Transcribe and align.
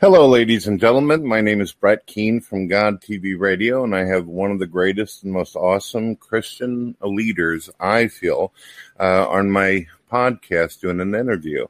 Hello, 0.00 0.26
ladies 0.26 0.66
and 0.66 0.80
gentlemen. 0.80 1.26
My 1.26 1.42
name 1.42 1.60
is 1.60 1.74
Brett 1.74 2.06
Keane 2.06 2.40
from 2.40 2.68
God 2.68 3.02
TV 3.02 3.38
Radio, 3.38 3.84
and 3.84 3.94
I 3.94 4.06
have 4.06 4.26
one 4.26 4.50
of 4.50 4.58
the 4.58 4.66
greatest 4.66 5.24
and 5.24 5.30
most 5.30 5.54
awesome 5.54 6.16
Christian 6.16 6.96
leaders, 7.02 7.68
I 7.78 8.08
feel, 8.08 8.54
uh, 8.98 9.28
on 9.28 9.50
my 9.50 9.86
podcast 10.10 10.80
doing 10.80 11.00
an 11.00 11.14
interview. 11.14 11.66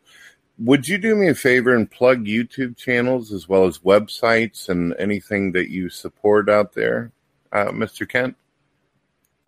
Would 0.60 0.86
you 0.86 0.96
do 0.96 1.16
me 1.16 1.26
a 1.26 1.34
favor 1.34 1.74
and 1.74 1.90
plug 1.90 2.24
YouTube 2.24 2.76
channels 2.76 3.32
as 3.32 3.48
well 3.48 3.64
as 3.64 3.80
websites 3.80 4.68
and 4.68 4.94
anything 4.96 5.50
that 5.50 5.68
you 5.68 5.88
support 5.88 6.48
out 6.48 6.72
there, 6.72 7.10
uh, 7.50 7.72
Mr. 7.72 8.08
Kent? 8.08 8.36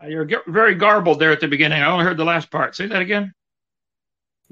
You're 0.05 0.29
very 0.49 0.75
garbled 0.75 1.21
there 1.21 1.31
at 1.31 1.39
the 1.39 1.47
beginning. 1.47 1.81
I 1.81 1.89
only 1.89 2.05
heard 2.05 2.17
the 2.17 2.25
last 2.25 2.51
part. 2.51 2.75
Say 2.75 2.89
that 2.89 3.01
again. 3.01 3.33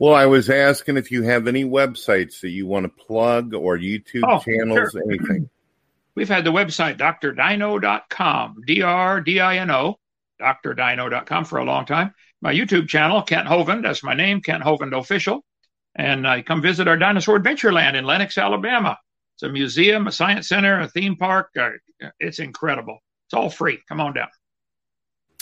Well, 0.01 0.15
I 0.15 0.25
was 0.25 0.49
asking 0.49 0.97
if 0.97 1.11
you 1.11 1.25
have 1.25 1.47
any 1.47 1.63
websites 1.63 2.41
that 2.41 2.49
you 2.49 2.67
want 2.67 2.85
to 2.85 3.05
plug 3.05 3.53
or 3.53 3.77
YouTube 3.77 4.23
oh, 4.25 4.39
channels, 4.39 4.93
sure. 4.93 5.03
anything. 5.07 5.51
We've 6.15 6.27
had 6.27 6.45
the 6.45 6.53
website 6.53 6.97
drdino.com, 6.97 8.63
D 8.67 8.81
R 8.81 9.21
D 9.21 9.41
I 9.41 9.59
N 9.59 9.71
O, 9.71 9.99
drdino.com 10.41 11.45
for 11.45 11.59
a 11.59 11.65
long 11.65 11.85
time. 11.85 12.15
My 12.41 12.55
YouTube 12.55 12.89
channel, 12.89 13.21
Kent 13.21 13.47
Hovind, 13.47 13.83
that's 13.83 14.03
my 14.03 14.15
name, 14.15 14.41
Kent 14.41 14.65
Hovind 14.65 14.99
Official. 14.99 15.45
And 15.95 16.27
uh, 16.27 16.43
come 16.45 16.63
visit 16.63 16.89
our 16.89 16.97
Dinosaur 16.97 17.39
Adventureland 17.39 17.95
in 17.95 18.07
Lenox, 18.07 18.39
Alabama. 18.39 18.99
It's 19.37 19.43
a 19.43 19.51
museum, 19.51 20.07
a 20.07 20.13
science 20.13 20.49
center, 20.49 20.81
a 20.81 20.89
theme 20.89 21.17
park. 21.17 21.51
Uh, 21.61 21.73
it's 22.19 22.39
incredible. 22.39 23.01
It's 23.27 23.35
all 23.35 23.51
free. 23.51 23.79
Come 23.87 24.01
on 24.01 24.15
down. 24.15 24.29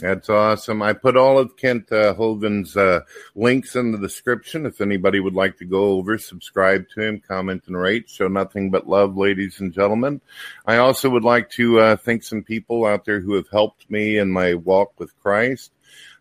That's 0.01 0.29
awesome. 0.29 0.81
I 0.81 0.93
put 0.93 1.17
all 1.17 1.39
of 1.39 1.57
Kent 1.57 1.91
uh, 1.91 2.15
Hovind's 2.15 2.77
uh, 2.77 3.01
links 3.35 3.75
in 3.75 3.91
the 3.91 3.99
description. 3.99 4.65
If 4.65 4.81
anybody 4.81 5.19
would 5.19 5.35
like 5.35 5.59
to 5.59 5.65
go 5.65 5.87
over, 5.87 6.19
subscribe 6.19 6.89
to 6.91 7.03
him, 7.03 7.21
comment 7.27 7.65
and 7.67 7.77
rate. 7.77 8.09
Show 8.09 8.29
nothing 8.29 8.71
but 8.71 8.89
love, 8.89 9.17
ladies 9.17 9.59
and 9.59 9.73
gentlemen. 9.73 10.21
I 10.65 10.77
also 10.77 11.11
would 11.11 11.25
like 11.25 11.51
to 11.51 11.81
uh, 11.81 11.97
thank 11.97 12.23
some 12.23 12.45
people 12.45 12.87
out 12.87 13.05
there 13.07 13.19
who 13.19 13.35
have 13.35 13.49
helped 13.49 13.91
me 13.91 14.19
in 14.19 14.31
my 14.31 14.55
walk 14.55 14.93
with 15.01 15.19
Christ. 15.21 15.73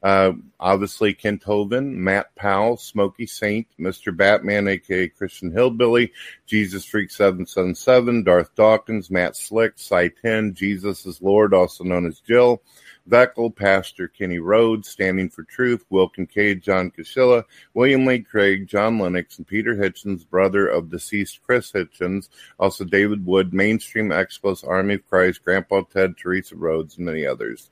Uh, 0.01 0.31
obviously, 0.59 1.13
Kent 1.13 1.43
Hovind, 1.43 1.93
Matt 1.93 2.33
Powell, 2.35 2.77
Smokey 2.77 3.27
Saint, 3.27 3.67
Mr. 3.79 4.15
Batman, 4.15 4.67
aka 4.67 5.09
Christian 5.09 5.51
Hillbilly, 5.51 6.13
Jesus 6.45 6.85
Freak 6.85 7.11
777, 7.11 8.23
Darth 8.23 8.55
Dawkins, 8.55 9.11
Matt 9.11 9.35
Slick, 9.35 9.73
Cy 9.75 10.07
10, 10.07 10.53
Jesus 10.53 11.05
is 11.05 11.21
Lord, 11.21 11.53
also 11.53 11.83
known 11.83 12.05
as 12.07 12.19
Jill. 12.19 12.61
Veckel, 13.07 13.55
Pastor 13.55 14.07
Kenny 14.07 14.39
Rhodes, 14.39 14.89
Standing 14.89 15.29
for 15.29 15.43
Truth, 15.43 15.85
Will 15.89 16.09
Kincaid, 16.09 16.61
John 16.61 16.91
Kashilla, 16.91 17.43
William 17.73 18.05
Lane 18.05 18.23
Craig, 18.23 18.67
John 18.67 18.99
Lennox, 18.99 19.37
and 19.37 19.47
Peter 19.47 19.75
Hitchens, 19.75 20.27
brother 20.27 20.67
of 20.67 20.89
deceased 20.89 21.41
Chris 21.43 21.71
Hitchens, 21.71 22.29
also 22.59 22.83
David 22.83 23.25
Wood, 23.25 23.53
Mainstream 23.53 24.09
Expos, 24.09 24.67
Army 24.67 24.95
of 24.95 25.07
Christ, 25.07 25.43
Grandpa 25.43 25.81
Ted, 25.81 26.17
Teresa 26.17 26.55
Rhodes, 26.55 26.97
and 26.97 27.05
many 27.05 27.25
others. 27.25 27.69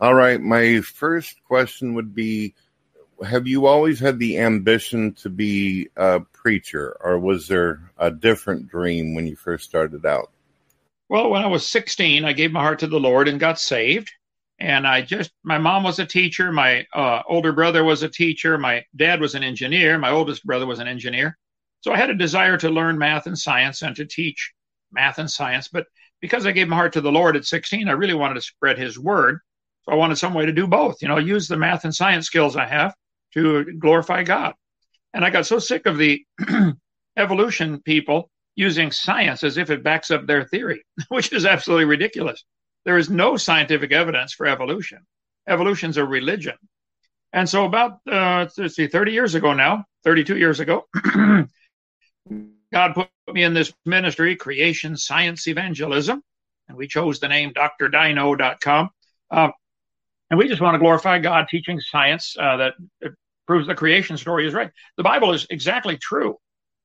All 0.00 0.14
right, 0.14 0.40
my 0.40 0.80
first 0.80 1.42
question 1.44 1.94
would 1.94 2.14
be 2.14 2.54
Have 3.24 3.46
you 3.46 3.66
always 3.66 4.00
had 4.00 4.18
the 4.18 4.38
ambition 4.38 5.12
to 5.14 5.30
be 5.30 5.88
a 5.96 6.20
preacher, 6.20 6.96
or 7.00 7.18
was 7.18 7.46
there 7.46 7.92
a 7.96 8.10
different 8.10 8.68
dream 8.68 9.14
when 9.14 9.26
you 9.26 9.36
first 9.36 9.64
started 9.64 10.04
out? 10.04 10.30
Well, 11.08 11.30
when 11.30 11.42
I 11.42 11.46
was 11.46 11.64
16, 11.66 12.24
I 12.24 12.32
gave 12.32 12.50
my 12.50 12.62
heart 12.62 12.80
to 12.80 12.86
the 12.88 12.98
Lord 12.98 13.28
and 13.28 13.38
got 13.38 13.60
saved 13.60 14.10
and 14.58 14.86
I 14.86 15.02
just 15.02 15.32
my 15.42 15.58
mom 15.58 15.82
was 15.82 15.98
a 15.98 16.06
teacher, 16.06 16.52
my 16.52 16.86
uh, 16.94 17.22
older 17.28 17.52
brother 17.52 17.84
was 17.84 18.02
a 18.02 18.08
teacher, 18.08 18.56
my 18.58 18.84
dad 18.94 19.20
was 19.20 19.34
an 19.34 19.42
engineer, 19.42 19.98
my 19.98 20.10
oldest 20.10 20.44
brother 20.44 20.66
was 20.66 20.78
an 20.78 20.88
engineer. 20.88 21.36
So 21.80 21.92
I 21.92 21.96
had 21.98 22.10
a 22.10 22.14
desire 22.14 22.56
to 22.58 22.70
learn 22.70 22.96
math 22.96 23.26
and 23.26 23.38
science 23.38 23.82
and 23.82 23.94
to 23.96 24.06
teach 24.06 24.52
math 24.92 25.18
and 25.18 25.30
science. 25.30 25.68
But 25.68 25.86
because 26.20 26.46
I 26.46 26.52
gave 26.52 26.68
my 26.68 26.76
heart 26.76 26.94
to 26.94 27.00
the 27.00 27.12
Lord 27.12 27.36
at 27.36 27.44
16, 27.44 27.88
I 27.88 27.92
really 27.92 28.14
wanted 28.14 28.34
to 28.34 28.40
spread 28.40 28.78
His 28.78 28.98
word. 28.98 29.40
So 29.82 29.92
I 29.92 29.96
wanted 29.96 30.16
some 30.16 30.32
way 30.32 30.46
to 30.46 30.52
do 30.52 30.66
both. 30.66 31.02
You 31.02 31.08
know, 31.08 31.18
use 31.18 31.46
the 31.46 31.58
math 31.58 31.84
and 31.84 31.94
science 31.94 32.26
skills 32.26 32.56
I 32.56 32.66
have 32.66 32.94
to 33.34 33.64
glorify 33.78 34.22
God. 34.22 34.54
And 35.12 35.24
I 35.24 35.30
got 35.30 35.46
so 35.46 35.58
sick 35.58 35.84
of 35.86 35.98
the 35.98 36.24
evolution 37.18 37.82
people 37.82 38.30
using 38.56 38.90
science 38.90 39.42
as 39.42 39.58
if 39.58 39.68
it 39.68 39.82
backs 39.82 40.10
up 40.10 40.26
their 40.26 40.44
theory, 40.44 40.82
which 41.08 41.32
is 41.32 41.44
absolutely 41.44 41.84
ridiculous. 41.84 42.44
There 42.84 42.98
is 42.98 43.10
no 43.10 43.36
scientific 43.36 43.92
evidence 43.92 44.32
for 44.32 44.46
evolution. 44.46 45.00
Evolution's 45.48 45.96
a 45.96 46.04
religion. 46.04 46.56
And 47.32 47.48
so, 47.48 47.64
about 47.64 47.98
uh, 48.10 48.46
let's 48.56 48.76
see, 48.76 48.86
30 48.86 49.12
years 49.12 49.34
ago 49.34 49.54
now, 49.54 49.84
32 50.04 50.36
years 50.36 50.60
ago, 50.60 50.86
God 52.72 52.94
put 52.94 53.08
me 53.32 53.42
in 53.42 53.54
this 53.54 53.72
ministry, 53.84 54.36
Creation 54.36 54.96
Science 54.96 55.48
Evangelism, 55.48 56.22
and 56.68 56.76
we 56.76 56.86
chose 56.86 57.20
the 57.20 57.28
name 57.28 57.52
drdino.com. 57.52 58.90
Uh, 59.30 59.48
and 60.30 60.38
we 60.38 60.48
just 60.48 60.60
want 60.60 60.74
to 60.74 60.78
glorify 60.78 61.18
God 61.18 61.46
teaching 61.48 61.80
science 61.80 62.36
uh, 62.38 62.56
that 62.56 62.74
proves 63.46 63.66
the 63.66 63.74
creation 63.74 64.16
story 64.16 64.46
is 64.46 64.54
right. 64.54 64.70
The 64.96 65.02
Bible 65.02 65.32
is 65.32 65.46
exactly 65.50 65.96
true. 65.96 66.38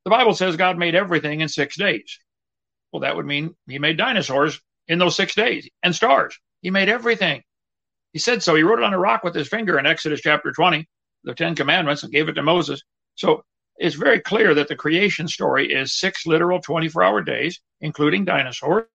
The 0.05 0.11
Bible 0.11 0.33
says 0.33 0.55
God 0.55 0.77
made 0.77 0.95
everything 0.95 1.41
in 1.41 1.49
six 1.49 1.77
days. 1.77 2.19
Well, 2.91 3.01
that 3.01 3.15
would 3.15 3.25
mean 3.25 3.55
he 3.67 3.79
made 3.79 3.97
dinosaurs 3.97 4.59
in 4.89 4.99
those 4.99 5.15
six 5.15 5.33
days 5.33 5.69
and 5.83 5.95
stars. 5.95 6.37
He 6.61 6.71
made 6.71 6.89
everything. 6.89 7.43
He 8.11 8.19
said 8.19 8.43
so. 8.43 8.55
He 8.55 8.63
wrote 8.63 8.79
it 8.79 8.85
on 8.85 8.93
a 8.93 8.99
rock 8.99 9.23
with 9.23 9.35
his 9.35 9.47
finger 9.47 9.79
in 9.79 9.85
Exodus 9.85 10.19
chapter 10.19 10.51
20, 10.51 10.85
the 11.23 11.33
Ten 11.33 11.55
Commandments, 11.55 12.03
and 12.03 12.11
gave 12.11 12.27
it 12.27 12.33
to 12.33 12.43
Moses. 12.43 12.81
So 13.15 13.43
it's 13.77 13.95
very 13.95 14.19
clear 14.19 14.53
that 14.55 14.67
the 14.67 14.75
creation 14.75 15.27
story 15.27 15.71
is 15.71 15.97
six 15.97 16.25
literal 16.25 16.59
24 16.59 17.03
hour 17.03 17.21
days, 17.21 17.61
including 17.79 18.25
dinosaurs. 18.25 18.87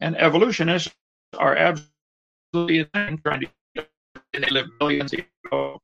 And 0.00 0.16
evolutionists 0.16 0.94
are 1.36 1.56
absolutely 1.56 2.88
trying 3.24 3.40
to 3.40 3.48
they 4.32 4.50
live 4.50 4.66
millions 4.80 5.12
of 5.12 5.18
years 5.18 5.28
ago. 5.46 5.80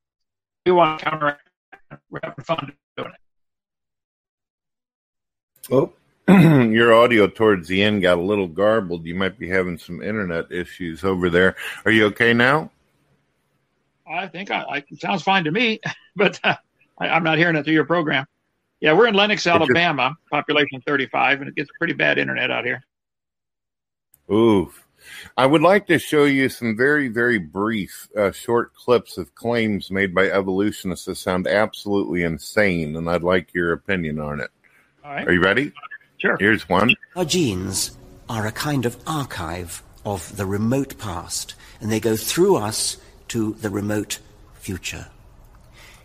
We 0.65 0.73
want 0.73 1.01
to 1.01 1.05
counteract. 1.05 1.49
We're 2.11 2.21
having 2.23 2.45
fun 2.45 2.73
doing 2.97 3.11
it. 3.11 3.21
Oh, 5.73 5.93
your 6.29 6.95
audio 6.95 7.27
towards 7.27 7.69
the 7.69 7.83
end 7.83 8.01
got 8.01 8.19
a 8.19 8.23
little 8.23 8.49
garbled. 8.49 9.05
You 9.05 9.15
might 9.15 9.39
be 9.39 9.49
having 9.49 9.77
some 9.77 10.03
internet 10.03 10.51
issues 10.51 11.05
over 11.05 11.29
there. 11.29 11.57
Are 11.85 11.91
you 11.91 12.07
okay 12.07 12.33
now? 12.33 12.71
I 14.07 14.29
think 14.29 14.51
I, 14.51 14.63
I 14.63 14.77
it 14.89 15.01
sounds 15.01 15.23
fine 15.23 15.45
to 15.45 15.51
me, 15.51 15.81
but 16.17 16.41
uh, 16.45 16.55
I, 16.99 17.09
am 17.09 17.25
not 17.25 17.39
hearing 17.39 17.57
it 17.57 17.65
through 17.65 17.75
your 17.75 17.85
program. 17.85 18.27
Yeah, 18.81 18.93
we're 18.93 19.07
in 19.07 19.15
Lenox, 19.15 19.47
Alabama, 19.47 20.15
population 20.31 20.83
35, 20.87 21.41
and 21.41 21.49
it 21.49 21.55
gets 21.55 21.71
pretty 21.79 21.95
bad 21.95 22.19
internet 22.19 22.51
out 22.51 22.65
here. 22.65 22.83
Oof. 24.33 24.83
I 25.37 25.47
would 25.47 25.63
like 25.63 25.87
to 25.89 25.99
show 25.99 26.25
you 26.25 26.49
some 26.49 26.77
very, 26.77 27.09
very 27.09 27.39
brief, 27.39 28.09
uh, 28.17 28.33
short 28.33 28.75
clips 28.75 29.19
of 29.19 29.35
claims 29.35 29.91
made 29.91 30.15
by 30.15 30.29
evolutionists 30.29 31.07
that 31.07 31.17
sound 31.17 31.47
absolutely 31.47 32.25
insane, 32.25 32.97
and 32.97 33.09
I'd 33.09 33.23
like 33.23 33.53
your 33.55 33.73
opinion 33.73 34.19
on 34.19 34.41
it. 34.41 34.51
All 35.05 35.13
right. 35.13 35.29
Are 35.29 35.33
you 35.33 35.43
ready? 35.43 35.73
Sure. 36.25 36.39
Here's 36.41 36.67
one. 36.71 36.97
Our 37.17 37.27
genes 37.27 37.99
are 38.31 38.47
a 38.47 38.53
kind 38.53 38.87
of 38.87 38.97
archive 39.07 39.83
of 40.07 40.39
the 40.39 40.47
remote 40.47 40.97
past, 40.97 41.55
and 41.83 41.93
they 41.93 42.01
go 42.01 42.17
through 42.17 42.57
us 42.57 42.97
to 43.29 43.53
the 43.61 43.69
remote 43.69 44.21
future. 44.55 45.09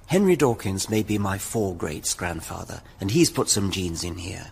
Henry 0.07 0.35
Dawkins 0.35 0.89
may 0.89 1.03
be 1.03 1.17
my 1.17 1.37
four 1.37 1.73
greats 1.73 2.13
grandfather, 2.13 2.81
and 2.99 3.11
he's 3.11 3.29
put 3.29 3.47
some 3.47 3.71
genes 3.71 4.03
in 4.03 4.17
here. 4.17 4.51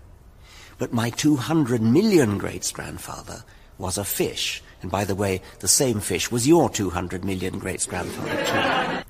But 0.77 0.94
my 0.94 1.09
200 1.09 1.81
million 1.81 2.38
greats 2.38 2.72
grandfather 2.72 3.44
was 3.77 3.97
a 3.97 4.06
fish. 4.06 4.63
And 4.81 4.89
by 4.89 5.03
the 5.03 5.16
way, 5.16 5.41
the 5.59 5.67
same 5.67 6.00
fish 6.00 6.31
was 6.31 6.47
your 6.47 6.69
200 6.69 7.25
million 7.25 7.59
greats 7.59 7.85
grandfather, 7.85 9.03
too. 9.03 9.06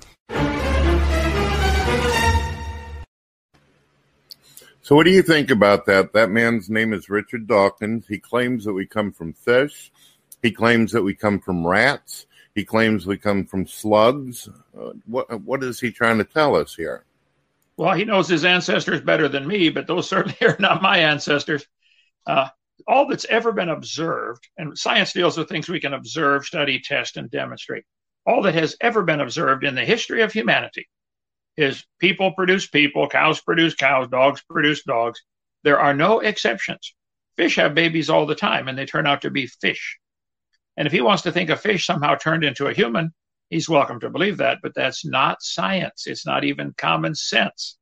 So, 4.88 4.96
what 4.96 5.04
do 5.04 5.12
you 5.12 5.22
think 5.22 5.52
about 5.52 5.86
that? 5.88 6.14
That 6.14 6.30
man's 6.30 6.70
name 6.70 6.94
is 6.94 7.10
Richard 7.10 7.46
Dawkins. 7.46 8.08
He 8.08 8.20
claims 8.20 8.64
that 8.64 8.72
we 8.72 8.86
come 8.86 9.12
from 9.12 9.34
fish. 9.34 9.92
He 10.42 10.50
claims 10.50 10.94
that 10.94 11.04
we 11.04 11.14
come 11.14 11.42
from 11.42 11.68
rats. 11.68 12.26
He 12.56 12.64
claims 12.64 13.06
we 13.06 13.18
come 13.18 13.44
from 13.44 13.68
slugs. 13.68 14.48
Uh, 14.74 14.94
what 15.06 15.42
what 15.42 15.62
is 15.62 15.82
he 15.82 15.92
trying 15.92 16.20
to 16.20 16.24
tell 16.24 16.56
us 16.56 16.74
here? 16.74 17.04
Well, 17.76 17.96
he 17.96 18.06
knows 18.06 18.30
his 18.30 18.46
ancestors 18.46 19.02
better 19.02 19.28
than 19.28 19.46
me, 19.46 19.68
but 19.72 19.88
those 19.88 20.08
certainly 20.10 20.38
are 20.42 20.56
not 20.58 20.82
my 20.82 21.00
ancestors. 21.00 21.68
Uh, 22.26 22.48
all 22.88 23.10
that's 23.10 23.26
ever 23.26 23.52
been 23.52 23.68
observed, 23.68 24.48
and 24.58 24.78
science 24.78 25.12
deals 25.12 25.38
with 25.38 25.50
things 25.50 25.68
we 25.68 25.82
can 25.82 25.96
observe, 25.96 26.46
study, 26.46 26.80
test, 26.80 27.18
and 27.18 27.30
demonstrate. 27.30 27.84
All 28.26 28.42
that 28.44 28.56
has 28.56 28.78
ever 28.80 29.04
been 29.04 29.20
observed 29.20 29.66
in 29.66 29.76
the 29.76 29.84
history 29.84 30.22
of 30.22 30.32
humanity 30.32 30.88
is 31.58 31.86
people 32.00 32.32
produce 32.34 32.68
people, 32.68 33.10
cows 33.10 33.42
produce 33.42 33.74
cows, 33.74 34.08
dogs 34.10 34.44
produce 34.50 34.84
dogs. 34.84 35.22
There 35.64 35.80
are 35.80 35.94
no 35.94 36.20
exceptions. 36.20 36.94
Fish 37.36 37.56
have 37.56 37.76
babies 37.76 38.10
all 38.10 38.26
the 38.26 38.36
time 38.36 38.68
and 38.68 38.78
they 38.78 38.86
turn 38.86 39.08
out 39.08 39.22
to 39.24 39.32
be 39.32 39.48
fish. 39.48 39.98
And 40.78 40.86
if 40.86 40.94
he 40.94 41.02
wants 41.02 41.24
to 41.24 41.32
think 41.32 41.50
a 41.50 41.58
fish 41.58 41.86
somehow 41.86 42.16
turned 42.16 42.44
into 42.44 42.68
a 42.68 42.74
human, 42.74 43.12
he's 43.50 43.68
welcome 43.68 44.00
to 44.02 44.10
believe 44.10 44.38
that, 44.38 44.60
but 44.62 44.74
that's 44.76 45.04
not 45.06 45.42
science. 45.42 46.06
It's 46.06 46.26
not 46.26 46.44
even 46.44 46.76
common 46.78 47.16
sense. 47.16 47.78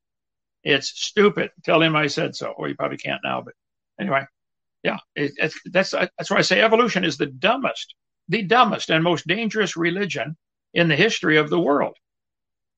It's 0.64 0.88
stupid. 0.88 1.52
Tell 1.64 1.82
him 1.82 1.96
I 1.96 2.08
said 2.08 2.36
so. 2.36 2.54
Well, 2.58 2.70
you 2.70 2.76
probably 2.76 2.98
can't 2.98 3.22
now, 3.24 3.42
but 3.42 3.54
anyway. 4.00 4.24
Yeah, 4.84 4.98
it, 5.16 5.34
that's 5.72 5.96
uh, 5.96 6.08
that's 6.16 6.30
why 6.30 6.38
I 6.38 6.42
say 6.42 6.62
evolution 6.62 7.04
is 7.04 7.18
the 7.18 7.26
dumbest, 7.26 7.96
the 8.30 8.44
dumbest 8.44 8.92
and 8.92 9.04
most 9.04 9.26
dangerous 9.26 9.76
religion 9.76 10.38
in 10.76 10.90
the 10.90 10.96
history 10.96 11.38
of 11.38 11.50
the 11.50 11.60
world. 11.60 11.96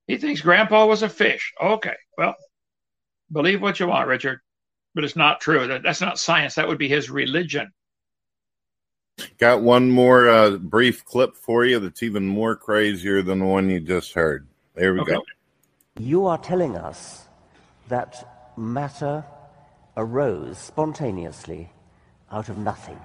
He 0.07 0.17
thinks 0.17 0.41
Grandpa 0.41 0.85
was 0.85 1.03
a 1.03 1.09
fish. 1.09 1.53
Okay, 1.61 1.95
well, 2.17 2.35
believe 3.31 3.61
what 3.61 3.79
you 3.79 3.87
want, 3.87 4.07
Richard, 4.07 4.39
but 4.95 5.03
it's 5.03 5.15
not 5.15 5.41
true. 5.41 5.67
That, 5.67 5.83
that's 5.83 6.01
not 6.01 6.17
science. 6.17 6.55
That 6.55 6.67
would 6.67 6.77
be 6.77 6.87
his 6.87 7.09
religion. 7.09 7.71
Got 9.37 9.61
one 9.61 9.89
more 9.89 10.29
uh, 10.29 10.51
brief 10.51 11.03
clip 11.03 11.35
for 11.35 11.65
you 11.65 11.79
that's 11.79 12.03
even 12.03 12.25
more 12.25 12.55
crazier 12.55 13.21
than 13.21 13.39
the 13.39 13.45
one 13.45 13.69
you 13.69 13.79
just 13.79 14.13
heard. 14.13 14.47
There 14.75 14.93
we 14.93 15.01
okay. 15.01 15.13
go. 15.13 15.23
You 15.99 16.27
are 16.27 16.37
telling 16.37 16.77
us 16.77 17.25
that 17.89 18.53
matter 18.55 19.25
arose 19.97 20.57
spontaneously 20.59 21.71
out 22.31 22.49
of 22.49 22.57
nothing. 22.59 22.99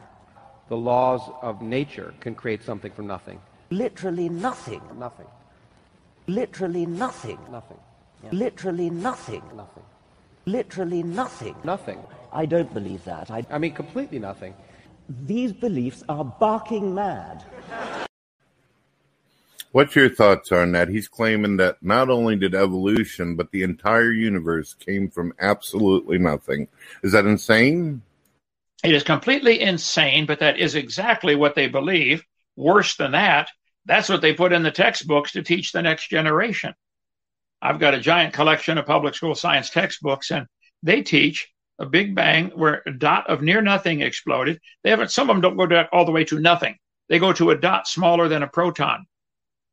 The 0.69 0.77
laws 0.77 1.23
of 1.41 1.63
nature 1.63 2.15
can 2.21 2.35
create 2.35 2.63
something 2.63 2.93
from 2.93 3.07
nothing. 3.07 3.41
Literally 3.71 4.29
nothing. 4.29 4.83
Nothing. 4.99 5.27
Literally 6.33 6.87
nothing. 6.87 7.39
Nothing. 7.51 7.81
Yeah. 8.25 8.31
Literally 8.33 8.89
nothing. 8.89 9.43
Nothing. 9.55 9.85
Literally 10.47 11.03
nothing. 11.03 11.55
Nothing. 11.63 11.99
I 12.33 12.47
don't 12.47 12.73
believe 12.73 13.05
that. 13.05 13.31
I, 13.31 13.45
I 13.51 13.59
mean, 13.59 13.75
completely 13.75 14.19
nothing. 14.19 14.55
These 15.27 15.53
beliefs 15.53 16.03
are 16.09 16.25
barking 16.25 16.95
mad. 16.95 17.45
What's 19.73 19.95
your 19.95 20.09
thoughts 20.09 20.51
on 20.53 20.73
that? 20.73 20.89
He's 20.89 21.09
claiming 21.09 21.59
that 21.59 21.83
not 21.83 22.09
only 22.09 22.37
did 22.37 22.55
evolution, 22.55 23.37
but 23.37 23.51
the 23.51 23.63
entire 23.63 24.13
universe 24.13 24.73
came 24.75 25.11
from 25.11 25.35
absolutely 25.39 26.19
nothing. 26.19 26.69
Is 27.03 27.13
that 27.13 27.27
insane? 27.27 28.01
It 28.83 28.95
is 28.95 29.03
completely 29.03 29.61
insane, 29.61 30.25
but 30.25 30.41
that 30.41 30.59
is 30.59 30.75
exactly 30.75 31.35
what 31.37 31.55
they 31.55 31.69
believe. 31.69 32.25
Worse 32.57 32.97
than 32.97 33.13
that, 33.13 33.49
that's 33.85 34.09
what 34.09 34.21
they 34.21 34.35
put 34.35 34.53
in 34.53 34.63
the 34.63 34.71
textbooks 34.71 35.33
to 35.33 35.43
teach 35.43 35.73
the 35.73 35.83
next 35.83 36.09
generation. 36.09 36.75
I've 37.61 37.79
got 37.79 37.95
a 37.95 38.01
giant 38.01 38.35
collection 38.35 38.79
of 38.79 38.87
public 38.87 39.15
school 39.15 39.35
science 39.35 39.71
textbooks, 39.71 40.31
and 40.31 40.47
they 40.83 41.03
teach 41.03 41.49
a 41.79 41.87
big 41.87 42.15
bang 42.15 42.51
where 42.55 42.83
a 42.87 42.93
dot 42.93 43.29
of 43.29 43.43
near 43.43 43.61
nothing 43.61 44.03
exploded. 44.03 44.61
They 44.83 44.91
haven't, 44.91 45.11
some 45.11 45.31
of 45.31 45.35
them 45.35 45.41
don't 45.41 45.57
go 45.57 45.85
all 45.93 46.05
the 46.05 46.13
way 46.13 46.25
to 46.25 46.41
nothing. 46.41 46.77
They 47.09 47.19
go 47.19 47.33
to 47.33 47.51
a 47.51 47.57
dot 47.57 47.87
smaller 47.87 48.29
than 48.29 48.43
a 48.43 48.49
proton. 48.49 49.07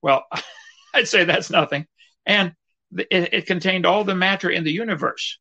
Well, 0.02 0.26
I'd 0.94 1.08
say 1.08 1.24
that's 1.24 1.50
nothing. 1.50 1.86
And 2.26 2.54
it, 2.98 3.34
it, 3.34 3.46
contained 3.46 3.86
all 3.86 4.04
the 4.04 4.16
matter 4.16 4.50
in 4.50 4.64
the 4.64 4.72
universe. 4.72 5.40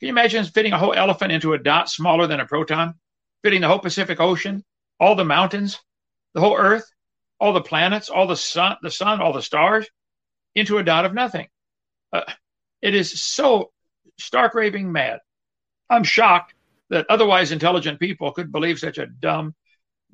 Can 0.00 0.08
you 0.08 0.12
imagine 0.12 0.44
fitting 0.44 0.72
a 0.72 0.78
whole 0.78 0.94
elephant 0.94 1.32
into 1.32 1.52
a 1.52 1.58
dot 1.58 1.88
smaller 1.88 2.26
than 2.26 2.40
a 2.40 2.46
proton? 2.46 2.94
Fitting 3.42 3.60
the 3.60 3.68
whole 3.68 3.78
Pacific 3.78 4.20
Ocean, 4.20 4.64
all 4.98 5.14
the 5.14 5.24
mountains, 5.24 5.78
the 6.34 6.40
whole 6.40 6.56
Earth, 6.56 6.84
all 7.42 7.52
the 7.52 7.60
planets, 7.60 8.08
all 8.08 8.28
the 8.28 8.36
sun, 8.36 8.76
the 8.82 8.90
sun, 8.90 9.20
all 9.20 9.32
the 9.32 9.42
stars 9.42 9.84
into 10.54 10.78
a 10.78 10.84
dot 10.84 11.04
of 11.04 11.12
nothing. 11.12 11.48
Uh, 12.12 12.22
it 12.80 12.94
is 12.94 13.20
so 13.20 13.72
stark 14.16 14.54
raving 14.54 14.92
mad. 14.92 15.18
I'm 15.90 16.04
shocked 16.04 16.54
that 16.90 17.06
otherwise 17.10 17.50
intelligent 17.50 17.98
people 17.98 18.30
could 18.30 18.52
believe 18.52 18.78
such 18.78 18.98
a 18.98 19.06
dumb, 19.06 19.56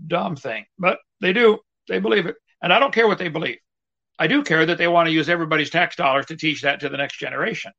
dumb 0.06 0.36
thing, 0.36 0.64
but 0.78 1.00
they 1.20 1.34
do. 1.34 1.58
They 1.86 1.98
believe 1.98 2.25
it. 2.25 2.36
And 2.62 2.72
I 2.72 2.78
don't 2.78 2.94
care 2.94 3.06
what 3.06 3.19
they 3.19 3.28
believe. 3.28 3.58
I 4.19 4.26
do 4.26 4.42
care 4.42 4.64
that 4.64 4.78
they 4.78 4.88
want 4.88 5.08
to 5.08 5.12
use 5.12 5.28
everybody's 5.28 5.69
tax 5.69 5.96
dollars 5.96 6.26
to 6.26 6.36
teach 6.36 6.62
that 6.62 6.80
to 6.80 6.88
the 6.88 6.96
next 6.96 7.19
generation. 7.19 7.72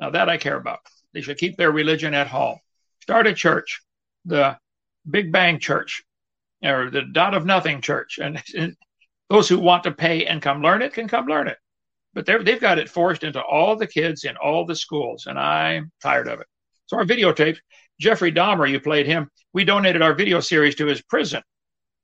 Now, 0.00 0.10
that 0.10 0.28
I 0.28 0.36
care 0.36 0.56
about. 0.56 0.80
They 1.14 1.20
should 1.20 1.38
keep 1.38 1.56
their 1.56 1.70
religion 1.70 2.12
at 2.12 2.26
home. 2.26 2.58
Start 3.02 3.28
a 3.28 3.34
church, 3.34 3.82
the 4.24 4.58
Big 5.08 5.30
Bang 5.30 5.60
Church, 5.60 6.02
or 6.62 6.90
the 6.90 7.02
Dot 7.02 7.34
of 7.34 7.46
Nothing 7.46 7.80
Church. 7.80 8.18
And, 8.18 8.42
and 8.56 8.76
those 9.28 9.48
who 9.48 9.58
want 9.58 9.84
to 9.84 9.92
pay 9.92 10.26
and 10.26 10.42
come 10.42 10.62
learn 10.62 10.82
it 10.82 10.92
can 10.92 11.08
come 11.08 11.26
learn 11.26 11.48
it. 11.48 11.58
But 12.12 12.26
they've 12.26 12.60
got 12.60 12.78
it 12.78 12.88
forced 12.88 13.22
into 13.22 13.40
all 13.40 13.76
the 13.76 13.86
kids 13.86 14.24
in 14.24 14.36
all 14.36 14.66
the 14.66 14.74
schools, 14.74 15.26
and 15.26 15.38
I'm 15.38 15.92
tired 16.02 16.26
of 16.26 16.40
it. 16.40 16.46
So 16.86 16.96
our 16.96 17.04
videotape, 17.04 17.56
Jeffrey 18.00 18.32
Dahmer, 18.32 18.68
you 18.68 18.80
played 18.80 19.06
him. 19.06 19.30
We 19.52 19.64
donated 19.64 20.02
our 20.02 20.14
video 20.14 20.40
series 20.40 20.74
to 20.76 20.86
his 20.86 21.02
prison, 21.02 21.42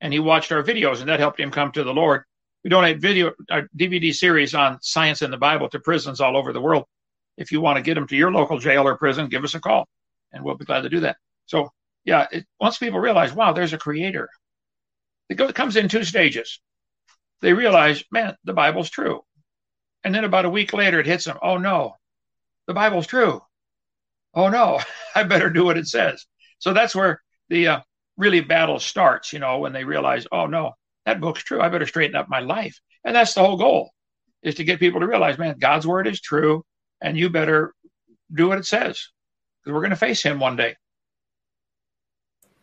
and 0.00 0.12
he 0.12 0.20
watched 0.20 0.53
our 0.53 0.62
videos, 0.62 1.00
and 1.00 1.08
that 1.08 1.19
helped 1.19 1.41
him 1.41 1.50
come 1.50 1.73
to 1.73 1.82
the 1.82 1.93
Lord. 1.93 2.23
We 2.62 2.70
donate 2.70 3.00
video, 3.00 3.32
our 3.50 3.69
DVD 3.76 4.14
series 4.14 4.55
on 4.55 4.79
science 4.81 5.23
and 5.23 5.32
the 5.32 5.38
Bible 5.38 5.69
to 5.70 5.81
prisons 5.81 6.20
all 6.20 6.37
over 6.37 6.53
the 6.53 6.61
world. 6.61 6.85
If 7.37 7.50
you 7.50 7.61
want 7.61 7.76
to 7.76 7.82
get 7.82 7.94
them 7.94 8.06
to 8.06 8.17
your 8.17 8.31
local 8.31 8.58
jail 8.61 8.87
or 8.87 8.97
prison, 8.97 9.29
give 9.29 9.43
us 9.43 9.55
a 9.55 9.61
call, 9.61 9.88
and 10.32 10.44
we'll 10.44 10.56
be 10.56 10.64
glad 10.64 10.82
to 10.82 10.88
do 10.88 11.00
that. 11.00 11.17
So, 11.47 11.70
yeah, 12.05 12.26
it, 12.31 12.47
once 12.61 12.79
people 12.79 13.00
realize, 13.00 13.32
wow, 13.32 13.53
there's 13.53 13.73
a 13.73 13.79
creator, 13.79 14.29
it, 15.28 15.55
comes 15.55 15.76
in 15.76 15.88
two 15.88 16.05
stages. 16.05 16.61
They 17.43 17.52
realize, 17.52 18.05
man, 18.11 18.37
the 18.44 18.52
Bible's 18.52 18.90
true. 18.90 19.23
And 20.05 20.14
then 20.14 20.25
about 20.25 20.44
a 20.44 20.50
week 20.50 20.73
later, 20.73 21.00
it 21.00 21.06
hits 21.06 21.25
them, 21.25 21.38
oh 21.43 21.58
no, 21.58 21.96
the 22.67 22.75
Bible's 22.75 23.06
true 23.06 23.43
oh 24.37 24.49
no, 24.49 24.78
I 25.14 25.25
better 25.25 25.50
do 25.50 25.64
what 25.64 25.78
it 25.78 25.88
says. 25.88 26.25
So 26.58 26.73
that's 26.73 26.94
where 26.94 27.20
the 27.49 27.69
uh, 27.69 27.81
really 28.17 28.40
battle 28.40 28.78
starts, 28.78 29.32
you 29.32 29.40
know, 29.40 29.58
when 29.58 29.73
they 29.73 29.84
realize, 29.84 30.26
oh 30.31 30.46
no, 30.46 30.75
that 31.06 31.20
book's 31.20 31.43
true. 31.43 31.61
I 31.61 31.69
better 31.69 31.87
straighten 31.87 32.17
up 32.17 32.29
my 32.29 32.40
life. 32.40 32.79
And 33.05 33.17
that's 33.17 33.34
the 33.34 33.40
whole 33.40 33.56
goal 33.56 33.90
is 34.43 34.56
to 34.56 34.64
get 34.64 34.79
people 34.79 35.00
to 35.00 35.08
realize, 35.08 35.38
man, 35.38 35.56
God's 35.58 35.87
word 35.87 36.06
is 36.06 36.20
true 36.20 36.64
and 37.00 37.17
you 37.17 37.31
better 37.31 37.75
do 38.32 38.49
what 38.49 38.58
it 38.58 38.67
says 38.67 39.08
because 39.62 39.75
we're 39.75 39.81
going 39.81 39.90
to 39.90 39.96
face 39.96 40.22
him 40.22 40.38
one 40.38 40.56
day. 40.56 40.76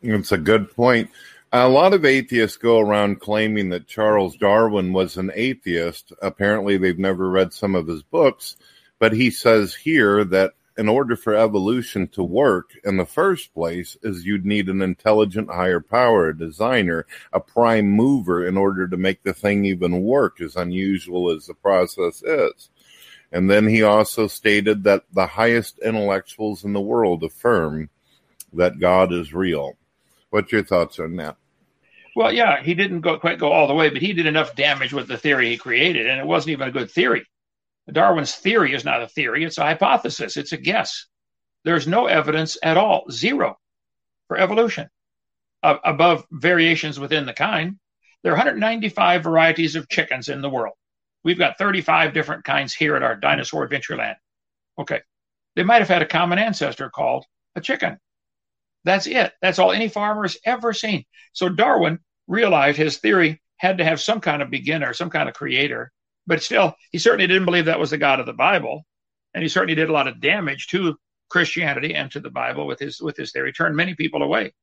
It's 0.01 0.31
a 0.31 0.37
good 0.37 0.73
point. 0.75 1.09
A 1.55 1.69
lot 1.69 1.93
of 1.93 2.03
atheists 2.03 2.57
go 2.57 2.79
around 2.79 3.21
claiming 3.21 3.69
that 3.69 3.85
Charles 3.85 4.35
Darwin 4.35 4.91
was 4.91 5.17
an 5.17 5.31
atheist. 5.35 6.11
Apparently, 6.19 6.77
they've 6.77 6.97
never 6.97 7.29
read 7.29 7.53
some 7.53 7.75
of 7.75 7.85
his 7.85 8.01
books, 8.01 8.57
but 8.97 9.13
he 9.13 9.29
says 9.29 9.75
here 9.75 10.23
that 10.23 10.53
in 10.79 10.89
order 10.89 11.15
for 11.15 11.35
evolution 11.35 12.07
to 12.07 12.23
work 12.23 12.71
in 12.83 12.97
the 12.97 13.05
first 13.05 13.53
place 13.53 13.95
is 14.01 14.25
you'd 14.25 14.47
need 14.47 14.67
an 14.67 14.81
intelligent 14.81 15.47
higher 15.51 15.79
power, 15.79 16.29
a 16.29 16.35
designer, 16.35 17.05
a 17.31 17.39
prime 17.39 17.87
mover 17.87 18.47
in 18.47 18.57
order 18.57 18.87
to 18.87 18.97
make 18.97 19.21
the 19.21 19.31
thing 19.33 19.63
even 19.63 20.01
work 20.01 20.41
as 20.41 20.55
unusual 20.55 21.29
as 21.29 21.45
the 21.45 21.53
process 21.53 22.23
is. 22.23 22.71
And 23.31 23.47
then 23.47 23.67
he 23.67 23.83
also 23.83 24.25
stated 24.25 24.85
that 24.85 25.03
the 25.13 25.27
highest 25.27 25.77
intellectuals 25.85 26.63
in 26.63 26.73
the 26.73 26.81
world 26.81 27.23
affirm 27.23 27.91
that 28.53 28.79
God 28.79 29.13
is 29.13 29.35
real. 29.35 29.77
What's 30.31 30.51
your 30.51 30.63
thoughts 30.63 30.99
on 30.99 31.15
that? 31.17 31.37
Well, 32.15 32.31
yeah, 32.31 32.61
he 32.61 32.75
didn't 32.75 33.01
go 33.01 33.17
quite 33.17 33.39
go 33.39 33.51
all 33.51 33.67
the 33.67 33.73
way, 33.73 33.89
but 33.89 34.01
he 34.01 34.13
did 34.13 34.27
enough 34.27 34.55
damage 34.55 34.93
with 34.93 35.07
the 35.07 35.17
theory 35.17 35.49
he 35.49 35.57
created, 35.57 36.07
and 36.07 36.19
it 36.19 36.27
wasn't 36.27 36.51
even 36.51 36.67
a 36.67 36.71
good 36.71 36.91
theory. 36.91 37.25
Darwin's 37.91 38.35
theory 38.35 38.73
is 38.73 38.85
not 38.85 39.01
a 39.01 39.07
theory, 39.07 39.43
it's 39.43 39.57
a 39.57 39.63
hypothesis, 39.63 40.37
it's 40.37 40.51
a 40.51 40.57
guess. 40.57 41.07
There's 41.65 41.87
no 41.87 42.05
evidence 42.05 42.57
at 42.63 42.77
all, 42.77 43.05
zero, 43.09 43.57
for 44.27 44.37
evolution 44.37 44.89
uh, 45.63 45.77
above 45.83 46.25
variations 46.31 46.99
within 46.99 47.25
the 47.25 47.33
kind. 47.33 47.79
There 48.21 48.31
are 48.31 48.35
195 48.35 49.23
varieties 49.23 49.75
of 49.75 49.89
chickens 49.89 50.29
in 50.29 50.41
the 50.41 50.49
world. 50.49 50.75
We've 51.23 51.37
got 51.37 51.57
35 51.57 52.13
different 52.13 52.43
kinds 52.43 52.73
here 52.73 52.95
at 52.95 53.03
our 53.03 53.15
dinosaur 53.15 53.63
adventure 53.63 53.95
land. 53.95 54.17
Okay. 54.77 55.01
They 55.55 55.63
might 55.63 55.79
have 55.79 55.89
had 55.89 56.01
a 56.01 56.07
common 56.07 56.39
ancestor 56.39 56.89
called 56.89 57.25
a 57.55 57.61
chicken. 57.61 57.97
That's 58.83 59.07
it. 59.07 59.33
That's 59.41 59.59
all 59.59 59.71
any 59.71 59.89
farmer's 59.89 60.37
ever 60.45 60.73
seen. 60.73 61.05
So 61.33 61.49
Darwin 61.49 61.99
realized 62.27 62.77
his 62.77 62.97
theory 62.97 63.41
had 63.57 63.77
to 63.77 63.85
have 63.85 64.01
some 64.01 64.19
kind 64.19 64.41
of 64.41 64.49
beginner, 64.49 64.93
some 64.93 65.09
kind 65.09 65.29
of 65.29 65.35
creator, 65.35 65.91
but 66.27 66.41
still, 66.41 66.75
he 66.91 66.97
certainly 66.97 67.27
didn't 67.27 67.45
believe 67.45 67.65
that 67.65 67.79
was 67.79 67.89
the 67.89 67.97
God 67.97 68.19
of 68.19 68.25
the 68.25 68.33
Bible, 68.33 68.85
and 69.33 69.41
he 69.41 69.49
certainly 69.49 69.75
did 69.75 69.89
a 69.89 69.93
lot 69.93 70.07
of 70.07 70.21
damage 70.21 70.67
to 70.67 70.95
Christianity 71.29 71.95
and 71.95 72.11
to 72.11 72.19
the 72.19 72.29
Bible 72.29 72.67
with 72.67 72.79
his 72.79 73.01
with 73.01 73.17
his 73.17 73.31
theory. 73.31 73.51
Turned 73.51 73.75
many 73.75 73.95
people 73.95 74.21
away. 74.21 74.53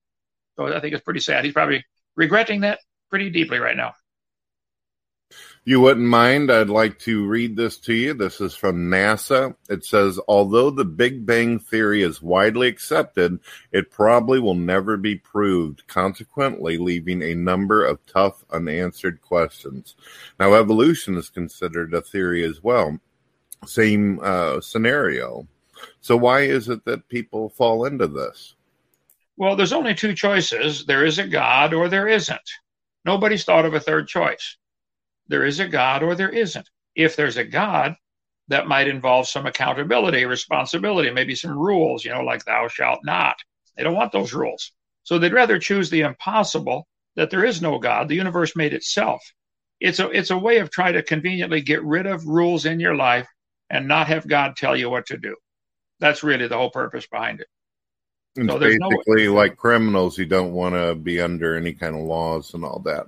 So 0.57 0.75
I 0.75 0.81
think 0.81 0.95
it's 0.95 1.05
pretty 1.05 1.21
sad. 1.21 1.45
He's 1.45 1.55
probably 1.55 1.85
regretting 2.17 2.61
that 2.63 2.81
pretty 3.11 3.31
deeply 3.31 3.59
right 3.59 3.77
now. 3.77 3.95
You 5.63 5.83
wouldn't 5.83 6.07
mind? 6.07 6.51
I'd 6.51 6.71
like 6.71 6.99
to 7.01 7.27
read 7.27 7.55
this 7.55 7.77
to 7.81 7.93
you. 7.93 8.15
This 8.15 8.41
is 8.41 8.55
from 8.55 8.89
NASA. 8.89 9.55
It 9.69 9.85
says, 9.85 10.19
although 10.27 10.71
the 10.71 10.87
Big 10.87 11.27
Bang 11.27 11.59
Theory 11.59 12.03
is 12.03 12.23
widely 12.23 12.67
accepted, 12.67 13.39
it 13.71 13.91
probably 13.91 14.41
will 14.41 14.55
never 14.55 14.97
be 14.97 15.17
proved, 15.17 15.87
consequently, 15.87 16.79
leaving 16.79 17.23
a 17.23 17.35
number 17.35 17.85
of 17.85 18.05
tough, 18.07 18.43
unanswered 18.51 19.21
questions. 19.21 19.97
Now, 20.39 20.55
evolution 20.55 21.19
is 21.19 21.29
considered 21.29 21.93
a 21.93 22.01
theory 22.01 22.43
as 22.43 22.63
well. 22.63 22.99
Same 23.67 24.19
uh, 24.23 24.63
scenario. 24.63 25.47
So, 26.01 26.17
why 26.17 26.41
is 26.41 26.71
it 26.71 26.87
that 26.87 27.11
people 27.11 27.51
fall 27.51 27.85
into 27.85 28.07
this? 28.07 28.55
Well, 29.37 29.57
there's 29.57 29.75
only 29.75 29.95
two 29.95 30.15
choices 30.15 30.87
there 30.87 31.05
is 31.05 31.19
a 31.19 31.29
God 31.29 31.75
or 31.75 31.91
there 31.91 32.09
isn't. 32.09 32.51
Nobody's 33.05 33.45
thought 33.45 33.67
of 33.67 33.75
a 33.75 33.81
third 33.81 34.09
choice 34.09 34.57
there 35.31 35.47
is 35.47 35.61
a 35.61 35.69
God 35.69 36.03
or 36.03 36.15
there 36.15 36.29
isn't. 36.29 36.69
If 36.95 37.17
there's 37.17 37.39
a 37.39 37.45
God, 37.45 37.95
that 38.51 38.67
might 38.67 38.89
involve 38.89 39.29
some 39.29 39.47
accountability, 39.47 40.25
responsibility, 40.25 41.09
maybe 41.09 41.37
some 41.37 41.57
rules, 41.57 42.05
you 42.05 42.11
know, 42.11 42.23
like 42.23 42.45
thou 42.45 42.67
shalt 42.67 42.99
not. 43.05 43.37
They 43.77 43.85
don't 43.85 43.95
want 43.95 44.11
those 44.11 44.35
rules. 44.35 44.73
So 45.05 45.19
they'd 45.19 45.33
rather 45.33 45.59
choose 45.59 45.89
the 45.89 46.01
impossible 46.01 46.87
that 47.15 47.31
there 47.31 47.45
is 47.45 47.63
no 47.63 47.79
God. 47.79 48.09
The 48.09 48.17
universe 48.17 48.57
made 48.57 48.75
itself. 48.75 49.23
It's 49.79 50.01
a 50.01 50.11
it's 50.11 50.31
a 50.31 50.37
way 50.37 50.59
of 50.59 50.71
trying 50.71 50.95
to 50.95 51.03
conveniently 51.03 51.63
get 51.63 51.83
rid 51.85 52.07
of 52.07 52.27
rules 52.27 52.67
in 52.67 52.81
your 52.81 52.97
life 52.97 53.29
and 53.71 53.87
not 53.87 54.09
have 54.09 54.27
God 54.27 54.57
tell 54.57 54.77
you 54.77 54.91
what 54.91 55.07
to 55.07 55.17
do. 55.17 55.37
That's 56.01 56.25
really 56.25 56.49
the 56.49 56.57
whole 56.57 56.71
purpose 56.71 57.07
behind 57.07 57.41
it. 57.41 57.47
It's 58.35 58.49
so 58.49 58.59
basically 58.59 59.27
no 59.27 59.35
like 59.35 59.57
criminals 59.57 60.17
who 60.17 60.25
don't 60.25 60.53
want 60.53 60.75
to 60.75 60.97
be 60.97 61.21
under 61.21 61.57
any 61.57 61.73
kind 61.73 61.95
of 61.95 62.03
laws 62.03 62.53
and 62.55 62.65
all 62.65 62.81
that. 62.81 63.07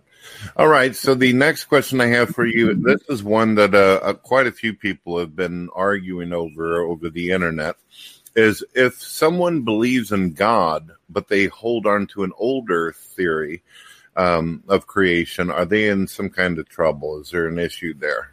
All 0.57 0.69
right. 0.69 0.95
So 0.95 1.15
the 1.15 1.33
next 1.33 1.65
question 1.65 2.01
I 2.01 2.07
have 2.07 2.31
for 2.31 2.47
you, 2.47 2.75
this 2.75 3.03
is 3.09 3.23
one 3.23 3.55
that 3.57 3.75
uh, 3.75 4.01
uh, 4.03 4.13
quite 4.15 4.47
a 4.47 4.53
few 4.53 4.75
people 4.75 5.19
have 5.19 5.35
been 5.37 5.69
arguing 5.75 6.33
over 6.33 6.83
over 6.83 7.11
the 7.11 7.31
internet. 7.31 7.77
Is 8.35 8.65
if 8.75 9.01
someone 9.03 9.63
believes 9.63 10.11
in 10.11 10.33
God, 10.33 10.93
but 11.11 11.29
they 11.29 11.47
hold 11.47 11.87
on 11.87 12.07
to 12.09 12.25
an 12.25 12.33
older 12.39 12.93
theory 12.93 13.63
um, 14.17 14.65
of 14.69 14.87
creation, 14.87 15.51
are 15.51 15.67
they 15.67 15.89
in 15.89 16.07
some 16.07 16.31
kind 16.31 16.59
of 16.59 16.69
trouble? 16.69 17.21
Is 17.21 17.31
there 17.31 17.47
an 17.47 17.59
issue 17.59 17.93
there? 17.93 18.33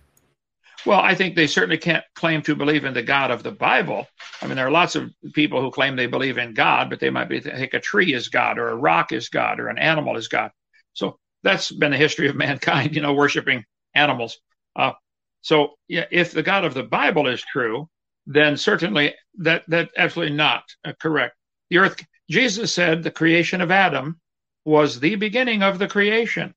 Well, 0.86 1.00
I 1.00 1.13
think 1.13 1.36
they 1.36 1.48
certainly 1.48 1.77
can't 1.77 2.05
claim 2.15 2.41
to 2.43 2.55
believe 2.55 2.86
in 2.86 2.93
the 2.93 3.03
God 3.03 3.31
of 3.31 3.43
the 3.43 3.51
Bible. 3.51 4.08
I 4.41 4.48
mean, 4.48 4.55
there 4.55 4.65
are 4.65 4.72
lots 4.72 4.96
of 4.96 5.12
people 5.34 5.62
who 5.62 5.72
claim 5.72 5.96
they 5.96 6.08
believe 6.08 6.38
in 6.38 6.53
God, 6.53 6.89
but 6.89 7.00
they 7.01 7.10
might 7.10 7.27
be 7.27 7.41
think 7.41 7.74
a 7.74 7.79
tree 7.79 8.13
is 8.13 8.29
God, 8.29 8.58
or 8.58 8.69
a 8.69 8.75
rock 8.75 9.12
is 9.12 9.27
God, 9.27 9.60
or 9.60 9.67
an 9.67 9.77
animal 9.77 10.15
is 10.15 10.29
God. 10.29 10.51
So 10.93 11.19
that's 11.43 11.72
been 11.72 11.91
the 11.91 11.98
history 11.98 12.27
of 12.27 12.36
mankind, 12.36 12.96
you 12.96 13.01
know, 13.01 13.13
worshiping 13.13 13.65
animals. 13.93 14.39
Uh, 14.75 14.93
so, 15.41 15.75
yeah, 15.88 16.05
if 16.12 16.31
the 16.31 16.43
God 16.43 16.65
of 16.65 16.74
the 16.74 16.84
Bible 16.84 17.27
is 17.27 17.41
true, 17.41 17.89
then 18.25 18.58
certainly 18.58 19.15
that 19.39 19.63
that 19.67 19.89
absolutely 19.98 20.36
not 20.36 20.63
uh, 20.86 20.93
correct. 21.01 21.36
The 21.69 21.79
earth, 21.79 22.03
Jesus 22.29 22.74
said, 22.74 23.03
the 23.03 23.12
creation 23.12 23.62
of 23.62 23.72
Adam 23.72 24.19
was 24.65 25.00
the 25.00 25.15
beginning 25.15 25.63
of 25.63 25.79
the 25.79 25.88
creation. 25.88 26.53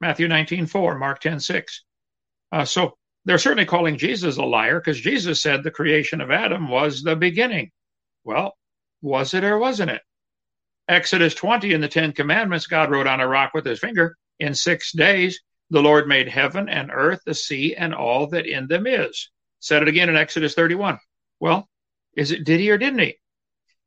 Matthew 0.00 0.28
19, 0.28 0.66
4, 0.66 0.98
Mark 0.98 1.20
10, 1.20 1.40
6. 1.40 1.84
Uh, 2.52 2.64
so 2.64 2.96
they're 3.24 3.38
certainly 3.38 3.66
calling 3.66 3.98
Jesus 3.98 4.38
a 4.38 4.42
liar 4.42 4.80
because 4.80 4.98
Jesus 4.98 5.42
said 5.42 5.62
the 5.62 5.70
creation 5.70 6.20
of 6.20 6.30
Adam 6.30 6.68
was 6.68 7.02
the 7.02 7.16
beginning. 7.16 7.70
Well, 8.24 8.56
was 9.02 9.34
it 9.34 9.44
or 9.44 9.58
wasn't 9.58 9.90
it? 9.90 10.02
Exodus 10.90 11.34
20 11.34 11.72
in 11.72 11.80
the 11.80 11.88
Ten 11.88 12.12
Commandments, 12.12 12.66
God 12.66 12.90
wrote 12.90 13.06
on 13.06 13.20
a 13.20 13.28
rock 13.28 13.54
with 13.54 13.64
his 13.64 13.78
finger, 13.78 14.16
In 14.40 14.54
six 14.54 14.92
days 14.92 15.40
the 15.70 15.80
Lord 15.80 16.08
made 16.08 16.28
heaven 16.28 16.68
and 16.68 16.90
earth, 16.92 17.20
the 17.24 17.34
sea, 17.34 17.76
and 17.76 17.94
all 17.94 18.26
that 18.28 18.46
in 18.46 18.66
them 18.66 18.86
is. 18.86 19.30
Said 19.60 19.82
it 19.82 19.88
again 19.88 20.08
in 20.08 20.16
Exodus 20.16 20.54
31. 20.54 20.98
Well, 21.38 21.68
is 22.16 22.32
it 22.32 22.44
did 22.44 22.58
he 22.58 22.70
or 22.70 22.78
didn't 22.78 22.98
he? 22.98 23.16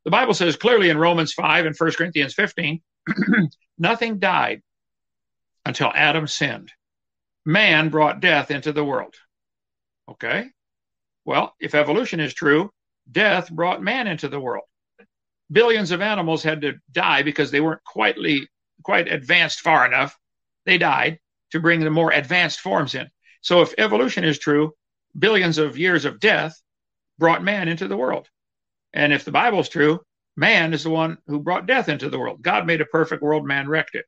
The 0.06 0.12
Bible 0.12 0.34
says 0.34 0.56
clearly 0.56 0.90
in 0.90 0.98
Romans 0.98 1.34
5 1.34 1.66
and 1.66 1.76
1 1.78 1.92
Corinthians 1.92 2.34
15, 2.34 2.82
nothing 3.78 4.20
died 4.20 4.62
until 5.66 5.92
Adam 5.94 6.26
sinned 6.28 6.72
man 7.46 7.90
brought 7.90 8.22
death 8.22 8.52
into 8.52 8.72
the 8.72 8.84
world. 8.84 9.16
Okay? 10.10 10.48
Well, 11.26 11.54
if 11.60 11.76
evolution 11.76 12.20
is 12.20 12.34
true, 12.34 12.72
death 13.12 13.52
brought 13.52 13.82
man 13.82 14.08
into 14.08 14.28
the 14.30 14.40
world. 14.40 14.66
Billions 15.52 15.92
of 15.92 16.02
animals 16.02 16.44
had 16.44 16.62
to 16.62 16.74
die 16.92 17.24
because 17.24 17.52
they 17.52 17.62
weren't 17.62 17.84
quite, 17.84 18.18
quite 18.84 19.12
advanced 19.12 19.62
far 19.62 19.86
enough. 19.86 20.18
They 20.66 20.78
died 20.78 21.20
to 21.52 21.60
bring 21.60 21.82
the 21.82 21.90
more 21.90 22.12
advanced 22.12 22.60
forms 22.60 22.96
in. 22.96 23.08
So 23.42 23.62
if 23.62 23.74
evolution 23.78 24.24
is 24.24 24.40
true, 24.40 24.74
billions 25.18 25.58
of 25.58 25.78
years 25.78 26.06
of 26.06 26.20
death 26.20 26.60
brought 27.20 27.44
man 27.44 27.68
into 27.68 27.88
the 27.88 27.98
world. 27.98 28.28
And 28.94 29.14
if 29.14 29.26
the 29.26 29.32
Bible 29.32 29.60
is 29.60 29.70
true, 29.70 30.00
man 30.36 30.74
is 30.74 30.84
the 30.84 30.90
one 30.90 31.18
who 31.28 31.40
brought 31.40 31.68
death 31.68 31.90
into 31.90 32.10
the 32.10 32.18
world. 32.18 32.42
God 32.42 32.66
made 32.66 32.82
a 32.82 32.86
perfect 32.86 33.22
world, 33.22 33.46
man 33.46 33.68
wrecked 33.68 33.96
it. 33.96 34.06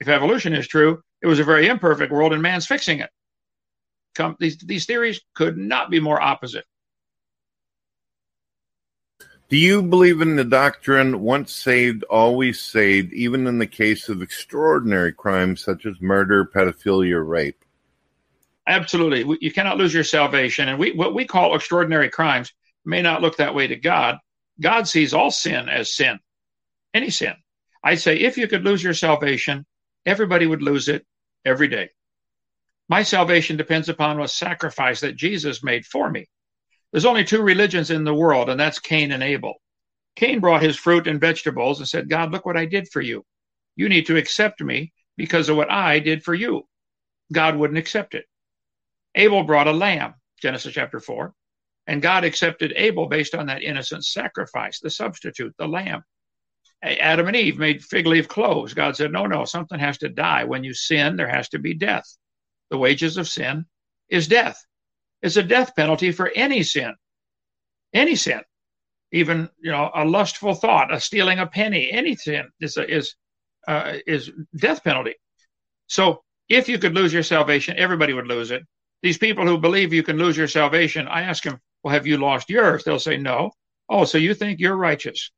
If 0.00 0.08
evolution 0.08 0.54
is 0.54 0.66
true, 0.66 1.02
it 1.22 1.26
was 1.26 1.40
a 1.40 1.44
very 1.44 1.66
imperfect 1.66 2.12
world, 2.12 2.32
and 2.32 2.42
man's 2.42 2.66
fixing 2.66 3.00
it. 3.00 3.10
Come, 4.14 4.36
these, 4.38 4.58
these 4.58 4.86
theories 4.86 5.20
could 5.34 5.56
not 5.56 5.90
be 5.90 6.00
more 6.00 6.20
opposite. 6.20 6.64
Do 9.48 9.56
you 9.56 9.82
believe 9.82 10.20
in 10.20 10.36
the 10.36 10.44
doctrine 10.44 11.20
once 11.20 11.54
saved, 11.54 12.04
always 12.04 12.60
saved, 12.60 13.14
even 13.14 13.46
in 13.46 13.58
the 13.58 13.66
case 13.66 14.10
of 14.10 14.20
extraordinary 14.20 15.12
crimes 15.12 15.64
such 15.64 15.86
as 15.86 16.02
murder, 16.02 16.44
pedophilia, 16.44 17.26
rape? 17.26 17.64
Absolutely. 18.66 19.38
You 19.40 19.50
cannot 19.50 19.78
lose 19.78 19.94
your 19.94 20.04
salvation. 20.04 20.68
And 20.68 20.78
we, 20.78 20.92
what 20.92 21.14
we 21.14 21.24
call 21.24 21.54
extraordinary 21.54 22.10
crimes 22.10 22.52
may 22.84 23.00
not 23.00 23.22
look 23.22 23.38
that 23.38 23.54
way 23.54 23.66
to 23.66 23.76
God. 23.76 24.18
God 24.60 24.86
sees 24.86 25.14
all 25.14 25.30
sin 25.30 25.70
as 25.70 25.94
sin, 25.94 26.18
any 26.92 27.08
sin. 27.08 27.34
I 27.82 27.94
say 27.94 28.18
if 28.18 28.36
you 28.36 28.48
could 28.48 28.64
lose 28.64 28.82
your 28.82 28.92
salvation, 28.92 29.64
everybody 30.04 30.46
would 30.46 30.62
lose 30.62 30.88
it 30.88 31.06
every 31.46 31.68
day. 31.68 31.88
My 32.90 33.02
salvation 33.02 33.56
depends 33.56 33.88
upon 33.88 34.20
a 34.20 34.28
sacrifice 34.28 35.00
that 35.00 35.16
Jesus 35.16 35.64
made 35.64 35.86
for 35.86 36.10
me. 36.10 36.26
There's 36.92 37.04
only 37.04 37.24
two 37.24 37.42
religions 37.42 37.90
in 37.90 38.04
the 38.04 38.14
world, 38.14 38.48
and 38.48 38.58
that's 38.58 38.78
Cain 38.78 39.12
and 39.12 39.22
Abel. 39.22 39.54
Cain 40.16 40.40
brought 40.40 40.62
his 40.62 40.76
fruit 40.76 41.06
and 41.06 41.20
vegetables 41.20 41.78
and 41.78 41.88
said, 41.88 42.08
God, 42.08 42.32
look 42.32 42.46
what 42.46 42.56
I 42.56 42.64
did 42.64 42.88
for 42.88 43.00
you. 43.00 43.24
You 43.76 43.88
need 43.88 44.06
to 44.06 44.16
accept 44.16 44.60
me 44.60 44.92
because 45.16 45.48
of 45.48 45.56
what 45.56 45.70
I 45.70 45.98
did 46.00 46.24
for 46.24 46.34
you. 46.34 46.66
God 47.32 47.56
wouldn't 47.56 47.78
accept 47.78 48.14
it. 48.14 48.24
Abel 49.14 49.44
brought 49.44 49.68
a 49.68 49.72
lamb, 49.72 50.14
Genesis 50.40 50.74
chapter 50.74 50.98
4, 50.98 51.32
and 51.86 52.02
God 52.02 52.24
accepted 52.24 52.72
Abel 52.76 53.06
based 53.06 53.34
on 53.34 53.46
that 53.46 53.62
innocent 53.62 54.04
sacrifice, 54.04 54.80
the 54.80 54.90
substitute, 54.90 55.54
the 55.58 55.68
lamb. 55.68 56.02
Adam 56.82 57.26
and 57.26 57.36
Eve 57.36 57.58
made 57.58 57.84
fig 57.84 58.06
leaf 58.06 58.28
clothes. 58.28 58.74
God 58.74 58.96
said, 58.96 59.12
no, 59.12 59.26
no, 59.26 59.44
something 59.44 59.78
has 59.78 59.98
to 59.98 60.08
die. 60.08 60.44
When 60.44 60.64
you 60.64 60.74
sin, 60.74 61.16
there 61.16 61.28
has 61.28 61.48
to 61.50 61.58
be 61.58 61.74
death. 61.74 62.06
The 62.70 62.78
wages 62.78 63.16
of 63.16 63.28
sin 63.28 63.66
is 64.08 64.28
death. 64.28 64.64
It's 65.22 65.36
a 65.36 65.42
death 65.42 65.74
penalty 65.74 66.12
for 66.12 66.30
any 66.34 66.62
sin. 66.62 66.94
Any 67.92 68.16
sin. 68.16 68.40
Even, 69.12 69.48
you 69.60 69.70
know, 69.70 69.90
a 69.94 70.04
lustful 70.04 70.54
thought, 70.54 70.92
a 70.92 71.00
stealing 71.00 71.38
a 71.38 71.46
penny, 71.46 71.90
any 71.90 72.14
sin 72.14 72.48
is, 72.60 72.76
a, 72.76 72.88
is, 72.88 73.14
uh, 73.66 73.94
is 74.06 74.30
death 74.56 74.84
penalty. 74.84 75.14
So 75.86 76.22
if 76.48 76.68
you 76.68 76.78
could 76.78 76.94
lose 76.94 77.12
your 77.12 77.22
salvation, 77.22 77.78
everybody 77.78 78.12
would 78.12 78.26
lose 78.26 78.50
it. 78.50 78.62
These 79.02 79.18
people 79.18 79.46
who 79.46 79.58
believe 79.58 79.92
you 79.92 80.02
can 80.02 80.18
lose 80.18 80.36
your 80.36 80.48
salvation, 80.48 81.08
I 81.08 81.22
ask 81.22 81.42
them, 81.42 81.60
well, 81.82 81.94
have 81.94 82.06
you 82.06 82.18
lost 82.18 82.50
yours? 82.50 82.84
They'll 82.84 82.98
say, 82.98 83.16
no. 83.16 83.50
Oh, 83.88 84.04
so 84.04 84.18
you 84.18 84.34
think 84.34 84.60
you're 84.60 84.76
righteous 84.76 85.30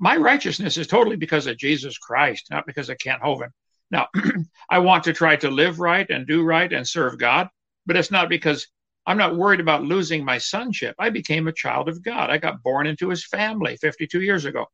my 0.00 0.16
righteousness 0.16 0.78
is 0.78 0.86
totally 0.86 1.16
because 1.16 1.46
of 1.46 1.58
Jesus 1.58 1.98
Christ, 1.98 2.48
not 2.50 2.66
because 2.66 2.88
of 2.88 2.98
Kent 2.98 3.22
Hovind. 3.22 3.50
Now, 3.90 4.08
I 4.70 4.78
want 4.78 5.04
to 5.04 5.12
try 5.12 5.36
to 5.36 5.50
live 5.50 5.78
right 5.78 6.08
and 6.08 6.26
do 6.26 6.42
right 6.42 6.72
and 6.72 6.88
serve 6.88 7.18
God, 7.18 7.48
but 7.86 7.96
it's 7.96 8.10
not 8.10 8.30
because 8.30 8.66
I'm 9.10 9.18
not 9.18 9.36
worried 9.36 9.58
about 9.58 9.82
losing 9.82 10.24
my 10.24 10.38
sonship. 10.38 10.94
I 10.96 11.10
became 11.10 11.48
a 11.48 11.52
child 11.52 11.88
of 11.88 12.00
God. 12.00 12.30
I 12.30 12.38
got 12.38 12.62
born 12.62 12.86
into 12.86 13.08
his 13.08 13.26
family 13.26 13.76
52 13.76 14.20
years 14.20 14.44
ago. 14.44 14.66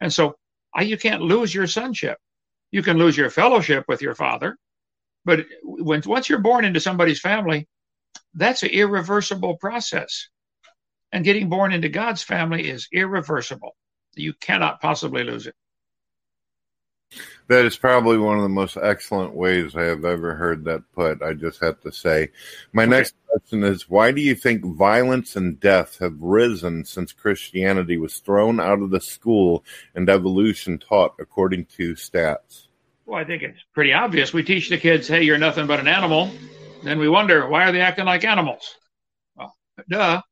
And 0.00 0.10
so 0.10 0.36
I, 0.74 0.84
you 0.84 0.96
can't 0.96 1.20
lose 1.20 1.54
your 1.54 1.66
sonship. 1.66 2.16
You 2.70 2.82
can 2.82 2.96
lose 2.96 3.14
your 3.14 3.28
fellowship 3.28 3.84
with 3.86 4.00
your 4.00 4.14
father, 4.14 4.56
but 5.26 5.40
when, 5.62 6.00
once 6.06 6.30
you're 6.30 6.38
born 6.38 6.64
into 6.64 6.80
somebody's 6.80 7.20
family, 7.20 7.68
that's 8.32 8.62
an 8.62 8.70
irreversible 8.70 9.58
process. 9.58 10.28
And 11.12 11.22
getting 11.22 11.50
born 11.50 11.70
into 11.70 11.90
God's 11.90 12.22
family 12.22 12.70
is 12.70 12.88
irreversible. 12.90 13.76
You 14.14 14.32
cannot 14.40 14.80
possibly 14.80 15.24
lose 15.24 15.46
it. 15.46 15.54
That 17.48 17.66
is 17.66 17.76
probably 17.76 18.16
one 18.16 18.36
of 18.36 18.42
the 18.42 18.48
most 18.48 18.78
excellent 18.80 19.34
ways 19.34 19.76
I 19.76 19.82
have 19.82 20.04
ever 20.04 20.34
heard 20.34 20.64
that 20.64 20.82
put. 20.94 21.20
I 21.22 21.34
just 21.34 21.60
have 21.60 21.78
to 21.82 21.92
say. 21.92 22.30
My 22.72 22.84
okay. 22.84 22.90
next 22.90 23.14
question 23.26 23.64
is 23.64 23.88
why 23.88 24.12
do 24.12 24.22
you 24.22 24.34
think 24.34 24.64
violence 24.64 25.36
and 25.36 25.60
death 25.60 25.98
have 25.98 26.18
risen 26.20 26.86
since 26.86 27.12
Christianity 27.12 27.98
was 27.98 28.16
thrown 28.18 28.60
out 28.60 28.80
of 28.80 28.90
the 28.90 29.00
school 29.00 29.62
and 29.94 30.08
evolution 30.08 30.78
taught 30.78 31.14
according 31.18 31.66
to 31.76 31.94
stats? 31.94 32.68
Well, 33.04 33.20
I 33.20 33.24
think 33.24 33.42
it's 33.42 33.62
pretty 33.74 33.92
obvious. 33.92 34.32
We 34.32 34.42
teach 34.42 34.70
the 34.70 34.78
kids, 34.78 35.06
hey, 35.06 35.22
you're 35.22 35.36
nothing 35.36 35.66
but 35.66 35.80
an 35.80 35.88
animal. 35.88 36.30
Then 36.82 36.98
we 36.98 37.10
wonder, 37.10 37.46
why 37.46 37.64
are 37.64 37.72
they 37.72 37.82
acting 37.82 38.06
like 38.06 38.24
animals? 38.24 38.76
Well, 39.36 39.54
duh. 39.88 40.22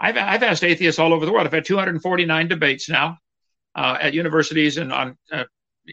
I've, 0.00 0.16
I've 0.16 0.42
asked 0.44 0.62
atheists 0.62 1.00
all 1.00 1.12
over 1.12 1.26
the 1.26 1.32
world. 1.32 1.46
I've 1.46 1.52
had 1.52 1.64
249 1.64 2.46
debates 2.46 2.88
now 2.88 3.18
uh, 3.74 3.98
at 4.00 4.14
universities 4.14 4.76
and 4.76 4.92
on 4.92 5.18
uh, 5.32 5.44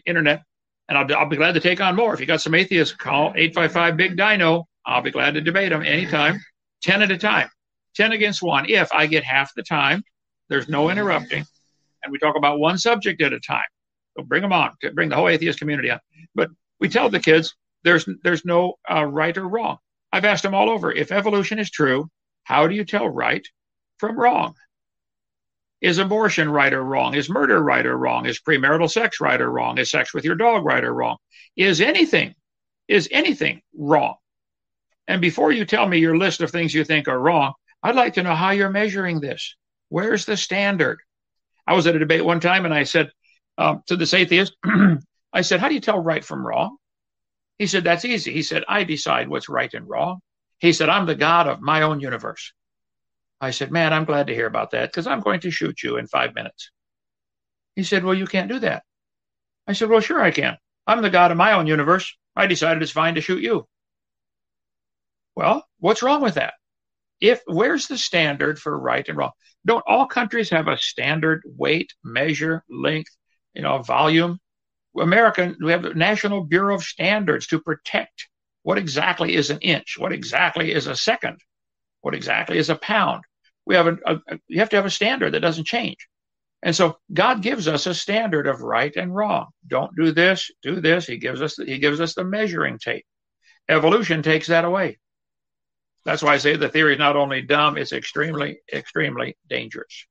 internet, 0.06 0.42
and 0.88 0.98
I'll, 0.98 1.16
I'll 1.16 1.28
be 1.28 1.36
glad 1.36 1.52
to 1.52 1.60
take 1.60 1.80
on 1.80 1.96
more. 1.96 2.14
If 2.14 2.20
you 2.20 2.26
got 2.26 2.40
some 2.40 2.54
atheists, 2.54 2.94
call 2.94 3.32
855 3.36 3.96
Big 3.96 4.16
Dino. 4.16 4.66
I'll 4.84 5.02
be 5.02 5.10
glad 5.10 5.34
to 5.34 5.40
debate 5.40 5.70
them 5.70 5.82
anytime, 5.82 6.40
10 6.82 7.02
at 7.02 7.10
a 7.10 7.18
time, 7.18 7.48
10 7.96 8.12
against 8.12 8.42
one. 8.42 8.68
If 8.68 8.92
I 8.92 9.06
get 9.06 9.24
half 9.24 9.52
the 9.54 9.62
time, 9.62 10.02
there's 10.48 10.68
no 10.68 10.90
interrupting, 10.90 11.44
and 12.02 12.12
we 12.12 12.18
talk 12.18 12.36
about 12.36 12.60
one 12.60 12.78
subject 12.78 13.20
at 13.22 13.32
a 13.32 13.40
time. 13.40 13.64
So 14.16 14.24
bring 14.24 14.42
them 14.42 14.52
on, 14.52 14.72
bring 14.94 15.08
the 15.08 15.16
whole 15.16 15.28
atheist 15.28 15.58
community 15.58 15.90
on. 15.90 15.98
But 16.34 16.50
we 16.80 16.88
tell 16.88 17.10
the 17.10 17.20
kids 17.20 17.54
there's 17.82 18.08
there's 18.22 18.44
no 18.44 18.74
uh, 18.90 19.04
right 19.04 19.36
or 19.36 19.48
wrong. 19.48 19.78
I've 20.12 20.24
asked 20.24 20.42
them 20.42 20.54
all 20.54 20.70
over 20.70 20.92
if 20.92 21.12
evolution 21.12 21.58
is 21.58 21.70
true, 21.70 22.08
how 22.44 22.66
do 22.68 22.74
you 22.74 22.84
tell 22.84 23.08
right 23.08 23.46
from 23.98 24.18
wrong. 24.18 24.54
Is 25.80 25.98
abortion 25.98 26.48
right 26.50 26.72
or 26.72 26.82
wrong? 26.82 27.14
Is 27.14 27.28
murder 27.28 27.62
right 27.62 27.84
or 27.84 27.96
wrong? 27.96 28.26
Is 28.26 28.40
premarital 28.40 28.90
sex 28.90 29.20
right 29.20 29.40
or 29.40 29.50
wrong? 29.50 29.78
Is 29.78 29.90
sex 29.90 30.14
with 30.14 30.24
your 30.24 30.34
dog 30.34 30.64
right 30.64 30.82
or 30.82 30.92
wrong? 30.92 31.16
Is 31.56 31.80
anything, 31.80 32.34
is 32.88 33.08
anything 33.10 33.60
wrong? 33.76 34.16
And 35.06 35.20
before 35.20 35.52
you 35.52 35.64
tell 35.64 35.86
me 35.86 35.98
your 35.98 36.16
list 36.16 36.40
of 36.40 36.50
things 36.50 36.74
you 36.74 36.84
think 36.84 37.08
are 37.08 37.18
wrong, 37.18 37.52
I'd 37.82 37.94
like 37.94 38.14
to 38.14 38.22
know 38.22 38.34
how 38.34 38.50
you're 38.50 38.70
measuring 38.70 39.20
this. 39.20 39.54
Where's 39.88 40.24
the 40.24 40.36
standard? 40.36 40.98
I 41.66 41.74
was 41.74 41.86
at 41.86 41.94
a 41.94 41.98
debate 41.98 42.24
one 42.24 42.40
time 42.40 42.64
and 42.64 42.74
I 42.74 42.84
said 42.84 43.10
um, 43.58 43.82
to 43.86 43.96
this 43.96 44.14
atheist, 44.14 44.56
I 45.32 45.42
said, 45.42 45.60
How 45.60 45.68
do 45.68 45.74
you 45.74 45.80
tell 45.80 45.98
right 45.98 46.24
from 46.24 46.46
wrong? 46.46 46.76
He 47.58 47.66
said, 47.66 47.84
That's 47.84 48.04
easy. 48.04 48.32
He 48.32 48.42
said, 48.42 48.64
I 48.68 48.84
decide 48.84 49.28
what's 49.28 49.48
right 49.48 49.72
and 49.72 49.88
wrong. 49.88 50.20
He 50.58 50.72
said, 50.72 50.88
I'm 50.88 51.06
the 51.06 51.14
God 51.14 51.46
of 51.48 51.60
my 51.60 51.82
own 51.82 52.00
universe. 52.00 52.52
I 53.40 53.50
said, 53.50 53.70
Man, 53.70 53.92
I'm 53.92 54.04
glad 54.04 54.28
to 54.28 54.34
hear 54.34 54.46
about 54.46 54.70
that 54.70 54.90
because 54.90 55.06
I'm 55.06 55.20
going 55.20 55.40
to 55.40 55.50
shoot 55.50 55.82
you 55.82 55.96
in 55.96 56.06
five 56.06 56.34
minutes. 56.34 56.70
He 57.74 57.82
said, 57.82 58.04
Well, 58.04 58.14
you 58.14 58.26
can't 58.26 58.50
do 58.50 58.58
that. 58.60 58.82
I 59.66 59.72
said, 59.72 59.88
Well, 59.88 60.00
sure 60.00 60.22
I 60.22 60.30
can. 60.30 60.56
I'm 60.86 61.02
the 61.02 61.10
God 61.10 61.30
of 61.30 61.36
my 61.36 61.52
own 61.52 61.66
universe. 61.66 62.16
I 62.34 62.46
decided 62.46 62.82
it's 62.82 62.92
fine 62.92 63.14
to 63.16 63.20
shoot 63.20 63.42
you. 63.42 63.66
Well, 65.34 65.66
what's 65.78 66.02
wrong 66.02 66.22
with 66.22 66.34
that? 66.34 66.54
If 67.20 67.42
where's 67.46 67.86
the 67.88 67.98
standard 67.98 68.58
for 68.58 68.78
right 68.78 69.06
and 69.08 69.16
wrong? 69.16 69.32
Don't 69.64 69.84
all 69.86 70.06
countries 70.06 70.50
have 70.50 70.68
a 70.68 70.78
standard 70.78 71.42
weight, 71.44 71.92
measure, 72.04 72.64
length, 72.68 73.14
you 73.54 73.62
know, 73.62 73.78
volume? 73.78 74.38
American, 74.98 75.56
we 75.60 75.72
have 75.72 75.82
the 75.82 75.94
National 75.94 76.44
Bureau 76.44 76.74
of 76.74 76.82
Standards 76.82 77.46
to 77.48 77.60
protect 77.60 78.28
what 78.62 78.78
exactly 78.78 79.34
is 79.34 79.50
an 79.50 79.58
inch, 79.60 79.96
what 79.98 80.12
exactly 80.12 80.72
is 80.72 80.86
a 80.86 80.96
second, 80.96 81.38
what 82.06 82.14
exactly 82.14 82.56
is 82.56 82.70
a 82.70 82.76
pound. 82.76 83.24
We 83.64 83.74
have 83.74 83.88
a, 83.88 83.98
a 84.06 84.20
you 84.46 84.60
have 84.60 84.68
to 84.68 84.76
have 84.76 84.86
a 84.86 84.90
standard 84.90 85.34
that 85.34 85.40
doesn't 85.40 85.66
change. 85.66 85.96
And 86.62 86.74
so 86.74 86.98
God 87.12 87.42
gives 87.42 87.66
us 87.66 87.86
a 87.86 87.96
standard 87.96 88.46
of 88.46 88.60
right 88.60 88.94
and 88.94 89.12
wrong. 89.12 89.46
Don't 89.66 89.90
do 89.96 90.12
this, 90.12 90.48
do 90.62 90.80
this. 90.80 91.04
He 91.04 91.16
gives 91.16 91.42
us 91.42 91.56
the, 91.56 91.64
he 91.64 91.78
gives 91.78 92.00
us 92.00 92.14
the 92.14 92.22
measuring 92.22 92.78
tape. 92.78 93.04
Evolution 93.68 94.22
takes 94.22 94.46
that 94.46 94.64
away. 94.64 94.98
That's 96.04 96.22
why 96.22 96.34
I 96.34 96.38
say 96.38 96.54
the 96.54 96.68
theory 96.68 96.92
is 96.92 97.00
not 97.00 97.16
only 97.16 97.42
dumb, 97.42 97.76
it's 97.76 97.92
extremely, 97.92 98.60
extremely 98.72 99.36
dangerous. 99.48 100.06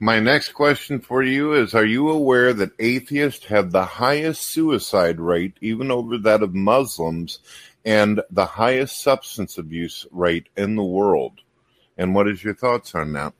My 0.00 0.18
next 0.18 0.52
question 0.52 0.98
for 0.98 1.22
you 1.22 1.52
is 1.52 1.74
Are 1.74 1.84
you 1.84 2.08
aware 2.08 2.54
that 2.54 2.70
atheists 2.78 3.44
have 3.46 3.70
the 3.70 3.84
highest 3.84 4.44
suicide 4.44 5.20
rate, 5.20 5.58
even 5.60 5.90
over 5.90 6.16
that 6.16 6.42
of 6.42 6.54
Muslims, 6.54 7.40
and 7.84 8.22
the 8.30 8.46
highest 8.46 9.02
substance 9.02 9.58
abuse 9.58 10.06
rate 10.10 10.48
in 10.56 10.76
the 10.76 10.84
world? 10.84 11.40
And 11.96 12.14
what 12.14 12.28
is 12.28 12.44
your 12.44 12.54
thoughts 12.54 12.94
on 12.94 13.12
that? 13.14 13.32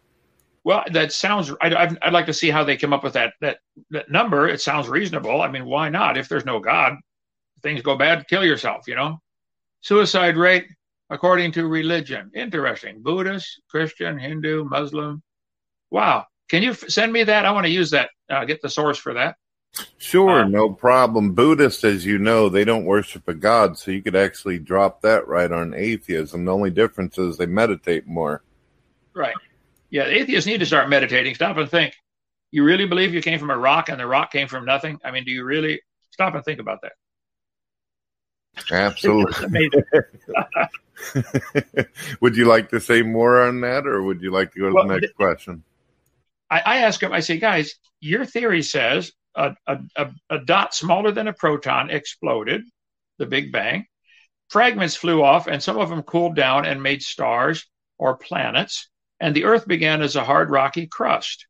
Well, 0.64 0.84
that 0.92 1.12
sounds. 1.12 1.52
I'd, 1.60 1.74
I'd 1.74 2.12
like 2.12 2.26
to 2.26 2.34
see 2.34 2.50
how 2.50 2.64
they 2.64 2.76
come 2.76 2.92
up 2.92 3.04
with 3.04 3.14
that 3.14 3.34
that 3.40 3.58
that 3.90 4.10
number. 4.10 4.48
It 4.48 4.60
sounds 4.60 4.88
reasonable. 4.88 5.40
I 5.40 5.50
mean, 5.50 5.64
why 5.64 5.88
not? 5.88 6.18
If 6.18 6.28
there's 6.28 6.44
no 6.44 6.60
God, 6.60 6.94
things 7.62 7.82
go 7.82 7.96
bad, 7.96 8.26
kill 8.28 8.44
yourself. 8.44 8.86
You 8.86 8.96
know, 8.96 9.18
Suicide 9.80 10.36
rate 10.36 10.66
according 11.10 11.52
to 11.52 11.66
religion. 11.66 12.30
Interesting. 12.34 13.02
Buddhist, 13.02 13.62
Christian, 13.70 14.18
Hindu, 14.18 14.64
Muslim. 14.64 15.22
Wow. 15.90 16.26
Can 16.48 16.62
you 16.62 16.72
f- 16.72 16.88
send 16.88 17.12
me 17.12 17.24
that? 17.24 17.44
I 17.44 17.50
want 17.52 17.66
to 17.66 17.72
use 17.72 17.90
that. 17.90 18.10
Uh, 18.28 18.44
get 18.44 18.60
the 18.60 18.68
source 18.68 18.98
for 18.98 19.14
that. 19.14 19.36
Sure, 19.98 20.40
uh, 20.40 20.48
no 20.48 20.72
problem. 20.72 21.34
Buddhists, 21.34 21.84
as 21.84 22.06
you 22.06 22.18
know, 22.18 22.48
they 22.48 22.64
don't 22.64 22.84
worship 22.84 23.28
a 23.28 23.34
god, 23.34 23.78
so 23.78 23.90
you 23.90 24.02
could 24.02 24.16
actually 24.16 24.58
drop 24.58 25.02
that 25.02 25.28
right 25.28 25.50
on 25.50 25.74
atheism. 25.74 26.44
The 26.44 26.52
only 26.52 26.70
difference 26.70 27.18
is 27.18 27.36
they 27.36 27.46
meditate 27.46 28.06
more. 28.06 28.42
Right. 29.14 29.34
Yeah, 29.90 30.04
atheists 30.04 30.46
need 30.46 30.60
to 30.60 30.66
start 30.66 30.88
meditating. 30.88 31.34
Stop 31.34 31.56
and 31.56 31.70
think. 31.70 31.94
You 32.50 32.64
really 32.64 32.86
believe 32.86 33.12
you 33.12 33.20
came 33.20 33.38
from 33.38 33.50
a 33.50 33.58
rock 33.58 33.88
and 33.88 34.00
the 34.00 34.06
rock 34.06 34.32
came 34.32 34.48
from 34.48 34.64
nothing? 34.64 34.98
I 35.04 35.10
mean, 35.10 35.24
do 35.24 35.30
you 35.30 35.44
really 35.44 35.82
stop 36.10 36.34
and 36.34 36.44
think 36.44 36.60
about 36.60 36.80
that? 36.82 36.92
Absolutely. 38.70 39.70
would 42.20 42.36
you 42.36 42.46
like 42.46 42.70
to 42.70 42.80
say 42.80 43.02
more 43.02 43.42
on 43.42 43.60
that, 43.60 43.86
or 43.86 44.02
would 44.02 44.22
you 44.22 44.30
like 44.30 44.52
to 44.52 44.60
go 44.60 44.68
to 44.68 44.74
well, 44.74 44.88
the 44.88 45.00
next 45.00 45.14
question? 45.14 45.62
I, 46.50 46.60
I, 46.60 46.78
ask 46.78 47.02
him, 47.02 47.12
I 47.12 47.20
say, 47.20 47.38
guys, 47.38 47.74
your 48.00 48.24
theory 48.24 48.62
says 48.62 49.12
a, 49.38 49.56
a, 49.66 49.78
a, 49.96 50.10
a 50.30 50.38
dot 50.40 50.74
smaller 50.74 51.12
than 51.12 51.28
a 51.28 51.32
proton 51.32 51.90
exploded, 51.90 52.62
the 53.18 53.26
Big 53.26 53.52
Bang. 53.52 53.86
Fragments 54.50 54.96
flew 54.96 55.22
off, 55.22 55.46
and 55.46 55.62
some 55.62 55.78
of 55.78 55.88
them 55.88 56.02
cooled 56.02 56.34
down 56.34 56.66
and 56.66 56.82
made 56.82 57.02
stars 57.02 57.66
or 57.98 58.16
planets, 58.16 58.88
and 59.20 59.34
the 59.34 59.44
Earth 59.44 59.66
began 59.66 60.02
as 60.02 60.16
a 60.16 60.24
hard, 60.24 60.50
rocky 60.50 60.86
crust. 60.86 61.46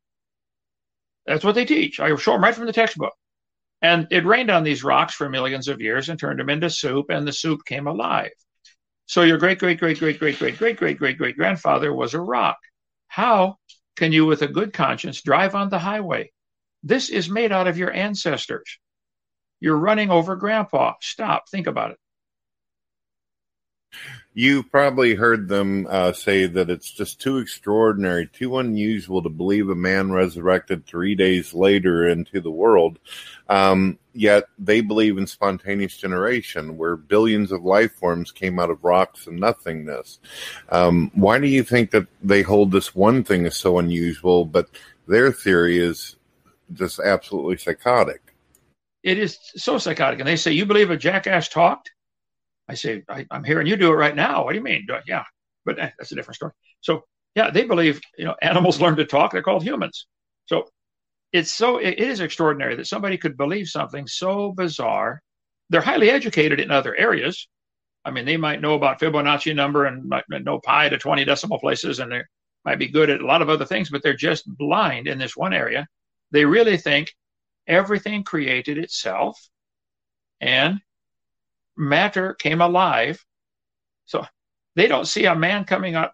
That's 1.25 1.43
what 1.43 1.55
they 1.55 1.65
teach. 1.65 1.99
I 1.99 2.15
show 2.15 2.33
them 2.33 2.43
right 2.43 2.55
from 2.55 2.65
the 2.65 2.73
textbook. 2.73 3.13
And 3.81 4.07
it 4.11 4.25
rained 4.25 4.49
on 4.49 4.63
these 4.63 4.83
rocks 4.83 5.13
for 5.13 5.29
millions 5.29 5.67
of 5.67 5.79
years 5.79 6.09
and 6.09 6.19
turned 6.19 6.39
them 6.39 6.49
into 6.49 6.69
soup, 6.69 7.05
and 7.09 7.25
the 7.25 7.31
soup 7.31 7.61
came 7.65 7.87
alive. 7.87 8.31
So 9.05 9.23
your 9.23 9.37
great, 9.37 9.59
great, 9.59 9.79
great, 9.79 9.99
great, 9.99 10.19
great, 10.19 10.37
great, 10.37 10.57
great, 10.57 10.77
great, 10.77 10.97
great, 10.97 11.17
great 11.17 11.37
grandfather 11.37 11.93
was 11.93 12.13
a 12.13 12.19
rock. 12.19 12.57
How 13.07 13.55
can 13.95 14.11
you, 14.11 14.25
with 14.25 14.41
a 14.41 14.47
good 14.47 14.73
conscience, 14.73 15.21
drive 15.21 15.55
on 15.55 15.69
the 15.69 15.79
highway? 15.79 16.31
This 16.83 17.09
is 17.09 17.29
made 17.29 17.51
out 17.51 17.67
of 17.67 17.77
your 17.77 17.91
ancestors. 17.91 18.79
You're 19.59 19.77
running 19.77 20.09
over 20.09 20.35
grandpa. 20.35 20.93
Stop. 21.01 21.49
Think 21.49 21.67
about 21.67 21.91
it. 21.91 21.97
You 24.33 24.63
probably 24.63 25.15
heard 25.15 25.49
them 25.49 25.87
uh, 25.89 26.13
say 26.13 26.45
that 26.45 26.69
it's 26.69 26.89
just 26.89 27.19
too 27.19 27.39
extraordinary, 27.39 28.27
too 28.27 28.59
unusual 28.59 29.23
to 29.23 29.29
believe 29.29 29.69
a 29.69 29.75
man 29.75 30.11
resurrected 30.11 30.85
three 30.85 31.15
days 31.15 31.53
later 31.53 32.07
into 32.07 32.39
the 32.39 32.51
world. 32.51 32.99
Um, 33.49 33.97
yet 34.13 34.45
they 34.59 34.81
believe 34.81 35.17
in 35.17 35.25
spontaneous 35.25 35.97
generation, 35.97 36.77
where 36.77 36.95
billions 36.95 37.51
of 37.51 37.63
life 37.63 37.91
forms 37.93 38.31
came 38.31 38.59
out 38.59 38.69
of 38.69 38.83
rocks 38.83 39.25
and 39.25 39.39
nothingness. 39.39 40.19
Um, 40.69 41.11
why 41.15 41.39
do 41.39 41.47
you 41.47 41.63
think 41.63 41.91
that 41.91 42.07
they 42.21 42.43
hold 42.43 42.71
this 42.71 42.93
one 42.95 43.23
thing 43.23 43.47
as 43.47 43.57
so 43.57 43.79
unusual, 43.79 44.45
but 44.45 44.69
their 45.07 45.31
theory 45.31 45.79
is 45.79 46.15
just 46.73 46.99
absolutely 46.99 47.57
psychotic? 47.57 48.21
It 49.03 49.17
is 49.17 49.37
so 49.55 49.77
psychotic. 49.77 50.19
And 50.19 50.27
they 50.27 50.35
say, 50.35 50.51
You 50.51 50.65
believe 50.65 50.91
a 50.91 50.97
jackass 50.97 51.47
talked? 51.47 51.91
I 52.67 52.75
say, 52.75 53.03
I, 53.09 53.25
am 53.31 53.43
hearing 53.43 53.67
you 53.67 53.75
do 53.75 53.91
it 53.91 53.95
right 53.95 54.15
now. 54.15 54.43
What 54.43 54.51
do 54.51 54.57
you 54.57 54.63
mean? 54.63 54.87
Yeah, 55.07 55.23
but 55.65 55.79
eh, 55.79 55.89
that's 55.97 56.11
a 56.11 56.15
different 56.15 56.35
story. 56.35 56.51
So, 56.81 57.03
yeah, 57.35 57.49
they 57.49 57.65
believe, 57.65 57.99
you 58.17 58.25
know, 58.25 58.35
animals 58.41 58.79
learn 58.81 58.95
to 58.97 59.05
talk. 59.05 59.31
They're 59.31 59.41
called 59.41 59.63
humans. 59.63 60.07
So 60.45 60.67
it's 61.31 61.51
so, 61.51 61.77
it 61.77 61.99
is 61.99 62.19
extraordinary 62.19 62.75
that 62.75 62.87
somebody 62.87 63.17
could 63.17 63.37
believe 63.37 63.67
something 63.67 64.07
so 64.07 64.51
bizarre. 64.51 65.21
They're 65.69 65.81
highly 65.81 66.09
educated 66.09 66.59
in 66.59 66.71
other 66.71 66.95
areas. 66.95 67.47
I 68.05 68.11
mean, 68.11 68.25
they 68.25 68.37
might 68.37 68.61
know 68.61 68.75
about 68.75 68.99
Fibonacci 68.99 69.55
number 69.55 69.85
and 69.85 70.11
know 70.29 70.59
pi 70.59 70.89
to 70.89 70.97
20 70.97 71.25
decimal 71.25 71.59
places, 71.59 71.99
and 71.99 72.11
they 72.11 72.21
might 72.65 72.79
be 72.79 72.87
good 72.87 73.09
at 73.09 73.21
a 73.21 73.25
lot 73.25 73.41
of 73.41 73.49
other 73.49 73.65
things, 73.65 73.89
but 73.89 74.01
they're 74.01 74.15
just 74.15 74.45
blind 74.57 75.07
in 75.07 75.17
this 75.17 75.35
one 75.35 75.53
area. 75.53 75.85
They 76.31 76.45
really 76.45 76.77
think 76.77 77.13
everything 77.67 78.23
created 78.23 78.77
itself 78.77 79.39
and 80.41 80.79
matter 81.77 82.33
came 82.33 82.61
alive. 82.61 83.23
So 84.05 84.25
they 84.75 84.87
don't 84.87 85.07
see 85.07 85.25
a 85.25 85.35
man 85.35 85.65
coming 85.65 85.95
up 85.95 86.13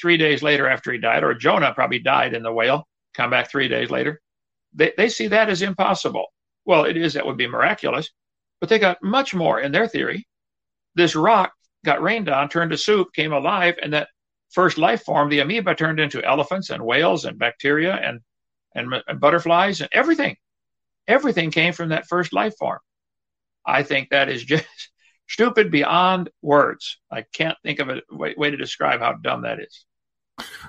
three 0.00 0.16
days 0.16 0.42
later 0.42 0.68
after 0.68 0.92
he 0.92 0.98
died, 0.98 1.24
or 1.24 1.34
Jonah 1.34 1.72
probably 1.74 1.98
died 1.98 2.34
in 2.34 2.42
the 2.42 2.52
whale, 2.52 2.86
come 3.14 3.30
back 3.30 3.50
three 3.50 3.68
days 3.68 3.90
later. 3.90 4.20
They, 4.74 4.92
they 4.96 5.08
see 5.08 5.28
that 5.28 5.48
as 5.48 5.62
impossible. 5.62 6.26
Well, 6.64 6.84
it 6.84 6.96
is, 6.96 7.14
that 7.14 7.26
would 7.26 7.36
be 7.36 7.46
miraculous, 7.46 8.10
but 8.60 8.68
they 8.68 8.78
got 8.78 9.02
much 9.02 9.34
more 9.34 9.60
in 9.60 9.72
their 9.72 9.88
theory. 9.88 10.26
This 10.94 11.16
rock 11.16 11.52
got 11.84 12.02
rained 12.02 12.28
on, 12.28 12.48
turned 12.48 12.70
to 12.72 12.78
soup, 12.78 13.08
came 13.14 13.32
alive, 13.32 13.76
and 13.82 13.92
that 13.92 14.08
first 14.50 14.78
life 14.78 15.02
form, 15.04 15.28
the 15.28 15.40
amoeba, 15.40 15.74
turned 15.74 16.00
into 16.00 16.24
elephants 16.24 16.70
and 16.70 16.84
whales 16.84 17.24
and 17.24 17.38
bacteria 17.38 17.94
and, 17.94 18.20
and, 18.78 19.20
butterflies 19.20 19.80
and 19.80 19.90
everything. 19.92 20.36
Everything 21.06 21.50
came 21.50 21.72
from 21.72 21.90
that 21.90 22.06
first 22.06 22.32
life 22.32 22.56
form. 22.58 22.80
I 23.64 23.82
think 23.82 24.10
that 24.10 24.28
is 24.28 24.44
just 24.44 24.66
stupid 25.28 25.70
beyond 25.70 26.30
words. 26.42 26.98
I 27.10 27.22
can't 27.22 27.56
think 27.62 27.80
of 27.80 27.88
a 27.88 28.02
way, 28.10 28.34
way 28.36 28.50
to 28.50 28.56
describe 28.56 29.00
how 29.00 29.14
dumb 29.14 29.42
that 29.42 29.60
is. 29.60 29.84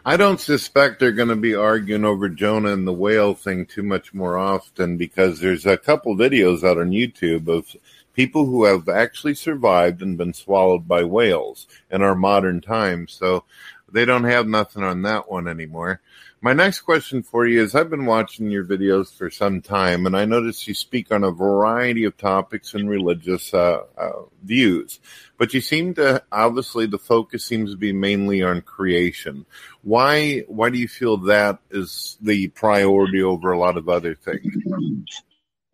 I 0.03 0.17
don't 0.17 0.39
suspect 0.39 0.99
they're 0.99 1.11
going 1.11 1.29
to 1.29 1.35
be 1.35 1.53
arguing 1.53 2.05
over 2.05 2.27
Jonah 2.27 2.73
and 2.73 2.87
the 2.87 2.93
whale 2.93 3.35
thing 3.35 3.65
too 3.65 3.83
much 3.83 4.13
more 4.13 4.37
often 4.37 4.97
because 4.97 5.39
there's 5.39 5.65
a 5.65 5.77
couple 5.77 6.15
videos 6.15 6.63
out 6.63 6.79
on 6.79 6.89
YouTube 6.89 7.47
of 7.47 7.75
people 8.13 8.45
who 8.45 8.65
have 8.65 8.89
actually 8.89 9.35
survived 9.35 10.01
and 10.01 10.17
been 10.17 10.33
swallowed 10.33 10.87
by 10.87 11.03
whales 11.03 11.67
in 11.91 12.01
our 12.01 12.15
modern 12.15 12.61
times. 12.61 13.13
So 13.13 13.43
They 13.91 14.05
don't 14.05 14.23
have 14.23 14.47
nothing 14.47 14.83
on 14.83 15.01
that 15.03 15.29
one 15.29 15.47
anymore. 15.47 16.01
My 16.41 16.53
next 16.53 16.81
question 16.81 17.21
for 17.21 17.45
you 17.45 17.61
is 17.61 17.75
I've 17.75 17.89
been 17.89 18.05
watching 18.05 18.49
your 18.49 18.63
videos 18.63 19.13
for 19.13 19.29
some 19.29 19.61
time, 19.61 20.05
and 20.05 20.15
I 20.15 20.23
notice 20.23 20.67
you 20.67 20.73
speak 20.73 21.11
on 21.11 21.25
a 21.25 21.31
variety 21.31 22.05
of 22.05 22.17
topics 22.17 22.73
and 22.73 22.89
religious 22.89 23.53
uh, 23.53 23.83
uh, 23.97 24.21
views. 24.41 25.01
But 25.37 25.53
you 25.53 25.59
seem 25.59 25.95
to 25.95 26.23
obviously 26.31 26.85
the 26.85 26.97
focus 26.97 27.43
seems 27.43 27.71
to 27.71 27.77
be 27.77 27.91
mainly 27.91 28.41
on 28.41 28.61
creation. 28.61 29.45
Why? 29.81 30.39
Why 30.47 30.69
do 30.69 30.77
you 30.77 30.87
feel 30.87 31.17
that 31.17 31.59
is 31.71 32.17
the 32.21 32.47
priority 32.49 33.21
over 33.21 33.51
a 33.51 33.59
lot 33.59 33.75
of 33.75 33.89
other 33.89 34.15
things? 34.15 34.55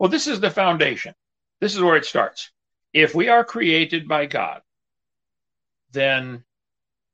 Well, 0.00 0.10
this 0.10 0.26
is 0.26 0.40
the 0.40 0.50
foundation. 0.50 1.14
This 1.60 1.76
is 1.76 1.80
where 1.80 1.96
it 1.96 2.04
starts. 2.04 2.50
If 2.92 3.14
we 3.14 3.28
are 3.28 3.44
created 3.44 4.08
by 4.08 4.26
God, 4.26 4.62
then 5.92 6.44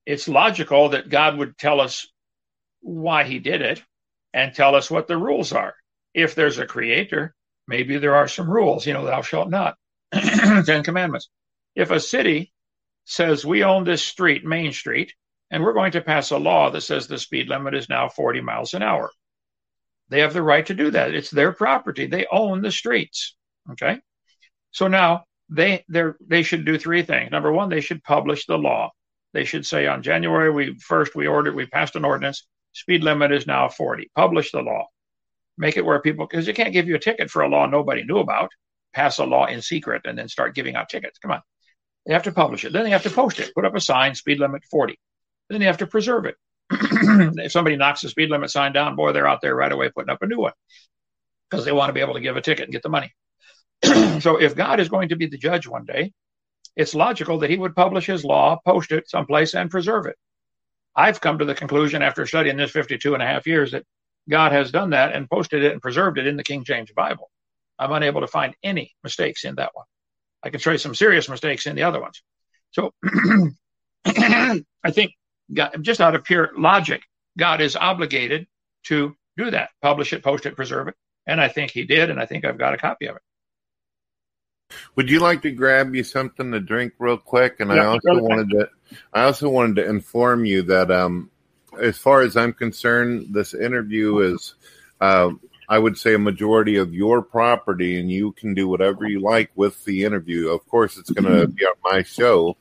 it's 0.07 0.29
logical 0.29 0.91
that 0.91 1.09
God 1.09 1.37
would 1.39 1.57
tell 1.59 1.81
us 1.81 2.07
why 2.81 3.25
he 3.25 3.39
did 3.39 3.63
it 3.63 3.83
and 4.33 4.55
tell 4.55 4.75
us 4.75 4.91
what 4.91 5.07
the 5.07 5.17
rules 5.17 5.53
are. 5.53 5.75
If 6.15 6.35
there's 6.35 6.59
a 6.59 6.67
creator, 6.67 7.35
maybe 7.67 7.99
there 7.99 8.15
are 8.15 8.29
some 8.29 8.51
rules, 8.51 8.87
you 8.87 8.93
know, 8.93 9.05
thou 9.05 9.23
shalt 9.23 9.51
not. 9.51 9.77
Ten 10.13 10.83
commandments. 10.83 11.29
If 11.75 11.91
a 11.91 12.01
city 12.01 12.53
says 13.05 13.45
we 13.45 13.65
own 13.65 13.85
this 13.85 14.05
street, 14.05 14.45
Main 14.45 14.73
Street, 14.73 15.15
and 15.51 15.63
we're 15.63 15.73
going 15.73 15.93
to 15.93 16.01
pass 16.01 16.31
a 16.31 16.39
law 16.39 16.71
that 16.71 16.81
says 16.83 17.07
the 17.07 17.19
speed 17.19 17.49
limit 17.49 17.75
is 17.75 17.89
now 17.89 18.09
40 18.09 18.41
miles 18.41 18.75
an 18.75 18.83
hour, 18.83 19.11
they 20.09 20.21
have 20.21 20.35
the 20.35 20.43
right 20.43 20.67
to 20.67 20.75
do 20.75 20.91
that. 20.91 21.15
It's 21.15 21.31
their 21.31 21.53
property. 21.53 22.07
They 22.07 22.27
own 22.31 22.61
the 22.61 22.71
streets. 22.71 23.37
Okay. 23.71 23.99
So 24.71 24.89
now 24.89 25.25
they 25.49 25.85
they 25.89 26.03
they 26.27 26.43
should 26.43 26.65
do 26.65 26.79
three 26.79 27.03
things. 27.03 27.31
Number 27.31 27.53
one, 27.53 27.69
they 27.69 27.81
should 27.81 28.03
publish 28.03 28.47
the 28.47 28.59
law. 28.59 28.91
They 29.33 29.45
should 29.45 29.67
say 29.67 29.87
on 29.87 30.03
January 30.03 30.51
we 30.51 30.79
first 30.79 31.15
we 31.15 31.27
ordered 31.27 31.55
we 31.55 31.67
passed 31.67 31.97
an 31.97 32.05
ordinance 32.05 32.47
Speed 32.73 33.05
limit 33.05 33.33
is 33.33 33.47
now 33.47 33.69
40. 33.69 34.11
Publish 34.17 34.51
the 34.51 34.61
law. 34.61 34.87
Make 35.59 35.77
it 35.77 35.85
where 35.85 36.01
people, 36.01 36.27
because 36.27 36.47
you 36.47 36.55
can't 36.55 36.73
give 36.73 36.89
you 36.89 36.97
a 36.97 37.01
ticket 37.01 37.31
for 37.31 37.43
a 37.43 37.49
law 37.49 37.67
nobody 37.67 38.03
knew 38.05 38.19
about. 38.19 38.51
Pass 38.95 39.19
a 39.19 39.25
law 39.25 39.47
in 39.47 39.63
secret 39.63 40.03
and 40.07 40.19
then 40.19 40.29
start 40.29 40.55
giving 40.55 40.75
out 40.75 40.89
tickets. 40.89 41.19
Come 41.19 41.33
on. 41.33 41.43
They 42.07 42.15
have 42.15 42.25
to 42.25 42.33
publish 42.33 42.65
it. 42.65 42.73
Then 42.73 42.85
they 42.85 42.91
have 42.91 43.05
to 43.05 43.11
post 43.11 43.39
it. 43.39 43.55
Put 43.55 43.65
up 43.65 43.77
a 43.77 43.81
sign, 43.81 44.15
speed 44.15 44.41
limit 44.41 44.65
40. 44.71 44.99
Then 45.49 45.61
they 45.61 45.67
have 45.67 45.79
to 45.79 45.87
preserve 45.87 46.25
it. 46.25 46.37
if 46.71 47.53
somebody 47.53 47.77
knocks 47.77 48.01
the 48.01 48.09
speed 48.09 48.31
limit 48.31 48.51
sign 48.51 48.73
down, 48.73 48.97
boy, 48.97 49.13
they're 49.13 49.29
out 49.29 49.41
there 49.43 49.55
right 49.55 49.71
away 49.71 49.91
putting 49.91 50.11
up 50.11 50.23
a 50.23 50.27
new 50.27 50.39
one 50.39 50.53
because 51.51 51.65
they 51.65 51.73
want 51.73 51.91
to 51.91 51.93
be 51.93 52.01
able 52.01 52.15
to 52.15 52.21
give 52.21 52.37
a 52.37 52.41
ticket 52.41 52.65
and 52.65 52.73
get 52.73 52.83
the 52.83 52.89
money. 52.89 53.13
so 54.21 54.41
if 54.41 54.57
God 54.57 54.81
is 54.81 54.89
going 54.89 55.11
to 55.11 55.17
be 55.17 55.27
the 55.27 55.39
judge 55.39 55.67
one 55.67 55.85
day, 55.85 56.13
it's 56.77 56.95
logical 56.95 57.39
that 57.39 57.51
he 57.51 57.57
would 57.57 57.77
publish 57.77 58.07
his 58.07 58.25
law, 58.25 58.61
post 58.65 58.93
it 58.93 59.09
someplace, 59.09 59.55
and 59.55 59.71
preserve 59.71 60.07
it. 60.07 60.17
I've 60.95 61.21
come 61.21 61.39
to 61.39 61.45
the 61.45 61.55
conclusion 61.55 62.03
after 62.03 62.27
studying 62.27 62.57
this 62.57 62.71
52 62.71 63.15
and 63.15 63.23
a 63.23 63.27
half 63.27 63.47
years 63.47 63.73
that 63.73 63.85
God 64.29 64.53
has 64.53 64.71
done 64.71 64.91
that 64.91 65.15
and 65.15 65.29
posted 65.29 65.65
it 65.65 65.73
and 65.73 65.83
preserved 65.83 66.19
it 66.19 66.27
in 66.27 66.37
the 66.37 66.45
King 66.45 66.65
James 66.65 66.93
Bible. 66.93 67.31
I'm 67.79 67.93
unable 67.93 68.21
to 68.21 68.27
find 68.27 68.55
any 68.63 68.95
mistakes 69.03 69.45
in 69.45 69.57
that 69.57 69.71
one. 69.75 69.87
I 70.43 70.51
can 70.51 70.61
you 70.73 70.79
some 70.79 70.95
serious 70.95 71.29
mistakes 71.29 71.67
in 71.67 71.77
the 71.77 71.83
other 71.83 72.01
ones. 72.01 72.23
So 72.71 72.93
I 74.07 74.91
think 74.91 75.13
God, 75.53 75.79
just 75.83 76.01
out 76.01 76.15
of 76.15 76.25
pure 76.25 76.51
logic, 76.57 77.03
God 77.39 77.61
is 77.61 77.77
obligated 77.77 78.47
to 78.85 79.15
do 79.37 79.51
that, 79.51 79.71
publish 79.81 80.13
it, 80.13 80.23
post 80.23 80.47
it, 80.47 80.57
preserve 80.57 80.89
it. 80.89 80.95
And 81.27 81.41
I 81.41 81.49
think 81.49 81.71
he 81.71 81.85
did, 81.85 82.11
and 82.11 82.21
I 82.21 82.27
think 82.27 82.45
I've 82.45 82.59
got 82.59 82.75
a 82.75 82.79
copy 82.79 83.07
of 83.07 83.17
it. 83.17 83.23
Would 84.97 85.11
you 85.11 85.21
like 85.21 85.43
to 85.43 85.51
grab 85.51 85.95
you 85.95 86.05
something 86.05 86.51
to 86.53 86.61
drink 86.61 86.95
real 86.99 87.17
quick? 87.19 87.61
And 87.61 87.71
yeah, 87.71 87.83
I 87.83 87.87
also 87.87 88.23
wanted 88.23 88.51
to 88.51 88.69
I 89.13 89.25
also 89.25 89.49
wanted 89.49 89.77
to 89.77 89.89
inform 89.89 90.45
you 90.45 90.63
that 90.63 90.91
um, 90.91 91.31
as 91.81 91.99
far 91.99 92.23
as 92.23 92.37
I'm 92.37 92.53
concerned, 92.53 93.29
this 93.31 93.55
interview 93.55 94.19
is 94.19 94.55
uh, 95.01 95.31
I 95.69 95.79
would 95.79 95.97
say 95.97 96.15
a 96.15 96.19
majority 96.19 96.77
of 96.77 96.93
your 96.93 97.23
property, 97.23 97.99
and 97.99 98.11
you 98.11 98.33
can 98.33 98.53
do 98.55 98.69
whatever 98.69 99.07
you 99.07 99.21
like 99.21 99.51
with 99.55 99.83
the 99.85 100.05
interview. 100.05 100.51
Of 100.51 100.67
course, 100.69 100.99
it's 100.99 101.11
going 101.11 101.33
to 101.33 101.47
be 101.47 101.65
on 101.65 101.75
my 101.83 102.03
show, 102.03 102.57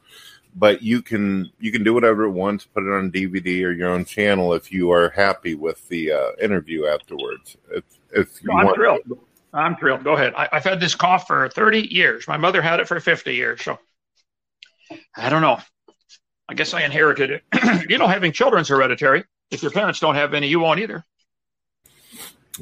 but 0.55 0.81
you 0.81 1.01
can 1.01 1.51
you 1.59 1.71
can 1.71 1.83
do 1.83 1.93
whatever 1.93 2.23
it 2.23 2.31
wants, 2.31 2.65
put 2.65 2.83
it 2.83 2.93
on 2.93 3.11
DVD 3.11 3.63
or 3.63 3.71
your 3.71 3.89
own 3.89 4.05
channel 4.05 4.53
if 4.53 4.71
you 4.71 4.91
are 4.91 5.09
happy 5.09 5.55
with 5.55 5.87
the 5.89 6.11
uh, 6.11 6.31
interview 6.41 6.85
afterwards. 6.85 7.57
If, 7.71 7.83
if 8.11 8.41
you 8.41 8.49
no, 8.49 8.57
I'm 8.57 8.65
want. 8.65 8.77
thrilled. 8.77 9.19
I'm 9.53 9.75
thrilled. 9.75 10.03
Go 10.03 10.13
ahead. 10.13 10.33
I, 10.35 10.47
have 10.51 10.63
had 10.63 10.79
this 10.79 10.95
cough 10.95 11.27
for 11.27 11.49
30 11.49 11.93
years. 11.93 12.27
My 12.27 12.37
mother 12.37 12.61
had 12.61 12.79
it 12.79 12.87
for 12.87 12.99
50 12.99 13.33
years. 13.35 13.61
So 13.61 13.79
I 15.15 15.29
don't 15.29 15.41
know. 15.41 15.59
I 16.47 16.53
guess 16.53 16.73
I 16.73 16.83
inherited 16.83 17.31
it. 17.31 17.89
you 17.89 17.97
know, 17.97 18.07
having 18.07 18.31
children's 18.31 18.69
hereditary. 18.69 19.23
If 19.51 19.61
your 19.61 19.71
parents 19.71 19.99
don't 19.99 20.15
have 20.15 20.33
any, 20.33 20.47
you 20.47 20.59
won't 20.59 20.79
either. 20.79 21.05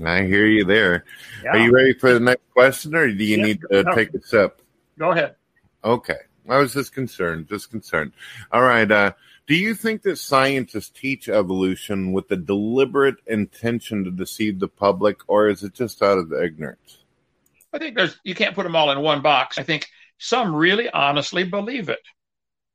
I 0.04 0.24
hear 0.24 0.46
you 0.46 0.66
there. 0.66 1.06
Yeah. 1.44 1.52
Are 1.52 1.58
you 1.58 1.72
ready 1.72 1.94
for 1.94 2.14
the 2.14 2.20
next 2.20 2.44
question, 2.52 2.96
or 2.96 3.08
do 3.08 3.24
you 3.24 3.38
yeah. 3.38 3.44
need 3.44 3.62
to 3.72 3.84
no. 3.84 3.96
take 3.96 4.14
a 4.14 4.22
sip? 4.22 4.62
Go 4.98 5.12
ahead. 5.12 5.36
Okay. 5.84 6.18
I 6.48 6.58
was 6.58 6.74
just 6.74 6.94
concerned, 6.94 7.48
just 7.48 7.70
concerned. 7.70 8.14
All 8.52 8.62
right. 8.62 8.90
Uh, 8.90 9.14
do 9.50 9.56
you 9.56 9.74
think 9.74 10.04
that 10.04 10.20
scientists 10.20 10.92
teach 10.92 11.28
evolution 11.28 12.14
with 12.14 12.28
the 12.28 12.38
deliberate 12.38 13.16
intention 13.26 14.04
to 14.04 14.12
deceive 14.12 14.60
the 14.60 14.68
public, 14.68 15.28
or 15.28 15.50
is 15.50 15.64
it 15.64 15.74
just 15.74 16.04
out 16.04 16.20
of 16.20 16.32
ignorance? 16.32 17.00
I 17.74 17.80
think 17.80 17.98
there's 17.98 18.20
you 18.24 18.36
can't 18.36 18.54
put 18.54 18.62
them 18.62 18.76
all 18.76 18.92
in 18.92 19.02
one 19.02 19.24
box. 19.24 19.58
I 19.58 19.64
think 19.64 19.88
some 20.20 20.54
really 20.54 20.88
honestly 20.92 21.46
believe 21.46 21.90
it. 21.90 22.00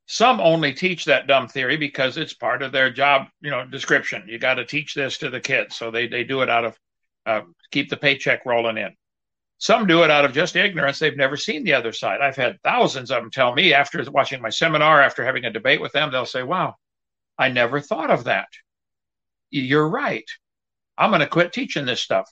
Some 0.07 0.41
only 0.41 0.75
teach 0.75 1.05
that 1.05 1.29
dumb 1.29 1.47
theory 1.47 1.77
because 1.77 2.17
it's 2.17 2.35
part 2.35 2.61
of 2.61 2.73
their 2.73 2.91
job, 2.91 3.29
you 3.41 3.51
know, 3.51 3.65
description. 3.65 4.25
You 4.27 4.41
got 4.41 4.55
to 4.55 4.67
teach 4.67 4.95
this 4.95 5.19
to 5.19 5.31
the 5.31 5.41
kids, 5.41 5.77
so 5.77 5.93
they 5.93 6.09
they 6.09 6.25
do 6.25 6.43
it 6.43 6.51
out 6.51 6.65
of 6.65 6.79
uh, 7.25 7.43
keep 7.71 7.89
the 7.89 7.97
paycheck 7.97 8.45
rolling 8.45 8.79
in. 8.79 8.97
Some 9.59 9.87
do 9.87 10.03
it 10.03 10.11
out 10.11 10.25
of 10.25 10.33
just 10.33 10.57
ignorance. 10.57 10.99
They've 10.99 11.17
never 11.17 11.37
seen 11.37 11.65
the 11.65 11.75
other 11.75 11.93
side. 11.93 12.21
I've 12.21 12.37
had 12.37 12.61
thousands 12.63 13.11
of 13.11 13.23
them 13.23 13.31
tell 13.31 13.55
me 13.55 13.73
after 13.73 14.05
watching 14.11 14.43
my 14.43 14.51
seminar, 14.51 15.01
after 15.01 15.25
having 15.25 15.45
a 15.45 15.51
debate 15.51 15.81
with 15.81 15.93
them, 15.93 16.11
they'll 16.11 16.27
say, 16.27 16.43
Wow, 16.43 16.75
I 17.39 17.49
never 17.49 17.81
thought 17.81 18.11
of 18.11 18.25
that. 18.25 18.49
You're 19.51 19.89
right. 19.89 20.29
I'm 20.99 21.11
going 21.11 21.21
to 21.21 21.27
quit 21.27 21.53
teaching 21.53 21.87
this 21.87 22.01
stuff. 22.01 22.31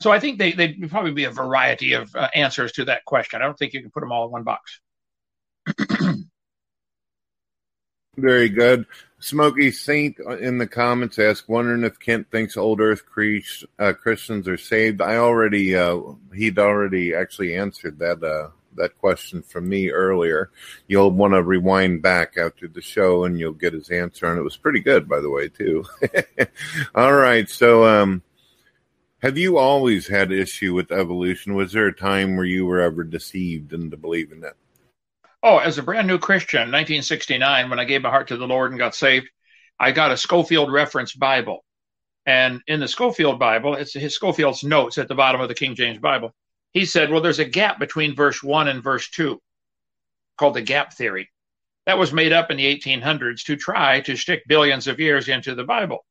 So 0.00 0.12
I 0.12 0.20
think 0.20 0.38
they, 0.38 0.52
they'd 0.52 0.90
probably 0.90 1.12
be 1.12 1.24
a 1.24 1.30
variety 1.30 1.94
of 1.94 2.14
uh, 2.14 2.28
answers 2.34 2.72
to 2.72 2.84
that 2.86 3.04
question. 3.06 3.40
I 3.40 3.44
don't 3.46 3.58
think 3.58 3.72
you 3.72 3.80
can 3.80 3.90
put 3.90 4.00
them 4.00 4.12
all 4.12 4.26
in 4.26 4.30
one 4.30 4.44
box. 4.44 4.80
Very 8.16 8.48
good. 8.48 8.86
Smoky 9.18 9.70
Saint 9.70 10.18
in 10.40 10.58
the 10.58 10.66
comments 10.66 11.18
asked, 11.18 11.48
wondering 11.48 11.84
if 11.84 11.98
Kent 11.98 12.30
thinks 12.30 12.56
old 12.56 12.80
Earth 12.80 13.02
uh, 13.78 13.92
Christians 13.94 14.46
are 14.46 14.58
saved. 14.58 15.00
I 15.00 15.16
already, 15.16 15.74
uh, 15.74 16.00
he'd 16.34 16.58
already 16.58 17.14
actually 17.14 17.56
answered 17.56 17.98
that 17.98 18.22
uh, 18.22 18.50
that 18.76 18.98
question 18.98 19.42
from 19.42 19.68
me 19.68 19.90
earlier. 19.90 20.50
You'll 20.86 21.10
want 21.10 21.32
to 21.32 21.42
rewind 21.42 22.02
back 22.02 22.36
after 22.36 22.68
the 22.68 22.82
show, 22.82 23.24
and 23.24 23.38
you'll 23.38 23.52
get 23.52 23.72
his 23.72 23.90
answer, 23.90 24.26
and 24.26 24.38
it 24.38 24.42
was 24.42 24.56
pretty 24.56 24.80
good, 24.80 25.08
by 25.08 25.20
the 25.20 25.30
way, 25.30 25.48
too. 25.48 25.84
All 26.94 27.14
right, 27.14 27.48
so 27.48 27.84
um, 27.84 28.22
have 29.22 29.38
you 29.38 29.56
always 29.56 30.06
had 30.06 30.30
issue 30.30 30.74
with 30.74 30.92
evolution? 30.92 31.54
Was 31.54 31.72
there 31.72 31.86
a 31.86 31.96
time 31.96 32.36
where 32.36 32.44
you 32.44 32.66
were 32.66 32.80
ever 32.80 33.02
deceived 33.02 33.72
into 33.72 33.96
believing 33.96 34.44
it? 34.44 34.56
Oh, 35.48 35.58
as 35.58 35.78
a 35.78 35.82
brand 35.84 36.08
new 36.08 36.18
Christian, 36.18 36.72
1969, 36.72 37.70
when 37.70 37.78
I 37.78 37.84
gave 37.84 38.02
my 38.02 38.10
heart 38.10 38.26
to 38.28 38.36
the 38.36 38.48
Lord 38.48 38.72
and 38.72 38.80
got 38.80 38.96
saved, 38.96 39.28
I 39.78 39.92
got 39.92 40.10
a 40.10 40.16
Scofield 40.16 40.72
reference 40.72 41.14
Bible. 41.14 41.64
And 42.26 42.62
in 42.66 42.80
the 42.80 42.88
Scofield 42.88 43.38
Bible, 43.38 43.76
it's 43.76 43.94
his 43.94 44.12
Scofield's 44.12 44.64
notes 44.64 44.98
at 44.98 45.06
the 45.06 45.14
bottom 45.14 45.40
of 45.40 45.46
the 45.46 45.54
King 45.54 45.76
James 45.76 46.00
Bible. 46.00 46.34
He 46.72 46.84
said, 46.84 47.12
well, 47.12 47.20
there's 47.20 47.38
a 47.38 47.44
gap 47.44 47.78
between 47.78 48.16
verse 48.16 48.42
1 48.42 48.66
and 48.66 48.82
verse 48.82 49.08
2 49.10 49.40
called 50.36 50.54
the 50.54 50.62
gap 50.62 50.94
theory. 50.94 51.30
That 51.86 51.96
was 51.96 52.12
made 52.12 52.32
up 52.32 52.50
in 52.50 52.56
the 52.56 52.80
1800s 52.80 53.44
to 53.44 53.54
try 53.54 54.00
to 54.00 54.16
stick 54.16 54.42
billions 54.48 54.88
of 54.88 54.98
years 54.98 55.28
into 55.28 55.54
the 55.54 55.62
Bible. 55.62 56.04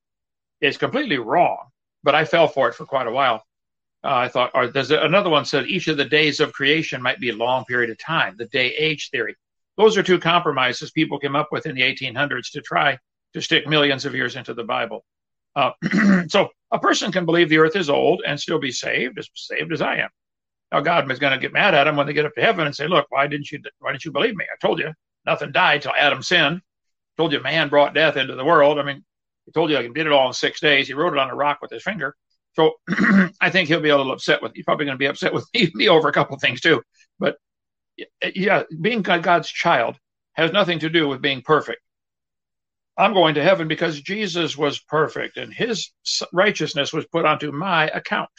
It's 0.61 0.77
completely 0.77 1.17
wrong, 1.17 1.57
but 2.03 2.15
I 2.15 2.23
fell 2.23 2.47
for 2.47 2.69
it 2.69 2.75
for 2.75 2.85
quite 2.85 3.07
a 3.07 3.11
while. 3.11 3.44
Uh, 4.05 4.13
I 4.13 4.27
thought, 4.27 4.51
or 4.53 4.67
there's 4.67 4.91
another 4.91 5.31
one 5.31 5.45
said 5.45 5.65
each 5.65 5.87
of 5.87 5.97
the 5.97 6.05
days 6.05 6.39
of 6.39 6.53
creation 6.53 7.01
might 7.01 7.19
be 7.19 7.31
a 7.31 7.35
long 7.35 7.65
period 7.65 7.89
of 7.89 7.97
time, 7.97 8.35
the 8.37 8.45
day 8.45 8.67
age 8.75 9.09
theory. 9.09 9.35
Those 9.77 9.97
are 9.97 10.03
two 10.03 10.19
compromises 10.19 10.91
people 10.91 11.17
came 11.17 11.35
up 11.35 11.49
with 11.51 11.65
in 11.65 11.73
the 11.75 11.81
1800s 11.81 12.51
to 12.51 12.61
try 12.61 12.99
to 13.33 13.41
stick 13.41 13.67
millions 13.67 14.05
of 14.05 14.13
years 14.13 14.35
into 14.35 14.53
the 14.53 14.63
Bible. 14.63 15.03
Uh, 15.55 15.71
so 16.27 16.49
a 16.71 16.77
person 16.77 17.11
can 17.11 17.25
believe 17.25 17.49
the 17.49 17.57
earth 17.57 17.75
is 17.75 17.89
old 17.89 18.21
and 18.27 18.39
still 18.39 18.59
be 18.59 18.71
saved, 18.71 19.17
as 19.17 19.27
saved 19.33 19.73
as 19.73 19.81
I 19.81 19.95
am. 19.97 20.09
Now 20.71 20.81
God 20.81 21.11
is 21.11 21.19
going 21.19 21.33
to 21.33 21.39
get 21.39 21.53
mad 21.53 21.73
at 21.73 21.85
them 21.85 21.95
when 21.95 22.05
they 22.05 22.13
get 22.13 22.25
up 22.25 22.35
to 22.35 22.41
heaven 22.41 22.67
and 22.67 22.75
say, 22.75 22.87
"Look, 22.87 23.07
why 23.09 23.25
didn't 23.25 23.51
you? 23.51 23.59
Why 23.79 23.91
didn't 23.91 24.05
you 24.05 24.11
believe 24.11 24.35
me? 24.35 24.45
I 24.45 24.57
told 24.61 24.77
you 24.79 24.93
nothing 25.25 25.51
died 25.51 25.81
till 25.81 25.93
Adam 25.97 26.21
sinned. 26.21 26.57
I 26.57 27.13
told 27.17 27.31
you 27.31 27.39
man 27.39 27.69
brought 27.69 27.95
death 27.95 28.17
into 28.17 28.35
the 28.35 28.45
world. 28.45 28.77
I 28.77 28.83
mean, 28.83 29.03
he 29.45 29.51
told 29.51 29.71
you 29.71 29.77
I 29.77 29.87
did 29.87 30.05
it 30.05 30.11
all 30.11 30.27
in 30.27 30.33
six 30.33 30.59
days. 30.59 30.87
He 30.87 30.93
wrote 30.93 31.13
it 31.13 31.19
on 31.19 31.29
a 31.31 31.35
rock 31.35 31.59
with 31.61 31.71
his 31.71 31.81
finger. 31.81 32.15
So 32.55 32.73
I 33.41 33.49
think 33.49 33.67
he'll 33.67 33.81
be 33.81 33.89
a 33.89 33.97
little 33.97 34.13
upset 34.13 34.41
with. 34.41 34.53
He's 34.55 34.65
probably 34.65 34.85
going 34.85 34.95
to 34.97 34.99
be 34.99 35.07
upset 35.07 35.33
with 35.33 35.47
me, 35.73 35.89
over 35.89 36.07
a 36.07 36.13
couple 36.13 36.37
things 36.37 36.61
too. 36.61 36.81
But 37.19 37.37
yeah, 38.33 38.63
being 38.79 39.01
God's 39.01 39.49
child 39.49 39.97
has 40.33 40.51
nothing 40.51 40.79
to 40.79 40.89
do 40.89 41.07
with 41.07 41.21
being 41.21 41.41
perfect. 41.41 41.81
I'm 42.97 43.13
going 43.13 43.35
to 43.35 43.43
heaven 43.43 43.67
because 43.67 44.01
Jesus 44.01 44.57
was 44.57 44.79
perfect 44.79 45.37
and 45.37 45.53
his 45.53 45.91
righteousness 46.31 46.93
was 46.93 47.05
put 47.07 47.25
onto 47.25 47.51
my 47.51 47.87
account. 47.87 48.29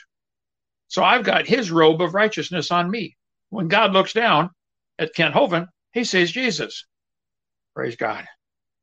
So 0.89 1.03
I've 1.03 1.25
got 1.25 1.47
his 1.47 1.71
robe 1.71 2.01
of 2.01 2.15
righteousness 2.15 2.71
on 2.71 2.91
me. 2.91 3.17
When 3.51 3.69
God 3.69 3.93
looks 3.93 4.13
down 4.13 4.51
at 4.99 5.15
Kent 5.15 5.35
Hovind, 5.35 5.69
he 5.93 6.05
sees 6.05 6.31
Jesus. 6.31 6.87
Praise 7.75 7.97
God. 7.97 8.27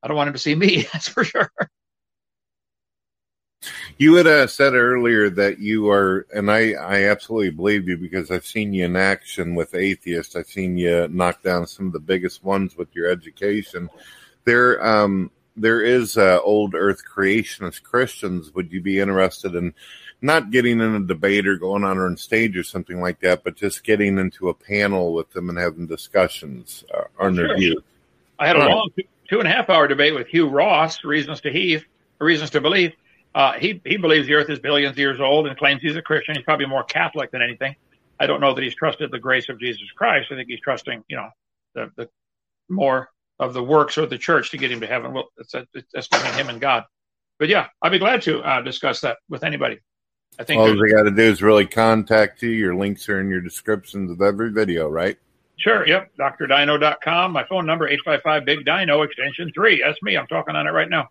I 0.03 0.07
don't 0.07 0.17
want 0.17 0.27
him 0.27 0.33
to 0.33 0.39
see 0.39 0.53
me, 0.53 0.87
that's 0.93 1.07
for 1.07 1.23
sure. 1.23 1.51
You 3.97 4.15
had 4.15 4.27
uh, 4.27 4.47
said 4.47 4.73
earlier 4.73 5.29
that 5.29 5.59
you 5.59 5.89
are, 5.89 6.25
and 6.33 6.51
I, 6.51 6.73
I 6.73 7.03
absolutely 7.05 7.51
believe 7.51 7.87
you 7.87 7.97
because 7.97 8.31
I've 8.31 8.45
seen 8.45 8.73
you 8.73 8.85
in 8.85 8.95
action 8.95 9.55
with 9.55 9.75
atheists. 9.75 10.35
I've 10.35 10.47
seen 10.47 10.77
you 10.77 11.07
knock 11.09 11.41
down 11.41 11.67
some 11.67 11.87
of 11.87 11.93
the 11.93 11.99
biggest 11.99 12.43
ones 12.43 12.75
with 12.77 12.93
your 12.95 13.09
education. 13.09 13.89
There, 14.45 14.85
um, 14.85 15.31
there 15.55 15.81
is 15.81 16.17
uh, 16.17 16.39
old 16.41 16.75
Earth 16.75 17.03
creationist 17.05 17.83
Christians. 17.83 18.53
Would 18.53 18.71
you 18.71 18.81
be 18.81 18.99
interested 18.99 19.55
in 19.55 19.73
not 20.21 20.51
getting 20.51 20.79
in 20.79 20.95
a 20.95 20.99
debate 21.01 21.45
or 21.47 21.57
going 21.57 21.83
on 21.83 21.99
on 21.99 22.17
stage 22.17 22.55
or 22.57 22.63
something 22.63 23.01
like 23.01 23.19
that, 23.19 23.43
but 23.43 23.55
just 23.55 23.83
getting 23.83 24.17
into 24.17 24.49
a 24.49 24.53
panel 24.53 25.13
with 25.13 25.31
them 25.31 25.49
and 25.49 25.57
having 25.57 25.85
discussions 25.85 26.83
uh, 26.93 27.03
on 27.19 27.35
their 27.35 27.55
views? 27.55 27.81
I 28.39 28.47
had 28.47 28.55
a 28.55 28.67
long 28.67 28.89
two, 28.95 29.03
two 29.29 29.39
and 29.39 29.47
a 29.47 29.51
half 29.51 29.69
hour 29.69 29.87
debate 29.87 30.15
with 30.15 30.27
Hugh 30.27 30.49
Ross, 30.49 31.03
Reasons 31.03 31.41
to 31.41 31.51
Heave, 31.51 31.85
Reasons 32.19 32.49
to 32.51 32.61
Believe. 32.61 32.93
Uh, 33.35 33.53
he 33.53 33.81
he 33.85 33.97
believes 33.97 34.27
the 34.27 34.33
Earth 34.35 34.49
is 34.49 34.59
billions 34.59 34.93
of 34.93 34.99
years 34.99 35.19
old 35.19 35.47
and 35.47 35.57
claims 35.57 35.81
he's 35.81 35.95
a 35.95 36.01
Christian. 36.01 36.35
He's 36.35 36.43
probably 36.43 36.67
more 36.67 36.83
Catholic 36.83 37.31
than 37.31 37.41
anything. 37.41 37.75
I 38.19 38.27
don't 38.27 38.39
know 38.39 38.53
that 38.53 38.63
he's 38.63 38.75
trusted 38.75 39.11
the 39.11 39.19
grace 39.19 39.49
of 39.49 39.59
Jesus 39.59 39.89
Christ. 39.95 40.31
I 40.31 40.35
think 40.35 40.49
he's 40.49 40.61
trusting, 40.61 41.03
you 41.07 41.17
know, 41.17 41.29
the 41.73 41.91
the 41.97 42.09
more 42.69 43.09
of 43.39 43.53
the 43.53 43.63
works 43.63 43.97
of 43.97 44.09
the 44.09 44.17
church 44.17 44.51
to 44.51 44.57
get 44.57 44.71
him 44.71 44.79
to 44.81 44.87
heaven. 44.87 45.13
Well, 45.13 45.29
it's, 45.37 45.53
a, 45.53 45.67
it's 45.73 46.07
between 46.07 46.33
him 46.33 46.49
and 46.49 46.61
God. 46.61 46.85
But 47.39 47.49
yeah, 47.49 47.67
I'd 47.81 47.91
be 47.91 47.99
glad 47.99 48.21
to 48.23 48.41
uh, 48.41 48.61
discuss 48.61 49.01
that 49.01 49.17
with 49.29 49.43
anybody. 49.43 49.79
I 50.39 50.43
think 50.43 50.59
all 50.59 50.67
they 50.67 50.91
got 50.91 51.03
to 51.03 51.11
do 51.11 51.21
is 51.21 51.41
really 51.43 51.65
contact 51.65 52.41
you. 52.41 52.49
Your 52.49 52.75
links 52.75 53.07
are 53.09 53.19
in 53.19 53.29
your 53.29 53.41
descriptions 53.41 54.11
of 54.11 54.21
every 54.21 54.51
video, 54.51 54.87
right? 54.87 55.17
Sure. 55.57 55.87
Yep. 55.87 56.11
DrDino.com. 56.17 57.31
My 57.31 57.43
phone 57.45 57.65
number, 57.65 57.87
855 57.87 58.45
Big 58.45 58.65
Dino, 58.65 59.01
extension 59.03 59.51
three. 59.53 59.81
That's 59.83 60.01
me. 60.01 60.17
I'm 60.17 60.27
talking 60.27 60.55
on 60.55 60.67
it 60.67 60.71
right 60.71 60.89
now. 60.89 61.09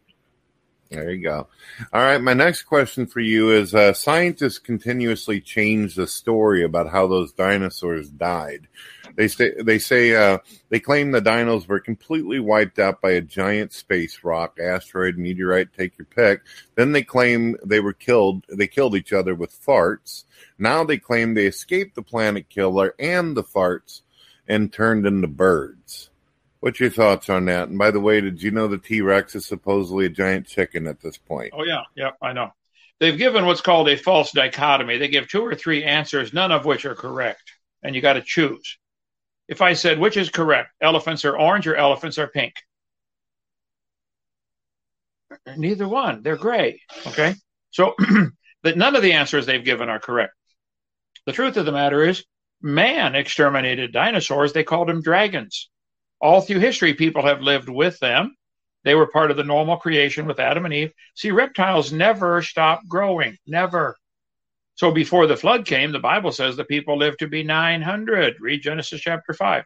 There 0.93 1.11
you 1.11 1.23
go. 1.23 1.49
All 1.93 2.03
right. 2.03 2.21
My 2.21 2.35
next 2.35 2.63
question 2.65 3.07
for 3.07 3.21
you 3.21 3.51
is 3.51 3.75
uh, 3.75 3.93
scientists 3.93 4.59
continuously 4.59 5.41
change 5.41 5.95
the 5.95 6.07
story 6.07 6.63
about 6.65 6.91
how 6.91 7.07
those 7.07 7.33
dinosaurs 7.33 8.11
died. 8.11 8.69
They 9.15 9.29
say 9.29 9.53
they 9.61 9.79
say 9.79 10.15
uh, 10.15 10.39
they 10.69 10.81
claim 10.81 11.11
the 11.11 11.21
dinos 11.21 11.67
were 11.67 11.81
completely 11.81 12.41
wiped 12.41 12.79
out 12.79 13.01
by 13.01 13.13
a 13.13 13.21
giant 13.21 13.73
space 13.73 14.21
rock, 14.23 14.59
asteroid, 14.59 15.19
meteorite, 15.19 15.73
take 15.73 15.99
your 15.99 16.07
pick. 16.07 16.43
Then 16.75 16.93
they 16.93 17.03
claim 17.03 17.57
they 17.65 17.81
were 17.81 17.93
killed. 17.93 18.45
They 18.49 18.67
killed 18.67 18.95
each 18.95 19.13
other 19.13 19.35
with 19.35 19.61
farts. 19.65 20.25
Now 20.59 20.85
they 20.85 20.99
claim 20.99 21.35
they 21.35 21.47
escaped 21.47 21.95
the 21.95 22.03
planet 22.03 22.49
killer 22.49 22.95
and 22.99 23.37
the 23.37 23.45
farts 23.45 24.03
and 24.49 24.73
turned 24.73 25.07
into 25.07 25.29
birds. 25.29 26.11
What's 26.63 26.79
your 26.79 26.91
thoughts 26.91 27.29
on 27.29 27.47
that? 27.47 27.71
And 27.71 27.77
by 27.77 27.91
the 27.91 27.99
way, 27.99 28.21
did 28.21 28.41
you 28.41 28.53
know 28.53 28.69
the 28.69 28.79
T 28.79 29.01
Rex 29.01 29.35
is 29.35 29.45
supposedly 29.45 30.07
a 30.07 30.09
giant 30.09 30.47
chicken 30.47 30.87
at 30.87 31.01
this 31.01 31.19
point? 31.19 31.53
Oh 31.53 31.65
yeah, 31.65 31.83
yeah, 31.97 32.13
I 32.23 32.33
know. 32.33 32.53
They've 33.01 33.19
given 33.19 33.47
what's 33.47 33.61
called 33.61 33.89
a 33.89 33.97
false 33.97 34.31
dichotomy. 34.31 34.97
They 34.97 35.09
give 35.09 35.27
two 35.27 35.45
or 35.45 35.57
three 35.57 35.83
answers, 35.83 36.33
none 36.33 36.53
of 36.53 36.65
which 36.65 36.85
are 36.85 36.95
correct, 36.95 37.43
and 37.83 37.97
you 37.97 38.01
got 38.01 38.13
to 38.13 38.23
choose. 38.23 38.79
If 39.49 39.61
I 39.61 39.73
said 39.73 39.99
which 39.99 40.17
is 40.17 40.31
correct, 40.31 40.69
elephants 40.81 41.25
are 41.25 41.37
orange 41.37 41.67
or 41.67 41.75
elephants 41.75 42.17
are 42.19 42.29
pink? 42.29 42.55
Neither 45.57 45.89
one. 45.89 46.23
They're 46.23 46.37
gray. 46.37 46.81
Okay, 47.09 47.35
so 47.73 47.97
that 48.63 48.77
none 48.77 48.95
of 48.95 49.03
the 49.03 49.15
answers 49.15 49.47
they've 49.47 49.65
given 49.65 49.89
are 49.89 49.99
correct. 49.99 50.35
The 51.27 51.33
truth 51.33 51.57
of 51.57 51.67
the 51.67 51.73
matter 51.73 52.05
is, 52.05 52.25
man 52.61 53.17
exterminated 53.17 53.93
dinosaurs. 53.93 54.53
They 54.53 54.63
called 54.63 54.89
them 54.89 55.03
dragons 55.03 55.71
all 56.23 56.41
through 56.41 56.61
history, 56.61 56.95
people 56.95 57.27
have 57.27 57.43
lived 57.43 57.69
with 57.69 57.99
them. 57.99 58.37
They 58.85 58.95
were 58.95 59.09
part 59.09 59.31
of 59.31 59.37
the 59.37 59.45
normal 59.45 59.77
creation 59.77 60.27
with 60.27 60.41
Adam 60.41 60.65
and 60.65 60.73
Eve. 60.73 60.93
See, 61.15 61.33
reptiles 61.33 61.93
never 61.93 62.43
stop 62.43 62.81
growing, 62.89 63.37
never. 63.47 63.97
So 64.77 64.91
before 64.93 65.27
the 65.27 65.37
flood 65.37 65.67
came, 65.67 65.93
the 65.93 65.99
Bible 65.99 66.33
says 66.33 66.57
the 66.57 66.65
people 66.65 66.97
lived 66.97 67.19
to 67.19 67.29
be 67.29 67.43
900. 67.43 68.37
Read 68.41 68.63
Genesis 68.63 69.01
chapter 69.01 69.35
5. 69.35 69.65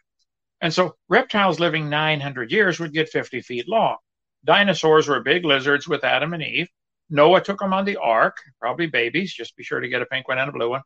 And 0.63 0.73
so 0.73 0.95
reptiles 1.09 1.61
living 1.61 1.91
900 1.91 2.51
years 2.51 2.81
would 2.81 2.93
get 2.93 3.11
50 3.11 3.43
feet 3.43 3.69
long. 3.69 3.97
Dinosaurs 4.45 5.09
were 5.09 5.21
big 5.21 5.45
lizards 5.45 5.87
with 5.87 6.05
Adam 6.05 6.33
and 6.33 6.43
Eve. 6.43 6.69
Noah 7.11 7.43
took 7.43 7.61
them 7.61 7.73
on 7.73 7.85
the 7.85 7.99
ark, 7.99 8.37
probably 8.61 8.87
babies. 8.87 9.33
Just 9.33 9.57
be 9.57 9.63
sure 9.63 9.81
to 9.81 9.89
get 9.89 10.03
a 10.03 10.07
pink 10.07 10.27
one 10.27 10.39
and 10.39 10.49
a 10.49 10.53
blue 10.53 10.71
one. 10.71 10.83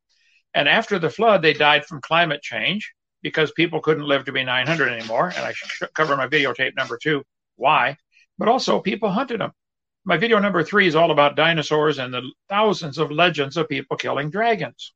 And 0.53 0.69
after 0.69 0.99
the 0.99 1.11
flood, 1.11 1.43
they 1.43 1.53
died 1.53 1.87
from 1.87 2.01
climate 2.01 2.43
change 2.43 2.93
because 3.23 3.53
people 3.53 3.81
couldn't 3.81 4.07
live 4.07 4.25
to 4.25 4.33
be 4.33 4.45
900 4.45 4.93
anymore. 4.93 5.33
And 5.37 5.45
I 5.45 5.53
should 5.53 5.93
cover 5.95 6.17
my 6.17 6.27
videotape 6.27 6.77
number 6.77 6.99
two, 7.01 7.23
why. 7.57 7.97
But 8.39 8.49
also, 8.49 8.81
people 8.81 9.11
hunted 9.11 9.41
them. 9.41 9.53
My 10.05 10.17
video 10.17 10.39
number 10.39 10.65
three 10.65 10.87
is 10.87 10.97
all 10.97 11.11
about 11.11 11.37
dinosaurs 11.37 11.99
and 11.99 12.13
the 12.13 12.23
thousands 12.49 12.99
of 12.99 13.11
legends 13.11 13.57
of 13.57 13.69
people 13.69 13.97
killing 13.97 14.31
dragons. 14.31 14.95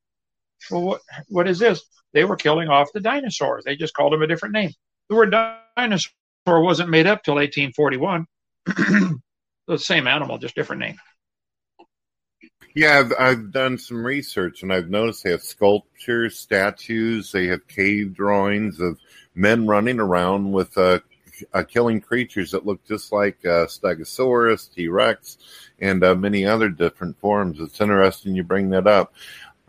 Well, 0.71 0.83
what, 0.83 1.01
what 1.29 1.49
is 1.49 1.59
this? 1.59 1.83
They 2.15 2.25
were 2.25 2.37
killing 2.37 2.69
off 2.69 2.93
the 2.93 3.01
dinosaurs. 3.01 3.65
They 3.65 3.77
just 3.77 3.95
called 3.95 4.13
them 4.13 4.23
a 4.23 4.27
different 4.27 4.55
name. 4.55 4.71
The 5.09 5.17
word 5.17 5.35
dinosaur 5.77 6.13
wasn't 6.47 6.89
made 6.89 7.07
up 7.07 7.23
till 7.23 7.35
1841. 7.35 8.27
the 9.67 9.79
same 9.79 10.07
animal, 10.07 10.39
just 10.39 10.55
different 10.55 10.81
name. 10.81 10.97
Yeah, 12.75 12.99
I've, 12.99 13.13
I've 13.19 13.53
done 13.53 13.79
some 13.79 14.05
research 14.05 14.63
and 14.63 14.73
I've 14.73 14.91
noticed 14.91 15.23
they 15.23 15.31
have 15.31 15.45
sculptures, 15.45 16.37
statues, 16.37 17.31
they 17.31 17.47
have 17.47 17.69
cave 17.69 18.15
drawings 18.15 18.81
of 18.81 18.99
men 19.35 19.67
running 19.67 20.01
around 20.01 20.51
with 20.51 20.77
uh, 20.77 20.99
uh, 21.53 21.63
killing 21.63 22.01
creatures 22.01 22.51
that 22.51 22.67
look 22.67 22.85
just 22.87 23.13
like 23.13 23.39
uh, 23.45 23.67
Stegosaurus, 23.67 24.73
T 24.73 24.89
Rex, 24.89 25.39
and 25.81 26.03
uh, 26.03 26.17
many 26.17 26.45
other 26.45 26.69
different 26.69 27.19
forms. 27.21 27.61
It's 27.61 27.81
interesting 27.81 28.35
you 28.35 28.43
bring 28.43 28.71
that 28.71 28.89
up. 28.89 29.15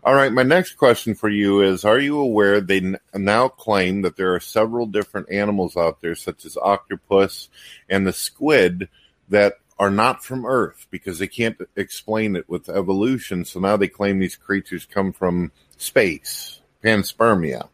All 0.02 0.14
right, 0.14 0.32
my 0.32 0.44
next 0.44 0.74
question 0.74 1.14
for 1.14 1.28
you 1.28 1.62
is 1.62 1.84
Are 1.84 1.98
you 1.98 2.18
aware 2.18 2.60
they 2.60 2.78
n- 2.78 2.98
now 3.14 3.48
claim 3.48 4.02
that 4.02 4.16
there 4.16 4.34
are 4.34 4.40
several 4.40 4.86
different 4.86 5.30
animals 5.30 5.76
out 5.76 6.00
there, 6.00 6.14
such 6.14 6.44
as 6.44 6.56
octopus 6.56 7.48
and 7.88 8.06
the 8.06 8.12
squid, 8.12 8.88
that 9.28 9.54
are 9.78 9.90
not 9.90 10.24
from 10.24 10.46
Earth 10.46 10.86
because 10.90 11.18
they 11.18 11.26
can't 11.26 11.60
explain 11.76 12.36
it 12.36 12.48
with 12.48 12.68
evolution. 12.68 13.44
So 13.44 13.60
now 13.60 13.76
they 13.76 13.88
claim 13.88 14.18
these 14.18 14.36
creatures 14.36 14.86
come 14.86 15.12
from 15.12 15.52
space, 15.76 16.60
panspermia. 16.82 17.68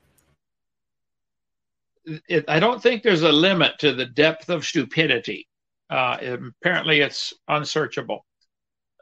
It, 2.29 2.45
I 2.49 2.59
don't 2.59 2.83
think 2.83 3.03
there's 3.03 3.23
a 3.23 3.31
limit 3.31 3.79
to 3.79 3.93
the 3.93 4.07
depth 4.07 4.49
of 4.49 4.67
stupidity. 4.67 5.47
Uh, 5.89 6.17
apparently, 6.61 7.01
it's 7.01 7.33
unsearchable. 7.47 8.25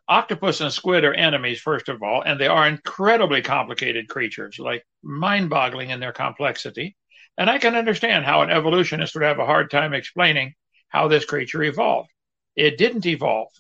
Octopus 0.07 0.61
and 0.61 0.73
squid 0.73 1.05
are 1.05 1.15
enemies, 1.15 1.61
first 1.61 1.89
of 1.89 2.03
all, 2.03 2.21
and 2.21 2.39
they 2.39 2.49
are 2.49 2.67
incredibly 2.67 3.41
complicated 3.43 4.09
creatures, 4.09 4.59
like 4.59 4.85
mind 5.03 5.49
boggling 5.49 5.91
in 5.91 6.01
their 6.01 6.13
complexity. 6.13 6.97
And 7.39 7.49
I 7.49 7.59
can 7.59 7.77
understand 7.77 8.25
how 8.25 8.43
an 8.43 8.51
evolutionist 8.51 9.15
would 9.15 9.23
have 9.23 9.39
a 9.39 9.47
hard 9.47 9.71
time 9.71 9.95
explaining 9.95 10.55
how 10.89 11.07
this 11.09 11.25
creature 11.25 11.63
evolved. 11.63 12.11
It 12.57 12.79
didn't 12.79 13.07
evolve. 13.07 13.51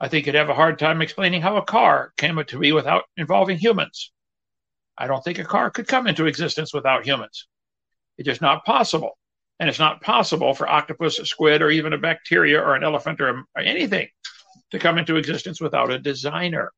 I 0.00 0.08
think 0.08 0.26
you'd 0.26 0.34
have 0.34 0.50
a 0.50 0.54
hard 0.54 0.78
time 0.78 1.02
explaining 1.02 1.42
how 1.42 1.56
a 1.56 1.64
car 1.64 2.12
came 2.16 2.42
to 2.44 2.58
be 2.58 2.72
without 2.72 3.04
involving 3.16 3.58
humans. 3.58 4.12
I 4.96 5.06
don't 5.06 5.22
think 5.22 5.38
a 5.38 5.44
car 5.44 5.70
could 5.70 5.88
come 5.88 6.06
into 6.06 6.26
existence 6.26 6.72
without 6.72 7.06
humans. 7.06 7.46
It's 8.18 8.26
just 8.26 8.42
not 8.42 8.64
possible. 8.64 9.18
And 9.60 9.68
it's 9.68 9.78
not 9.78 10.00
possible 10.00 10.52
for 10.54 10.68
octopus, 10.68 11.18
a 11.18 11.26
squid, 11.26 11.62
or 11.62 11.70
even 11.70 11.92
a 11.92 11.98
bacteria 11.98 12.60
or 12.60 12.74
an 12.74 12.84
elephant 12.84 13.20
or, 13.20 13.44
or 13.54 13.62
anything 13.62 14.08
to 14.72 14.78
come 14.78 14.98
into 14.98 15.16
existence 15.16 15.60
without 15.60 15.92
a 15.92 15.98
designer. 15.98 16.72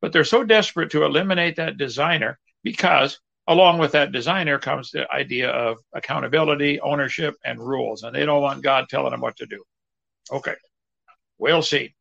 But 0.00 0.12
they're 0.12 0.24
so 0.24 0.44
desperate 0.44 0.90
to 0.92 1.04
eliminate 1.04 1.56
that 1.56 1.78
designer 1.78 2.38
because 2.62 3.18
along 3.48 3.78
with 3.78 3.92
that 3.92 4.12
designer 4.12 4.58
comes 4.58 4.90
the 4.90 5.10
idea 5.12 5.50
of 5.50 5.78
accountability, 5.92 6.80
ownership, 6.80 7.34
and 7.44 7.60
rules. 7.60 8.02
And 8.02 8.14
they 8.14 8.24
don't 8.24 8.42
want 8.42 8.62
God 8.62 8.88
telling 8.88 9.10
them 9.10 9.20
what 9.20 9.36
to 9.36 9.46
do. 9.46 9.62
Okay. 10.30 10.54
We'll 11.42 11.62
see. 11.62 11.92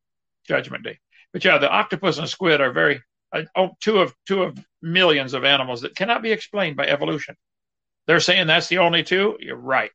Judgment 0.48 0.84
Day. 0.84 1.00
But 1.34 1.44
yeah, 1.44 1.58
the 1.58 1.70
octopus 1.70 2.20
and 2.20 2.30
squid 2.30 2.62
are 2.62 2.72
very 2.72 3.02
uh, 3.34 3.42
oh, 3.56 3.72
two 3.80 3.98
of 3.98 4.14
two 4.28 4.44
of 4.44 4.56
millions 4.84 5.34
of 5.34 5.44
animals 5.44 5.82
that 5.82 5.96
cannot 5.96 6.22
be 6.22 6.32
explained 6.32 6.78
by 6.78 6.86
evolution. 6.86 7.36
They're 8.06 8.20
saying 8.20 8.46
that's 8.46 8.68
the 8.68 8.78
only 8.78 9.04
two. 9.04 9.38
You're 9.40 9.56
right. 9.56 9.90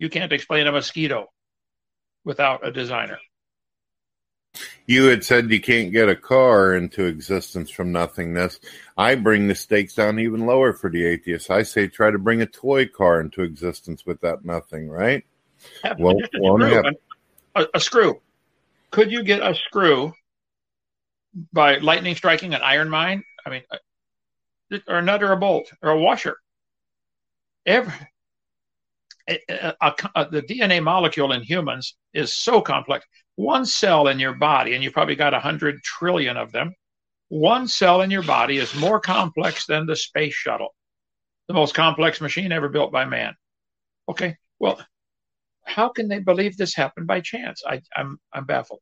You 0.00 0.08
can't 0.10 0.32
explain 0.32 0.66
a 0.66 0.72
mosquito 0.72 1.28
without 2.24 2.66
a 2.66 2.72
designer. 2.72 3.18
You 4.86 5.04
had 5.04 5.24
said 5.24 5.52
you 5.52 5.60
can't 5.60 5.92
get 5.92 6.08
a 6.08 6.16
car 6.16 6.74
into 6.74 7.04
existence 7.04 7.70
from 7.70 7.92
nothingness. 7.92 8.58
I 8.96 9.14
bring 9.14 9.46
the 9.46 9.54
stakes 9.54 9.94
down 9.94 10.18
even 10.18 10.46
lower 10.46 10.72
for 10.72 10.90
the 10.90 11.06
atheists. 11.06 11.48
I 11.48 11.62
say 11.62 11.86
try 11.86 12.10
to 12.10 12.18
bring 12.18 12.42
a 12.42 12.46
toy 12.46 12.86
car 12.86 13.20
into 13.20 13.42
existence 13.42 14.04
with 14.04 14.20
that 14.22 14.44
nothing, 14.44 14.88
right? 14.88 15.24
Well, 15.96 16.16
a, 16.18 16.26
screw. 16.26 16.82
A, 17.54 17.66
a 17.74 17.80
screw 17.80 18.20
could 18.90 19.12
you 19.12 19.22
get 19.22 19.42
a 19.42 19.54
screw 19.54 20.12
by 21.52 21.78
lightning 21.78 22.14
striking 22.14 22.54
an 22.54 22.62
iron 22.62 22.88
mine? 22.88 23.22
I 23.46 23.50
mean, 23.50 23.62
uh, 23.70 24.78
or 24.88 24.98
a 24.98 25.02
nut 25.02 25.22
or 25.22 25.32
a 25.32 25.36
bolt 25.36 25.72
or 25.82 25.90
a 25.90 25.98
washer. 25.98 26.36
Every, 27.66 27.92
a, 29.28 29.74
a, 29.80 29.94
a, 30.14 30.30
the 30.30 30.42
DNA 30.42 30.82
molecule 30.82 31.32
in 31.32 31.42
humans 31.42 31.96
is 32.12 32.34
so 32.34 32.60
complex. 32.60 33.06
One 33.36 33.64
cell 33.64 34.08
in 34.08 34.18
your 34.18 34.34
body, 34.34 34.74
and 34.74 34.82
you've 34.82 34.92
probably 34.92 35.16
got 35.16 35.32
100 35.32 35.82
trillion 35.82 36.36
of 36.36 36.52
them, 36.52 36.74
one 37.28 37.68
cell 37.68 38.00
in 38.02 38.10
your 38.10 38.22
body 38.22 38.58
is 38.58 38.74
more 38.74 39.00
complex 39.00 39.66
than 39.66 39.86
the 39.86 39.96
space 39.96 40.34
shuttle, 40.34 40.74
the 41.46 41.54
most 41.54 41.74
complex 41.74 42.20
machine 42.20 42.52
ever 42.52 42.68
built 42.68 42.92
by 42.92 43.04
man. 43.04 43.34
Okay, 44.08 44.36
well, 44.58 44.84
how 45.64 45.88
can 45.88 46.08
they 46.08 46.18
believe 46.18 46.56
this 46.56 46.74
happened 46.74 47.06
by 47.06 47.20
chance? 47.20 47.62
I, 47.66 47.82
I'm 47.96 48.18
I'm 48.32 48.44
baffled. 48.44 48.80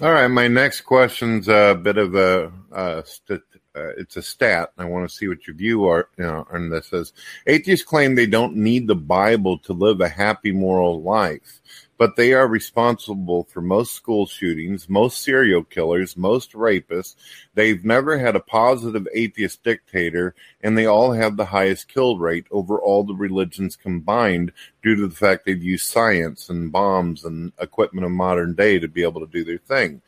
All 0.00 0.10
right, 0.12 0.28
my 0.28 0.48
next 0.48 0.82
question's 0.82 1.48
a 1.48 1.78
bit 1.80 1.98
of 1.98 2.14
a, 2.14 2.50
uh, 2.72 3.02
st- 3.04 3.42
uh, 3.76 3.90
it's 3.98 4.16
a 4.16 4.22
stat. 4.22 4.72
I 4.78 4.84
want 4.86 5.08
to 5.08 5.14
see 5.14 5.28
what 5.28 5.46
your 5.46 5.54
view 5.54 5.84
are 5.86 6.08
you 6.16 6.24
know, 6.24 6.46
on 6.50 6.70
this. 6.70 6.92
is. 6.92 7.12
atheists 7.46 7.84
claim 7.84 8.14
they 8.14 8.26
don't 8.26 8.56
need 8.56 8.86
the 8.86 8.94
Bible 8.96 9.58
to 9.58 9.74
live 9.74 10.00
a 10.00 10.08
happy 10.08 10.50
moral 10.50 11.02
life 11.02 11.60
but 12.02 12.16
they 12.16 12.32
are 12.32 12.48
responsible 12.48 13.44
for 13.44 13.60
most 13.60 13.94
school 13.94 14.26
shootings, 14.26 14.88
most 14.88 15.22
serial 15.22 15.62
killers, 15.62 16.16
most 16.16 16.52
rapists. 16.52 17.14
They've 17.54 17.84
never 17.84 18.18
had 18.18 18.34
a 18.34 18.40
positive 18.40 19.06
atheist 19.14 19.62
dictator, 19.62 20.34
and 20.62 20.76
they 20.76 20.84
all 20.84 21.12
have 21.12 21.36
the 21.36 21.44
highest 21.44 21.86
kill 21.86 22.18
rate 22.18 22.46
over 22.50 22.76
all 22.76 23.04
the 23.04 23.14
religions 23.14 23.76
combined 23.76 24.50
due 24.82 24.96
to 24.96 25.06
the 25.06 25.14
fact 25.14 25.46
they've 25.46 25.62
used 25.62 25.86
science 25.86 26.48
and 26.50 26.72
bombs 26.72 27.24
and 27.24 27.52
equipment 27.60 28.04
of 28.04 28.10
modern 28.10 28.56
day 28.56 28.80
to 28.80 28.88
be 28.88 29.04
able 29.04 29.20
to 29.20 29.32
do 29.32 29.44
their 29.44 29.58
thing. 29.58 30.02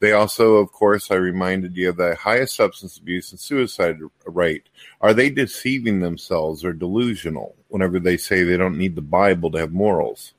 They 0.00 0.12
also, 0.12 0.54
of 0.54 0.72
course, 0.72 1.10
I 1.10 1.16
reminded 1.16 1.76
you 1.76 1.90
of 1.90 1.98
the 1.98 2.14
highest 2.14 2.56
substance 2.56 2.96
abuse 2.96 3.30
and 3.30 3.38
suicide 3.38 3.98
rate. 4.24 4.70
Are 5.02 5.12
they 5.12 5.28
deceiving 5.28 6.00
themselves 6.00 6.64
or 6.64 6.72
delusional 6.72 7.56
whenever 7.68 8.00
they 8.00 8.16
say 8.16 8.42
they 8.42 8.56
don't 8.56 8.78
need 8.78 8.94
the 8.94 9.02
Bible 9.02 9.50
to 9.50 9.58
have 9.58 9.72
morals? 9.72 10.32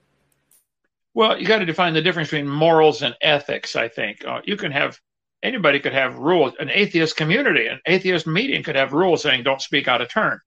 Well, 1.17 1.41
you 1.41 1.47
got 1.47 1.58
to 1.58 1.65
define 1.65 1.95
the 1.95 2.01
difference 2.03 2.30
between 2.30 2.47
morals 2.47 3.01
and 3.01 3.15
ethics. 3.21 3.75
I 3.75 3.88
think 3.88 4.23
uh, 4.23 4.41
you 4.45 4.56
can 4.56 4.71
have 4.71 4.99
anybody 5.41 5.80
could 5.80 5.93
have 5.93 6.19
rules. 6.19 6.53
An 6.60 6.69
atheist 6.69 7.15
community, 7.15 7.65
an 7.65 7.80
atheist 7.88 8.27
meeting 8.27 8.62
could 8.62 8.75
have 8.75 8.93
rules 8.93 9.23
saying 9.23 9.41
don't 9.41 9.60
speak 9.60 9.88
out 9.88 9.99
of 9.99 10.10
turn. 10.10 10.39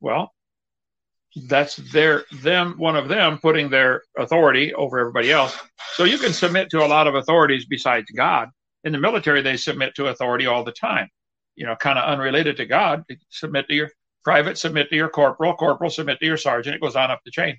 Well, 0.00 0.32
that's 1.46 1.76
their 1.76 2.24
them 2.40 2.76
one 2.78 2.96
of 2.96 3.08
them 3.08 3.36
putting 3.36 3.68
their 3.68 4.00
authority 4.16 4.72
over 4.72 4.98
everybody 4.98 5.30
else. 5.30 5.54
So 5.92 6.04
you 6.04 6.16
can 6.16 6.32
submit 6.32 6.70
to 6.70 6.82
a 6.82 6.88
lot 6.88 7.06
of 7.06 7.14
authorities 7.14 7.66
besides 7.66 8.06
God. 8.16 8.48
In 8.84 8.92
the 8.92 8.98
military, 8.98 9.42
they 9.42 9.58
submit 9.58 9.94
to 9.96 10.06
authority 10.06 10.46
all 10.46 10.64
the 10.64 10.72
time. 10.72 11.10
You 11.54 11.66
know, 11.66 11.76
kind 11.76 11.98
of 11.98 12.08
unrelated 12.08 12.56
to 12.56 12.64
God. 12.64 13.04
Submit 13.28 13.68
to 13.68 13.74
your 13.74 13.90
private, 14.24 14.56
submit 14.56 14.88
to 14.88 14.96
your 14.96 15.10
corporal, 15.10 15.54
corporal 15.54 15.90
submit 15.90 16.18
to 16.20 16.24
your 16.24 16.38
sergeant. 16.38 16.76
It 16.76 16.80
goes 16.80 16.96
on 16.96 17.10
up 17.10 17.20
the 17.26 17.30
chain. 17.30 17.58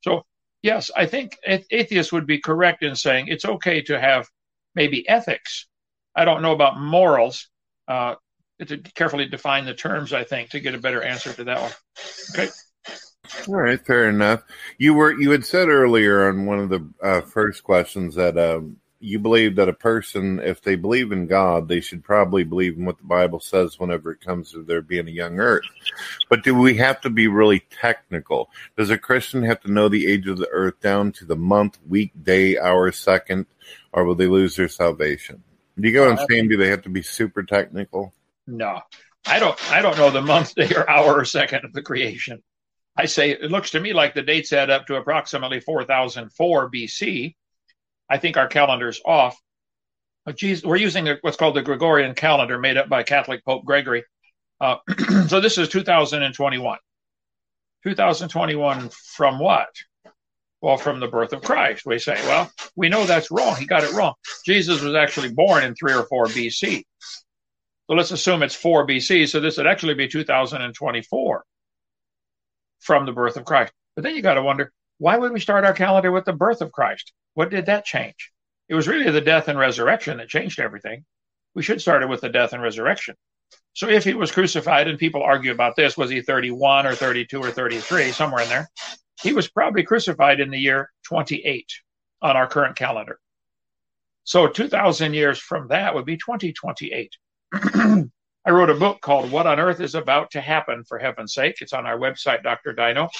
So 0.00 0.22
yes, 0.62 0.90
I 0.96 1.06
think 1.06 1.36
atheists 1.44 2.12
would 2.12 2.26
be 2.26 2.40
correct 2.40 2.82
in 2.82 2.96
saying 2.96 3.28
it's 3.28 3.44
okay 3.44 3.82
to 3.82 4.00
have 4.00 4.28
maybe 4.74 5.08
ethics. 5.08 5.66
I 6.14 6.24
don't 6.24 6.42
know 6.42 6.52
about 6.52 6.80
morals. 6.80 7.48
Uh, 7.86 8.16
to 8.66 8.76
carefully 8.76 9.26
define 9.26 9.64
the 9.64 9.74
terms, 9.74 10.12
I 10.12 10.24
think, 10.24 10.50
to 10.50 10.60
get 10.60 10.74
a 10.74 10.78
better 10.78 11.02
answer 11.02 11.32
to 11.32 11.44
that 11.44 11.60
one. 11.60 11.72
Okay. 12.30 12.52
All 13.46 13.54
right, 13.54 13.84
fair 13.84 14.08
enough. 14.08 14.42
You 14.78 14.94
were 14.94 15.18
you 15.18 15.30
had 15.30 15.44
said 15.44 15.68
earlier 15.68 16.28
on 16.28 16.46
one 16.46 16.58
of 16.58 16.68
the 16.68 16.88
uh, 17.02 17.20
first 17.20 17.62
questions 17.62 18.14
that 18.14 18.36
um, 18.38 18.78
you 19.00 19.18
believe 19.18 19.56
that 19.56 19.68
a 19.68 19.72
person, 19.72 20.40
if 20.40 20.60
they 20.62 20.74
believe 20.74 21.12
in 21.12 21.26
God, 21.26 21.68
they 21.68 21.80
should 21.80 22.02
probably 22.02 22.42
believe 22.42 22.76
in 22.76 22.84
what 22.84 22.98
the 22.98 23.04
Bible 23.04 23.38
says 23.38 23.78
whenever 23.78 24.10
it 24.10 24.20
comes 24.20 24.50
to 24.52 24.62
there 24.62 24.82
being 24.82 25.06
a 25.06 25.12
young 25.12 25.38
earth. 25.38 25.64
But 26.28 26.42
do 26.42 26.54
we 26.54 26.76
have 26.78 27.00
to 27.02 27.10
be 27.10 27.28
really 27.28 27.60
technical? 27.80 28.50
Does 28.76 28.90
a 28.90 28.98
Christian 28.98 29.42
have 29.44 29.60
to 29.60 29.70
know 29.70 29.88
the 29.88 30.10
age 30.10 30.26
of 30.26 30.38
the 30.38 30.48
earth 30.48 30.80
down 30.80 31.12
to 31.12 31.24
the 31.24 31.36
month, 31.36 31.78
week, 31.86 32.12
day, 32.22 32.58
hour, 32.58 32.90
second, 32.90 33.46
or 33.92 34.04
will 34.04 34.16
they 34.16 34.26
lose 34.26 34.56
their 34.56 34.68
salvation? 34.68 35.42
Do 35.78 35.86
you 35.86 35.94
go 35.94 36.08
what 36.08 36.18
I'm 36.18 36.24
uh, 36.24 36.26
saying? 36.28 36.48
Do 36.48 36.56
they 36.56 36.68
have 36.68 36.82
to 36.82 36.88
be 36.88 37.02
super 37.02 37.44
technical? 37.44 38.12
No. 38.46 38.80
I 39.26 39.38
don't 39.38 39.72
I 39.72 39.82
don't 39.82 39.98
know 39.98 40.10
the 40.10 40.22
month, 40.22 40.54
day, 40.54 40.72
or 40.74 40.88
hour 40.88 41.14
or 41.14 41.24
second 41.24 41.64
of 41.64 41.72
the 41.72 41.82
creation. 41.82 42.42
I 42.96 43.06
say 43.06 43.30
it 43.30 43.50
looks 43.50 43.70
to 43.70 43.80
me 43.80 43.92
like 43.92 44.14
the 44.14 44.22
dates 44.22 44.52
add 44.52 44.70
up 44.70 44.86
to 44.86 44.96
approximately 44.96 45.60
4004 45.60 46.70
BC 46.70 47.36
I 48.08 48.18
think 48.18 48.36
our 48.36 48.48
calendar's 48.48 49.00
off. 49.04 49.36
But 50.24 50.36
geez, 50.36 50.62
we're 50.62 50.76
using 50.76 51.08
what's 51.22 51.36
called 51.36 51.56
the 51.56 51.62
Gregorian 51.62 52.14
calendar 52.14 52.58
made 52.58 52.76
up 52.76 52.88
by 52.88 53.02
Catholic 53.02 53.44
Pope 53.44 53.64
Gregory. 53.64 54.04
Uh, 54.60 54.76
so 55.28 55.40
this 55.40 55.58
is 55.58 55.68
2021. 55.68 56.78
2021 57.84 58.90
from 58.90 59.38
what? 59.38 59.68
Well, 60.60 60.76
from 60.76 60.98
the 61.00 61.06
birth 61.06 61.32
of 61.32 61.42
Christ. 61.42 61.86
We 61.86 61.98
say, 61.98 62.14
well, 62.26 62.50
we 62.74 62.88
know 62.88 63.06
that's 63.06 63.30
wrong. 63.30 63.56
He 63.56 63.64
got 63.64 63.84
it 63.84 63.92
wrong. 63.92 64.14
Jesus 64.44 64.82
was 64.82 64.94
actually 64.94 65.32
born 65.32 65.62
in 65.62 65.74
3 65.74 65.94
or 65.94 66.04
4 66.04 66.26
BC. 66.26 66.82
So 67.00 67.94
let's 67.96 68.10
assume 68.10 68.42
it's 68.42 68.56
4 68.56 68.86
BC. 68.86 69.28
So 69.28 69.40
this 69.40 69.56
would 69.56 69.66
actually 69.66 69.94
be 69.94 70.08
2024 70.08 71.44
from 72.80 73.06
the 73.06 73.12
birth 73.12 73.36
of 73.36 73.44
Christ. 73.44 73.72
But 73.94 74.02
then 74.02 74.16
you 74.16 74.22
got 74.22 74.34
to 74.34 74.42
wonder 74.42 74.72
why 74.98 75.16
would 75.16 75.32
we 75.32 75.40
start 75.40 75.64
our 75.64 75.72
calendar 75.72 76.12
with 76.12 76.24
the 76.24 76.32
birth 76.32 76.60
of 76.60 76.72
Christ? 76.72 77.12
What 77.34 77.50
did 77.50 77.66
that 77.66 77.84
change? 77.84 78.32
It 78.68 78.74
was 78.74 78.88
really 78.88 79.10
the 79.10 79.20
death 79.20 79.48
and 79.48 79.58
resurrection 79.58 80.18
that 80.18 80.28
changed 80.28 80.60
everything. 80.60 81.04
We 81.54 81.62
should 81.62 81.80
start 81.80 82.02
it 82.02 82.08
with 82.08 82.20
the 82.20 82.28
death 82.28 82.52
and 82.52 82.62
resurrection. 82.62 83.14
So 83.72 83.88
if 83.88 84.04
he 84.04 84.14
was 84.14 84.32
crucified, 84.32 84.88
and 84.88 84.98
people 84.98 85.22
argue 85.22 85.52
about 85.52 85.76
this, 85.76 85.96
was 85.96 86.10
he 86.10 86.20
31 86.20 86.86
or 86.86 86.94
32 86.94 87.40
or 87.40 87.50
33, 87.50 88.10
somewhere 88.12 88.42
in 88.42 88.48
there? 88.48 88.68
He 89.22 89.32
was 89.32 89.48
probably 89.48 89.84
crucified 89.84 90.40
in 90.40 90.50
the 90.50 90.58
year 90.58 90.90
28 91.06 91.66
on 92.20 92.36
our 92.36 92.48
current 92.48 92.76
calendar. 92.76 93.18
So 94.24 94.48
2,000 94.48 95.14
years 95.14 95.38
from 95.38 95.68
that 95.68 95.94
would 95.94 96.04
be 96.04 96.16
2028. 96.16 97.16
I 98.48 98.50
wrote 98.50 98.70
a 98.70 98.74
book 98.74 99.02
called 99.02 99.30
What 99.30 99.46
on 99.46 99.60
Earth 99.60 99.78
is 99.78 99.94
About 99.94 100.30
to 100.30 100.40
Happen, 100.40 100.82
for 100.82 100.98
heaven's 100.98 101.34
sake. 101.34 101.56
It's 101.60 101.74
on 101.74 101.84
our 101.84 101.98
website, 101.98 102.42
Dr. 102.42 102.72
Dino. 102.72 103.10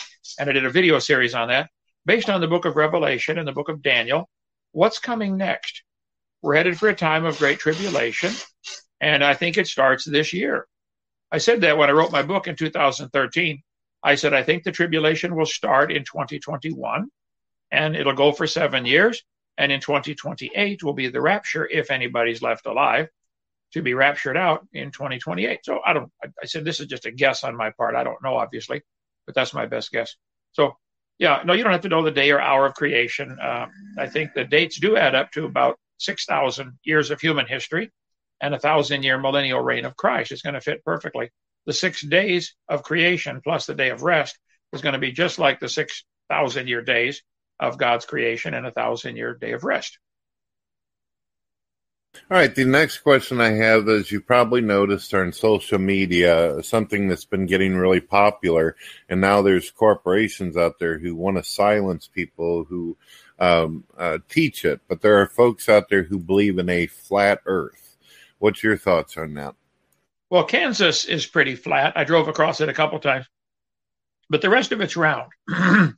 And 0.40 0.48
I 0.48 0.54
did 0.54 0.64
a 0.64 0.70
video 0.70 0.98
series 1.00 1.34
on 1.34 1.48
that 1.48 1.68
based 2.06 2.30
on 2.30 2.40
the 2.40 2.48
book 2.48 2.64
of 2.64 2.76
Revelation 2.76 3.36
and 3.36 3.46
the 3.46 3.52
book 3.52 3.68
of 3.68 3.82
Daniel. 3.82 4.30
What's 4.72 4.98
coming 4.98 5.36
next? 5.36 5.82
We're 6.40 6.54
headed 6.54 6.78
for 6.78 6.88
a 6.88 6.94
time 6.94 7.26
of 7.26 7.36
great 7.36 7.58
tribulation, 7.58 8.32
and 9.02 9.22
I 9.22 9.34
think 9.34 9.58
it 9.58 9.66
starts 9.66 10.06
this 10.06 10.32
year. 10.32 10.66
I 11.30 11.36
said 11.36 11.60
that 11.60 11.76
when 11.76 11.90
I 11.90 11.92
wrote 11.92 12.10
my 12.10 12.22
book 12.22 12.48
in 12.48 12.56
2013. 12.56 13.62
I 14.02 14.14
said, 14.14 14.32
I 14.32 14.42
think 14.42 14.62
the 14.62 14.72
tribulation 14.72 15.36
will 15.36 15.44
start 15.44 15.92
in 15.92 16.04
2021 16.04 17.06
and 17.70 17.96
it'll 17.96 18.14
go 18.14 18.32
for 18.32 18.46
seven 18.46 18.86
years. 18.86 19.22
And 19.58 19.70
in 19.72 19.80
2028 19.80 20.82
will 20.82 20.94
be 20.94 21.08
the 21.08 21.20
rapture 21.20 21.68
if 21.70 21.90
anybody's 21.90 22.40
left 22.40 22.64
alive 22.64 23.08
to 23.72 23.82
be 23.82 23.94
raptured 23.94 24.36
out 24.36 24.66
in 24.72 24.90
2028. 24.90 25.60
So 25.62 25.80
I 25.84 25.92
don't, 25.92 26.10
I 26.22 26.46
said, 26.46 26.64
this 26.64 26.80
is 26.80 26.86
just 26.86 27.06
a 27.06 27.10
guess 27.10 27.44
on 27.44 27.56
my 27.56 27.70
part. 27.70 27.94
I 27.94 28.04
don't 28.04 28.22
know, 28.22 28.36
obviously, 28.36 28.82
but 29.26 29.34
that's 29.34 29.54
my 29.54 29.66
best 29.66 29.92
guess. 29.92 30.16
So 30.52 30.76
yeah, 31.18 31.42
no, 31.44 31.52
you 31.52 31.64
don't 31.64 31.72
have 31.72 31.82
to 31.82 31.88
know 31.88 32.02
the 32.02 32.10
day 32.10 32.30
or 32.30 32.40
hour 32.40 32.66
of 32.66 32.74
creation. 32.74 33.36
Um, 33.40 33.70
I 33.98 34.06
think 34.06 34.32
the 34.34 34.44
dates 34.44 34.78
do 34.78 34.96
add 34.96 35.14
up 35.14 35.32
to 35.32 35.44
about 35.44 35.78
6,000 35.98 36.78
years 36.84 37.10
of 37.10 37.20
human 37.20 37.46
history 37.46 37.90
and 38.40 38.54
a 38.54 38.58
thousand 38.58 39.02
year 39.02 39.18
millennial 39.18 39.60
reign 39.60 39.84
of 39.84 39.96
Christ. 39.96 40.32
It's 40.32 40.42
going 40.42 40.54
to 40.54 40.60
fit 40.60 40.84
perfectly. 40.84 41.30
The 41.66 41.72
six 41.72 42.02
days 42.02 42.54
of 42.68 42.82
creation 42.82 43.40
plus 43.42 43.66
the 43.66 43.74
day 43.74 43.90
of 43.90 44.02
rest 44.02 44.38
is 44.72 44.80
going 44.80 44.92
to 44.92 44.98
be 44.98 45.12
just 45.12 45.38
like 45.38 45.60
the 45.60 45.68
6,000 45.68 46.68
year 46.68 46.82
days 46.82 47.22
of 47.60 47.78
God's 47.78 48.06
creation 48.06 48.54
and 48.54 48.66
a 48.66 48.70
thousand 48.70 49.16
year 49.16 49.34
day 49.34 49.52
of 49.52 49.64
rest. 49.64 49.98
All 52.30 52.36
right. 52.36 52.54
The 52.54 52.64
next 52.64 52.98
question 52.98 53.40
I 53.40 53.52
have, 53.52 53.88
as 53.88 54.10
you 54.10 54.20
probably 54.20 54.60
noticed, 54.60 55.14
on 55.14 55.32
social 55.32 55.78
media, 55.78 56.62
something 56.62 57.08
that's 57.08 57.24
been 57.24 57.46
getting 57.46 57.76
really 57.76 58.00
popular, 58.00 58.76
and 59.08 59.20
now 59.20 59.42
there's 59.42 59.70
corporations 59.70 60.56
out 60.56 60.78
there 60.78 60.98
who 60.98 61.14
want 61.14 61.36
to 61.36 61.44
silence 61.44 62.08
people 62.08 62.64
who 62.64 62.96
um, 63.38 63.84
uh, 63.96 64.18
teach 64.28 64.64
it, 64.64 64.80
but 64.88 65.00
there 65.00 65.20
are 65.20 65.26
folks 65.26 65.68
out 65.68 65.88
there 65.88 66.02
who 66.02 66.18
believe 66.18 66.58
in 66.58 66.68
a 66.68 66.86
flat 66.86 67.40
Earth. 67.46 67.96
What's 68.38 68.62
your 68.62 68.76
thoughts 68.76 69.16
on 69.16 69.34
that? 69.34 69.54
Well, 70.30 70.44
Kansas 70.44 71.04
is 71.04 71.26
pretty 71.26 71.54
flat. 71.54 71.94
I 71.96 72.04
drove 72.04 72.28
across 72.28 72.60
it 72.60 72.68
a 72.68 72.74
couple 72.74 72.98
times, 72.98 73.26
but 74.28 74.42
the 74.42 74.50
rest 74.50 74.72
of 74.72 74.80
it's 74.80 74.96
round. 74.96 75.30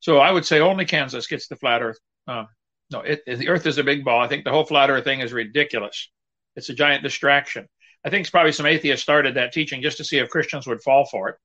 so 0.00 0.18
I 0.18 0.30
would 0.30 0.46
say 0.46 0.60
only 0.60 0.84
Kansas 0.84 1.26
gets 1.26 1.48
the 1.48 1.56
flat 1.56 1.82
Earth. 1.82 1.98
Uh, 2.26 2.44
no, 2.90 3.00
it, 3.00 3.22
the 3.26 3.48
Earth 3.48 3.66
is 3.66 3.78
a 3.78 3.84
big 3.84 4.04
ball. 4.04 4.20
I 4.20 4.28
think 4.28 4.44
the 4.44 4.50
whole 4.50 4.64
flat 4.64 4.90
Earth 4.90 5.04
thing 5.04 5.20
is 5.20 5.32
ridiculous. 5.32 6.10
It's 6.54 6.68
a 6.68 6.74
giant 6.74 7.02
distraction. 7.02 7.66
I 8.04 8.10
think 8.10 8.30
probably 8.30 8.52
some 8.52 8.66
atheists 8.66 9.02
started 9.02 9.34
that 9.34 9.52
teaching 9.52 9.82
just 9.82 9.96
to 9.98 10.04
see 10.04 10.18
if 10.18 10.30
Christians 10.30 10.66
would 10.66 10.82
fall 10.82 11.06
for 11.06 11.28
it, 11.30 11.36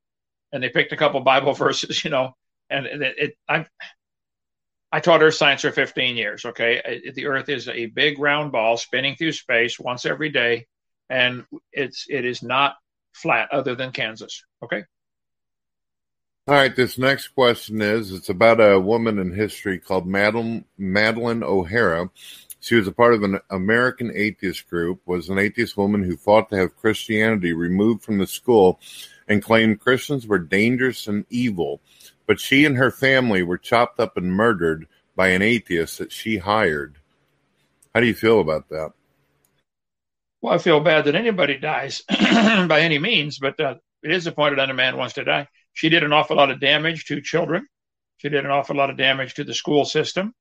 and 0.51 0.61
they 0.61 0.69
picked 0.69 0.93
a 0.93 0.97
couple 0.97 1.19
Bible 1.21 1.53
verses, 1.65 2.03
you 2.03 2.09
know, 2.09 2.33
and 2.69 2.85
it. 2.85 3.15
it 3.17 3.33
I, 3.47 3.65
I 4.91 4.99
taught 4.99 5.23
earth 5.23 5.35
science 5.35 5.61
for 5.61 5.71
15 5.71 6.17
years. 6.17 6.43
Okay. 6.43 7.01
The 7.15 7.25
earth 7.25 7.47
is 7.47 7.67
a 7.69 7.85
big 7.85 8.19
round 8.19 8.51
ball 8.51 8.75
spinning 8.75 9.15
through 9.15 9.31
space 9.31 9.79
once 9.79 10.05
every 10.05 10.29
day. 10.29 10.67
And 11.09 11.45
it's, 11.71 12.05
it 12.09 12.25
is 12.25 12.43
not 12.43 12.75
flat 13.13 13.49
other 13.51 13.75
than 13.75 13.91
Kansas. 13.91 14.43
Okay. 14.63 14.83
All 16.47 16.55
right. 16.55 16.75
This 16.75 16.97
next 16.97 17.29
question 17.29 17.81
is 17.81 18.11
it's 18.11 18.29
about 18.29 18.59
a 18.59 18.79
woman 18.79 19.19
in 19.19 19.31
history 19.31 19.77
called 19.77 20.07
Madeline, 20.07 20.65
Madalyn 20.79 21.43
O'Hara. 21.43 22.09
She 22.59 22.75
was 22.75 22.87
a 22.87 22.91
part 22.91 23.13
of 23.13 23.21
an 23.21 23.39
American 23.51 24.11
atheist 24.13 24.67
group, 24.67 25.01
was 25.05 25.29
an 25.29 25.37
atheist 25.37 25.77
woman 25.77 26.01
who 26.01 26.17
fought 26.17 26.49
to 26.49 26.57
have 26.57 26.77
Christianity 26.77 27.53
removed 27.53 28.03
from 28.03 28.17
the 28.17 28.25
school 28.25 28.79
and 29.27 29.43
claimed 29.43 29.79
Christians 29.79 30.25
were 30.25 30.39
dangerous 30.39 31.07
and 31.07 31.25
evil. 31.29 31.79
But 32.25 32.39
she 32.39 32.65
and 32.65 32.75
her 32.75 32.91
family 32.91 33.43
were 33.43 33.57
chopped 33.59 33.99
up 33.99 34.17
and 34.17 34.33
murdered 34.33 34.87
by 35.15 35.29
an 35.29 35.43
atheist 35.43 35.99
that 35.99 36.11
she 36.11 36.37
hired. 36.37 36.97
How 37.93 37.99
do 37.99 38.07
you 38.07 38.15
feel 38.15 38.39
about 38.39 38.69
that? 38.69 38.93
Well, 40.41 40.55
I 40.55 40.57
feel 40.57 40.79
bad 40.79 41.05
that 41.05 41.15
anybody 41.15 41.57
dies 41.59 42.01
by 42.09 42.81
any 42.81 42.97
means, 42.97 43.37
but 43.37 43.59
uh, 43.59 43.75
it 44.01 44.11
is 44.11 44.25
appointed 44.25 44.57
unto 44.57 44.73
man 44.73 44.97
wants 44.97 45.13
to 45.15 45.23
die. 45.23 45.47
She 45.73 45.89
did 45.89 46.03
an 46.03 46.13
awful 46.13 46.37
lot 46.37 46.51
of 46.51 46.59
damage 46.59 47.05
to 47.05 47.21
children. 47.21 47.67
She 48.17 48.29
did 48.29 48.45
an 48.45 48.51
awful 48.51 48.75
lot 48.75 48.89
of 48.89 48.97
damage 48.97 49.35
to 49.35 49.43
the 49.43 49.53
school 49.53 49.85
system, 49.85 50.33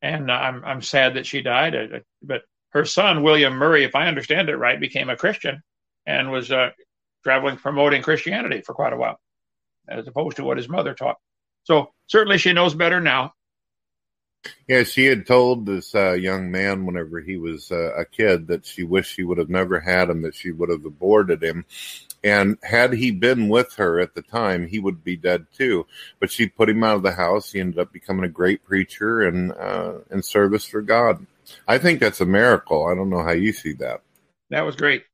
and 0.00 0.30
uh, 0.30 0.34
I'm 0.34 0.64
I'm 0.64 0.82
sad 0.82 1.14
that 1.14 1.26
she 1.26 1.42
died. 1.42 1.74
Uh, 1.74 1.98
but 2.22 2.42
her 2.70 2.84
son 2.84 3.22
William 3.22 3.54
Murray, 3.54 3.84
if 3.84 3.94
I 3.94 4.08
understand 4.08 4.48
it 4.48 4.56
right, 4.56 4.80
became 4.80 5.10
a 5.10 5.16
Christian 5.16 5.62
and 6.06 6.32
was 6.32 6.50
uh, 6.50 6.70
traveling 7.22 7.56
promoting 7.56 8.02
Christianity 8.02 8.62
for 8.62 8.74
quite 8.74 8.92
a 8.92 8.96
while 8.96 9.20
as 9.88 10.06
opposed 10.06 10.36
to 10.36 10.44
what 10.44 10.56
his 10.56 10.68
mother 10.68 10.94
taught. 10.94 11.16
So 11.64 11.92
certainly 12.06 12.38
she 12.38 12.52
knows 12.52 12.74
better 12.74 13.00
now. 13.00 13.34
Yeah, 14.66 14.82
she 14.82 15.06
had 15.06 15.26
told 15.26 15.66
this 15.66 15.94
uh, 15.94 16.12
young 16.12 16.50
man 16.50 16.84
whenever 16.84 17.20
he 17.20 17.36
was 17.36 17.70
uh, 17.70 17.94
a 17.94 18.04
kid 18.04 18.48
that 18.48 18.66
she 18.66 18.82
wished 18.82 19.14
she 19.14 19.22
would 19.22 19.38
have 19.38 19.50
never 19.50 19.78
had 19.78 20.10
him, 20.10 20.22
that 20.22 20.34
she 20.34 20.50
would 20.50 20.68
have 20.68 20.84
aborted 20.84 21.42
him. 21.42 21.64
And 22.24 22.56
had 22.62 22.92
he 22.92 23.10
been 23.10 23.48
with 23.48 23.74
her 23.74 23.98
at 23.98 24.14
the 24.14 24.22
time, 24.22 24.68
he 24.68 24.78
would 24.78 25.02
be 25.02 25.16
dead 25.16 25.46
too. 25.56 25.86
But 26.20 26.30
she 26.30 26.46
put 26.46 26.68
him 26.68 26.84
out 26.84 26.96
of 26.96 27.02
the 27.02 27.12
house. 27.12 27.52
He 27.52 27.60
ended 27.60 27.80
up 27.80 27.92
becoming 27.92 28.24
a 28.24 28.28
great 28.28 28.64
preacher 28.64 29.22
and 29.22 29.52
uh, 29.52 29.94
in 30.10 30.22
service 30.22 30.64
for 30.64 30.82
God. 30.82 31.26
I 31.66 31.78
think 31.78 32.00
that's 32.00 32.20
a 32.20 32.26
miracle. 32.26 32.86
I 32.86 32.94
don't 32.94 33.10
know 33.10 33.22
how 33.22 33.32
you 33.32 33.52
see 33.52 33.72
that. 33.74 34.02
That 34.50 34.62
was 34.62 34.76
great. 34.76 35.04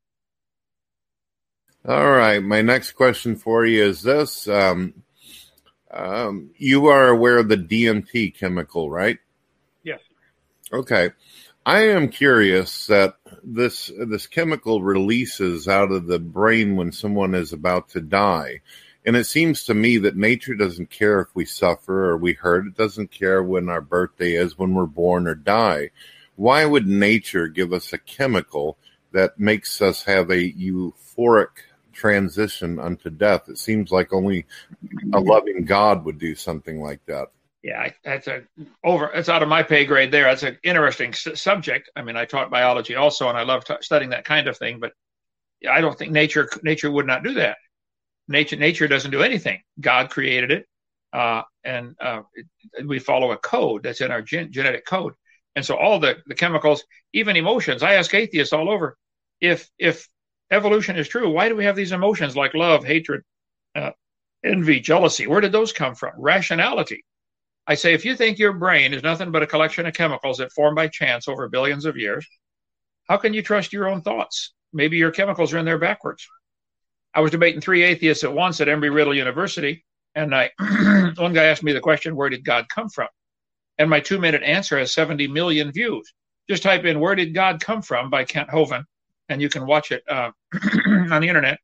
All 1.87 2.11
right. 2.11 2.43
My 2.43 2.61
next 2.61 2.93
question 2.93 3.37
for 3.37 3.65
you 3.65 3.85
is 3.85 4.03
this. 4.03 4.47
Um, 4.47 5.03
um, 5.91 6.51
you 6.59 6.89
are 6.89 7.09
aware 7.09 7.39
of 7.39 7.49
the 7.49 7.57
DMT 7.57 8.37
chemical, 8.37 8.91
right? 8.91 9.19
Yes. 9.83 10.01
Okay. 10.73 11.11
I 11.67 11.81
am 11.89 12.09
curious 12.09 12.87
that 12.87 13.17
this 13.43 13.91
this 13.99 14.27
chemical 14.27 14.83
releases 14.83 15.69
out 15.69 15.93
of 15.93 16.07
the 16.07 16.19
brain 16.19 16.77
when 16.77 16.93
someone 16.93 17.35
is 17.35 17.53
about 17.53 17.91
to 17.91 18.01
die. 18.01 18.63
And 19.05 19.17
it 19.17 19.25
seems 19.25 19.65
to 19.65 19.75
me 19.75 19.99
that 19.99 20.17
nature 20.17 20.55
doesn't 20.55 20.91
care 20.91 21.21
if 21.21 21.29
we 21.35 21.45
suffer 21.45 22.11
or 22.11 22.17
we 22.17 22.33
hurt. 22.35 22.67
It 22.67 22.77
doesn't 22.77 23.11
care 23.11 23.43
when 23.43 23.69
our 23.69 23.81
birthday 23.81 24.33
is, 24.33 24.59
when 24.59 24.75
we're 24.75 24.87
born 24.87 25.27
or 25.27 25.35
die. 25.35 25.91
Why 26.37 26.65
would 26.65 26.87
nature 26.87 27.49
give 27.49 27.73
us 27.73 27.93
a 27.93 27.99
chemical 27.99 28.77
that 29.13 29.39
makes 29.39 29.81
us 29.81 30.03
have 30.05 30.31
a 30.31 30.53
euphoric 30.53 31.49
transition 31.99 32.79
unto 32.79 33.11
death. 33.11 33.49
It 33.49 33.59
seems 33.59 33.91
like 33.91 34.13
only 34.13 34.47
a 35.13 35.21
loving 35.21 35.65
God 35.65 36.05
would 36.05 36.19
do 36.19 36.35
something 36.35 36.81
like 36.81 37.05
that. 37.07 37.29
Yeah, 37.63 37.91
that's 38.05 38.29
a 38.29 38.43
over. 38.85 39.07
It's 39.13 39.29
out 39.29 39.43
of 39.43 39.49
my 39.49 39.63
pay 39.65 39.85
grade. 39.85 40.13
There, 40.13 40.25
that's 40.25 40.45
an 40.45 40.59
interesting 40.63 41.13
subject. 41.13 41.91
I 41.97 42.03
mean, 42.03 42.17
I 42.17 42.25
taught 42.25 42.51
biology 42.51 42.95
also, 42.95 43.29
and 43.29 43.37
I 43.37 43.43
love 43.43 43.65
t- 43.65 43.75
studying 43.81 44.11
that 44.11 44.25
kind 44.25 44.47
of 44.47 44.57
thing. 44.57 44.79
But 44.79 44.93
I 45.69 45.81
don't 45.81 45.99
think 45.99 46.13
nature 46.13 46.49
nature 46.63 46.91
would 46.91 47.07
not 47.07 47.25
do 47.25 47.35
that. 47.35 47.59
Nature 48.29 48.57
nature 48.57 48.89
doesn't 48.89 49.11
do 49.11 49.23
anything. 49.23 49.61
God 49.81 50.11
created 50.11 50.53
it, 50.53 50.67
uh, 51.13 51.43
and 51.65 51.97
uh, 52.01 52.23
it, 52.35 52.87
we 52.87 52.99
follow 53.01 53.33
a 53.33 53.39
code 53.39 53.83
that's 53.85 54.01
in 54.01 54.13
our 54.13 54.23
gen- 54.23 54.53
genetic 54.53 54.87
code. 54.87 55.15
And 55.57 55.65
so 55.65 55.77
all 55.77 55.99
the 56.01 56.19
the 56.27 56.35
chemicals, 56.37 56.85
even 57.13 57.37
emotions. 57.37 57.83
I 57.83 57.95
ask 57.95 58.15
atheists 58.15 58.53
all 58.53 58.71
over 58.71 58.97
if 59.41 59.69
if 59.79 60.09
evolution 60.51 60.97
is 60.97 61.09
true, 61.09 61.31
why 61.31 61.49
do 61.49 61.57
we 61.57 61.65
have 61.65 61.77
these 61.77 61.93
emotions 61.93 62.37
like 62.37 62.55
love, 62.55 62.85
hatred, 62.85 63.23
uh, 63.75 63.91
envy, 64.45 64.81
jealousy? 64.81 65.27
Where 65.27 65.41
did 65.41 65.53
those 65.53 65.73
come 65.73 65.95
from? 65.95 66.13
Rationality. 66.19 67.05
I 67.69 67.75
say, 67.75 67.93
if 67.93 68.03
you 68.03 68.17
think 68.17 68.39
your 68.39 68.55
brain 68.55 68.95
is 68.95 69.03
nothing 69.03 69.31
but 69.31 69.43
a 69.43 69.47
collection 69.47 69.85
of 69.85 69.93
chemicals 69.93 70.39
that 70.39 70.53
form 70.53 70.75
by 70.75 70.89
chance 70.89 71.29
over 71.29 71.51
billions 71.51 71.85
of 71.85 71.99
years, 71.99 72.27
how 73.09 73.19
can 73.19 73.35
you 73.35 73.43
trust 73.43 73.75
your 73.75 73.89
own 73.89 74.01
thoughts? 74.01 74.55
Maybe 74.73 74.97
your 74.97 75.11
chemicals 75.11 75.53
are 75.53 75.59
in 75.59 75.67
there 75.67 75.79
backwards. 75.79 76.27
I 77.13 77.21
was 77.21 77.31
debating 77.31 77.61
three 77.61 77.83
atheists 77.83 78.25
at 78.25 78.33
once 78.33 78.63
at 78.63 78.69
Embry-Riddle 78.69 79.15
University, 79.15 79.85
and 80.15 80.35
I, 80.35 80.51
one 81.17 81.35
guy 81.35 81.45
asked 81.45 81.63
me 81.63 81.73
the 81.73 81.81
question, 81.81 82.17
"Where 82.17 82.31
did 82.31 82.43
God 82.43 82.69
come 82.71 82.89
from?" 82.89 83.09
And 83.77 83.91
my 83.91 84.01
two-minute 84.01 84.43
answer 84.43 84.79
has 84.79 84.93
70 84.93 85.29
million 85.29 85.71
views. 85.71 86.13
Just 86.49 86.63
type 86.63 86.87
in 86.87 87.01
"Where 87.01 87.15
did 87.15 87.35
God 87.35 87.61
come 87.61 87.83
from?" 87.83 88.09
by 88.09 88.25
Kent 88.25 88.49
Hovind, 88.49 88.85
and 89.29 89.43
you 89.43 89.51
can 89.51 89.67
watch 89.67 89.93
it 89.93 90.03
uh, 90.09 90.31
on 90.87 91.21
the 91.21 91.29
internet. 91.29 91.59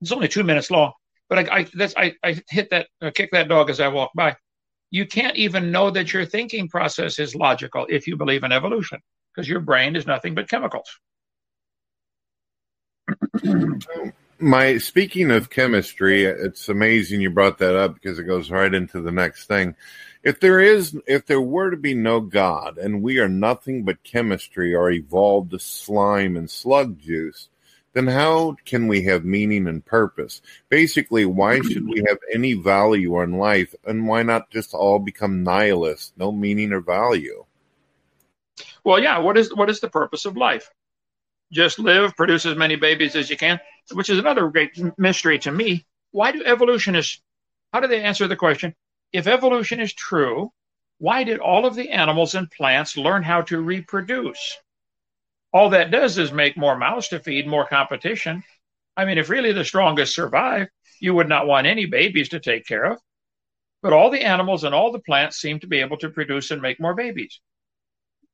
It's 0.00 0.12
only 0.12 0.28
two 0.28 0.42
minutes 0.42 0.72
long, 0.72 0.92
but 1.28 1.38
I 1.38 1.60
I, 1.60 1.66
I, 1.96 2.14
I 2.24 2.42
hit 2.48 2.70
that 2.70 2.88
uh, 3.00 3.10
kick 3.14 3.30
that 3.32 3.48
dog 3.48 3.70
as 3.70 3.80
I 3.80 3.88
walk 3.88 4.10
by. 4.14 4.36
You 4.94 5.04
can't 5.06 5.36
even 5.36 5.72
know 5.72 5.90
that 5.90 6.12
your 6.12 6.24
thinking 6.24 6.68
process 6.68 7.18
is 7.18 7.34
logical 7.34 7.84
if 7.88 8.06
you 8.06 8.16
believe 8.16 8.44
in 8.44 8.52
evolution, 8.52 9.00
because 9.34 9.48
your 9.48 9.58
brain 9.58 9.96
is 9.96 10.06
nothing 10.06 10.36
but 10.36 10.48
chemicals. 10.48 10.88
My 14.38 14.78
speaking 14.78 15.32
of 15.32 15.50
chemistry, 15.50 16.26
it's 16.26 16.68
amazing 16.68 17.20
you 17.22 17.30
brought 17.30 17.58
that 17.58 17.74
up 17.74 17.94
because 17.94 18.20
it 18.20 18.24
goes 18.24 18.52
right 18.52 18.72
into 18.72 19.00
the 19.00 19.10
next 19.10 19.46
thing 19.46 19.74
if 20.24 20.40
there 20.40 20.58
is 20.58 20.96
if 21.06 21.26
there 21.26 21.40
were 21.40 21.70
to 21.70 21.76
be 21.76 21.94
no 21.94 22.18
god 22.18 22.78
and 22.78 23.02
we 23.02 23.18
are 23.18 23.28
nothing 23.28 23.84
but 23.84 24.02
chemistry 24.02 24.74
or 24.74 24.90
evolved 24.90 25.60
slime 25.60 26.36
and 26.36 26.50
slug 26.50 26.98
juice 26.98 27.48
then 27.94 28.08
how 28.08 28.56
can 28.64 28.88
we 28.88 29.04
have 29.04 29.24
meaning 29.24 29.66
and 29.66 29.84
purpose? 29.84 30.42
Basically 30.68 31.24
why 31.24 31.60
should 31.60 31.88
we 31.88 32.04
have 32.06 32.18
any 32.32 32.52
value 32.52 33.20
in 33.22 33.38
life 33.38 33.74
and 33.86 34.06
why 34.06 34.22
not 34.22 34.50
just 34.50 34.74
all 34.74 34.98
become 34.98 35.42
nihilists? 35.42 36.12
No 36.16 36.30
meaning 36.30 36.72
or 36.72 36.80
value. 36.80 37.46
Well 38.84 39.00
yeah 39.00 39.18
what 39.18 39.38
is 39.38 39.54
what 39.54 39.70
is 39.70 39.80
the 39.80 39.88
purpose 39.88 40.26
of 40.26 40.36
life? 40.36 40.70
Just 41.52 41.78
live 41.78 42.16
produce 42.16 42.44
as 42.44 42.56
many 42.56 42.76
babies 42.76 43.16
as 43.16 43.30
you 43.30 43.36
can 43.36 43.58
which 43.92 44.10
is 44.10 44.18
another 44.18 44.48
great 44.48 44.78
mystery 44.98 45.38
to 45.40 45.52
me. 45.52 45.86
Why 46.10 46.32
do 46.32 46.44
evolutionists 46.44 47.22
how 47.72 47.80
do 47.80 47.88
they 47.88 48.02
answer 48.02 48.28
the 48.28 48.36
question? 48.36 48.74
If 49.12 49.26
evolution 49.26 49.80
is 49.80 49.92
true, 49.92 50.52
why 50.98 51.24
did 51.24 51.40
all 51.40 51.66
of 51.66 51.74
the 51.74 51.90
animals 51.90 52.34
and 52.34 52.50
plants 52.50 52.96
learn 52.96 53.22
how 53.22 53.42
to 53.42 53.60
reproduce? 53.60 54.58
All 55.54 55.70
that 55.70 55.92
does 55.92 56.18
is 56.18 56.32
make 56.32 56.56
more 56.56 56.76
mouths 56.76 57.08
to 57.08 57.20
feed, 57.20 57.46
more 57.46 57.64
competition. 57.66 58.42
I 58.96 59.04
mean, 59.04 59.18
if 59.18 59.30
really 59.30 59.52
the 59.52 59.64
strongest 59.64 60.12
survive, 60.12 60.66
you 61.00 61.14
would 61.14 61.28
not 61.28 61.46
want 61.46 61.68
any 61.68 61.86
babies 61.86 62.30
to 62.30 62.40
take 62.40 62.66
care 62.66 62.84
of. 62.84 62.98
But 63.80 63.92
all 63.92 64.10
the 64.10 64.22
animals 64.22 64.64
and 64.64 64.74
all 64.74 64.90
the 64.90 64.98
plants 64.98 65.36
seem 65.36 65.60
to 65.60 65.68
be 65.68 65.80
able 65.80 65.96
to 65.98 66.10
produce 66.10 66.50
and 66.50 66.60
make 66.60 66.80
more 66.80 66.94
babies. 66.94 67.40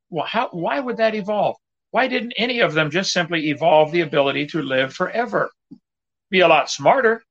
Well, 0.09 0.25
how, 0.25 0.49
why 0.53 0.81
would 0.81 0.97
that 0.97 1.15
evolve? 1.15 1.57
Why 1.91 2.07
didn't 2.07 2.33
any 2.39 2.61
of 2.61 2.73
them 2.73 2.91
just 2.91 3.13
simply 3.13 3.51
evolve 3.51 3.93
the 3.93 4.01
ability 4.01 4.47
to 4.49 4.63
live 4.63 4.95
forever? 4.95 5.51
Be 6.31 6.41
a 6.41 6.49
lot 6.49 6.71
smarter, 6.71 7.23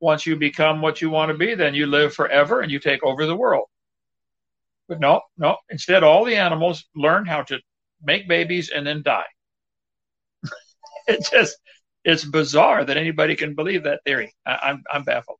once 0.00 0.26
you 0.26 0.36
become 0.36 0.82
what 0.82 1.00
you 1.00 1.08
want 1.08 1.32
to 1.32 1.38
be, 1.38 1.54
then 1.54 1.74
you 1.74 1.86
live 1.86 2.12
forever 2.12 2.60
and 2.60 2.70
you 2.70 2.78
take 2.78 3.02
over 3.02 3.24
the 3.24 3.36
world. 3.36 3.66
But 4.88 5.00
no, 5.00 5.22
no. 5.38 5.56
Instead, 5.70 6.02
all 6.02 6.24
the 6.24 6.36
animals 6.36 6.84
learn 6.94 7.24
how 7.24 7.42
to 7.44 7.58
make 8.02 8.28
babies 8.28 8.70
and 8.70 8.86
then 8.86 9.02
die. 9.02 9.24
it 11.14 11.26
just, 11.30 11.56
it's 12.04 12.24
bizarre 12.24 12.84
that 12.84 12.96
anybody 12.96 13.36
can 13.36 13.54
believe 13.54 13.84
that 13.84 14.04
theory. 14.04 14.34
I, 14.46 14.58
I'm, 14.62 14.82
I'm 14.92 15.04
baffled. 15.04 15.38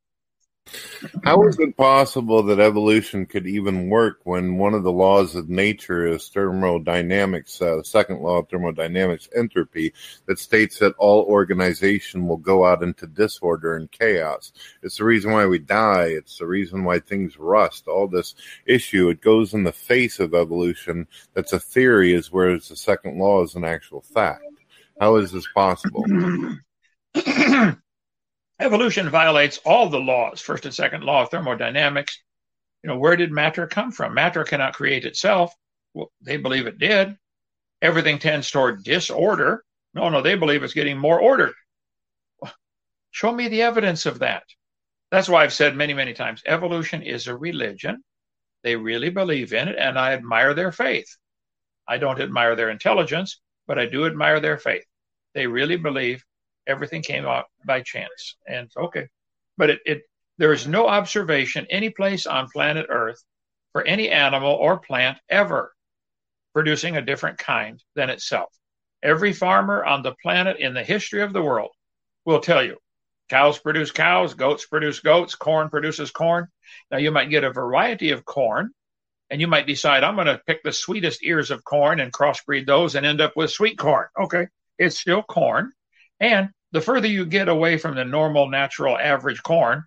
How 1.24 1.42
is 1.44 1.58
it 1.58 1.76
possible 1.76 2.42
that 2.42 2.60
evolution 2.60 3.24
could 3.26 3.46
even 3.46 3.88
work 3.88 4.20
when 4.24 4.58
one 4.58 4.74
of 4.74 4.82
the 4.82 4.92
laws 4.92 5.34
of 5.34 5.48
nature 5.48 6.06
is 6.06 6.28
thermodynamics, 6.28 7.60
uh, 7.62 7.76
the 7.76 7.84
second 7.84 8.20
law 8.20 8.38
of 8.38 8.48
thermodynamics, 8.48 9.28
entropy, 9.34 9.94
that 10.26 10.38
states 10.38 10.78
that 10.78 10.94
all 10.98 11.22
organization 11.22 12.26
will 12.26 12.36
go 12.36 12.66
out 12.66 12.82
into 12.82 13.06
disorder 13.06 13.76
and 13.76 13.90
chaos? 13.90 14.52
It's 14.82 14.98
the 14.98 15.04
reason 15.04 15.32
why 15.32 15.46
we 15.46 15.58
die. 15.58 16.08
It's 16.08 16.38
the 16.38 16.46
reason 16.46 16.84
why 16.84 17.00
things 17.00 17.38
rust. 17.38 17.88
All 17.88 18.08
this 18.08 18.34
issue, 18.66 19.08
it 19.08 19.22
goes 19.22 19.54
in 19.54 19.64
the 19.64 19.72
face 19.72 20.20
of 20.20 20.34
evolution. 20.34 21.06
That's 21.34 21.52
a 21.52 21.60
theory, 21.60 22.14
as 22.14 22.30
whereas 22.30 22.68
the 22.68 22.76
second 22.76 23.18
law 23.18 23.42
is 23.42 23.54
an 23.54 23.64
actual 23.64 24.02
fact. 24.02 24.42
How 25.00 25.16
is 25.16 25.30
this 25.32 25.46
possible? 25.54 26.04
Evolution 28.60 29.08
violates 29.08 29.58
all 29.58 29.88
the 29.88 30.00
laws, 30.00 30.40
first 30.40 30.64
and 30.64 30.74
second 30.74 31.04
law 31.04 31.22
of 31.22 31.30
thermodynamics, 31.30 32.20
You 32.82 32.88
know, 32.88 32.98
where 32.98 33.16
did 33.16 33.30
matter 33.30 33.66
come 33.66 33.92
from? 33.92 34.14
Matter 34.14 34.42
cannot 34.44 34.74
create 34.74 35.04
itself. 35.04 35.54
Well, 35.94 36.10
they 36.20 36.36
believe 36.36 36.66
it 36.66 36.78
did. 36.78 37.16
Everything 37.80 38.18
tends 38.18 38.50
toward 38.50 38.82
disorder. 38.82 39.64
No, 39.94 40.08
no, 40.08 40.20
they 40.20 40.34
believe 40.34 40.62
it's 40.64 40.74
getting 40.74 40.98
more 40.98 41.20
order. 41.20 41.54
Show 43.10 43.32
me 43.32 43.48
the 43.48 43.62
evidence 43.62 44.06
of 44.06 44.18
that. 44.18 44.44
That's 45.10 45.28
why 45.28 45.42
I've 45.42 45.52
said 45.52 45.76
many, 45.76 45.94
many 45.94 46.12
times 46.12 46.42
evolution 46.44 47.02
is 47.02 47.26
a 47.26 47.36
religion. 47.36 48.02
They 48.62 48.76
really 48.76 49.10
believe 49.10 49.52
in 49.52 49.68
it, 49.68 49.76
and 49.78 49.98
I 49.98 50.12
admire 50.12 50.52
their 50.52 50.72
faith. 50.72 51.16
I 51.86 51.98
don't 51.98 52.20
admire 52.20 52.54
their 52.56 52.70
intelligence, 52.70 53.40
but 53.66 53.78
I 53.78 53.86
do 53.86 54.06
admire 54.06 54.40
their 54.40 54.58
faith. 54.58 54.84
They 55.38 55.46
really 55.46 55.76
believe 55.76 56.24
everything 56.66 57.00
came 57.00 57.24
out 57.24 57.44
by 57.64 57.80
chance. 57.82 58.34
And 58.48 58.68
okay, 58.76 59.06
but 59.56 59.70
it, 59.70 59.80
it 59.86 60.02
there 60.36 60.52
is 60.52 60.66
no 60.66 60.88
observation 60.88 61.64
any 61.70 61.90
place 61.90 62.26
on 62.26 62.48
planet 62.48 62.86
Earth 62.88 63.22
for 63.70 63.86
any 63.86 64.10
animal 64.10 64.50
or 64.50 64.80
plant 64.80 65.18
ever 65.28 65.72
producing 66.54 66.96
a 66.96 67.02
different 67.02 67.38
kind 67.38 67.80
than 67.94 68.10
itself. 68.10 68.52
Every 69.00 69.32
farmer 69.32 69.84
on 69.84 70.02
the 70.02 70.16
planet 70.20 70.56
in 70.58 70.74
the 70.74 70.82
history 70.82 71.22
of 71.22 71.32
the 71.32 71.42
world 71.42 71.70
will 72.24 72.40
tell 72.40 72.64
you 72.64 72.76
cows 73.28 73.60
produce 73.60 73.92
cows, 73.92 74.34
goats 74.34 74.66
produce 74.66 74.98
goats, 74.98 75.36
corn 75.36 75.68
produces 75.70 76.10
corn. 76.10 76.48
Now, 76.90 76.98
you 76.98 77.12
might 77.12 77.30
get 77.30 77.44
a 77.44 77.52
variety 77.52 78.10
of 78.10 78.24
corn, 78.24 78.72
and 79.30 79.40
you 79.40 79.46
might 79.46 79.68
decide, 79.68 80.02
I'm 80.02 80.16
going 80.16 80.26
to 80.26 80.42
pick 80.48 80.64
the 80.64 80.72
sweetest 80.72 81.22
ears 81.22 81.52
of 81.52 81.62
corn 81.62 82.00
and 82.00 82.12
crossbreed 82.12 82.66
those 82.66 82.96
and 82.96 83.06
end 83.06 83.20
up 83.20 83.36
with 83.36 83.52
sweet 83.52 83.78
corn. 83.78 84.08
Okay, 84.20 84.48
it's 84.78 84.98
still 84.98 85.22
corn. 85.22 85.72
And 86.20 86.50
the 86.72 86.80
further 86.80 87.08
you 87.08 87.24
get 87.24 87.48
away 87.48 87.78
from 87.78 87.94
the 87.94 88.04
normal, 88.04 88.48
natural, 88.48 88.98
average 88.98 89.42
corn, 89.42 89.84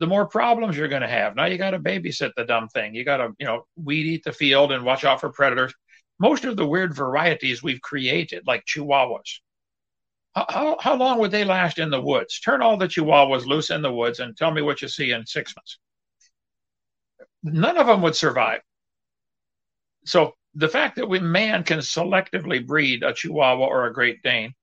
the 0.00 0.06
more 0.06 0.26
problems 0.26 0.76
you're 0.76 0.88
going 0.88 1.02
to 1.02 1.08
have. 1.08 1.34
Now 1.34 1.46
you 1.46 1.58
got 1.58 1.70
to 1.70 1.78
babysit 1.78 2.32
the 2.36 2.44
dumb 2.44 2.68
thing. 2.68 2.94
You 2.94 3.04
got 3.04 3.18
to, 3.18 3.32
you 3.38 3.46
know, 3.46 3.64
weed 3.76 4.06
eat 4.06 4.24
the 4.24 4.32
field 4.32 4.72
and 4.72 4.84
watch 4.84 5.04
out 5.04 5.20
for 5.20 5.30
predators. 5.30 5.74
Most 6.20 6.44
of 6.44 6.56
the 6.56 6.66
weird 6.66 6.94
varieties 6.94 7.62
we've 7.62 7.80
created, 7.80 8.44
like 8.46 8.64
chihuahuas, 8.66 9.40
how, 10.34 10.76
how 10.80 10.94
long 10.94 11.18
would 11.18 11.30
they 11.30 11.44
last 11.44 11.78
in 11.78 11.90
the 11.90 12.00
woods? 12.00 12.40
Turn 12.40 12.62
all 12.62 12.76
the 12.76 12.86
chihuahuas 12.86 13.46
loose 13.46 13.70
in 13.70 13.82
the 13.82 13.92
woods 13.92 14.20
and 14.20 14.36
tell 14.36 14.50
me 14.50 14.62
what 14.62 14.82
you 14.82 14.88
see 14.88 15.10
in 15.10 15.26
six 15.26 15.54
months. 15.56 15.78
None 17.42 17.76
of 17.76 17.86
them 17.86 18.02
would 18.02 18.16
survive. 18.16 18.60
So 20.04 20.34
the 20.54 20.68
fact 20.68 20.96
that 20.96 21.08
we 21.08 21.20
man 21.20 21.62
can 21.64 21.78
selectively 21.78 22.64
breed 22.64 23.02
a 23.02 23.12
chihuahua 23.12 23.66
or 23.66 23.86
a 23.86 23.92
great 23.92 24.22
dane, 24.22 24.54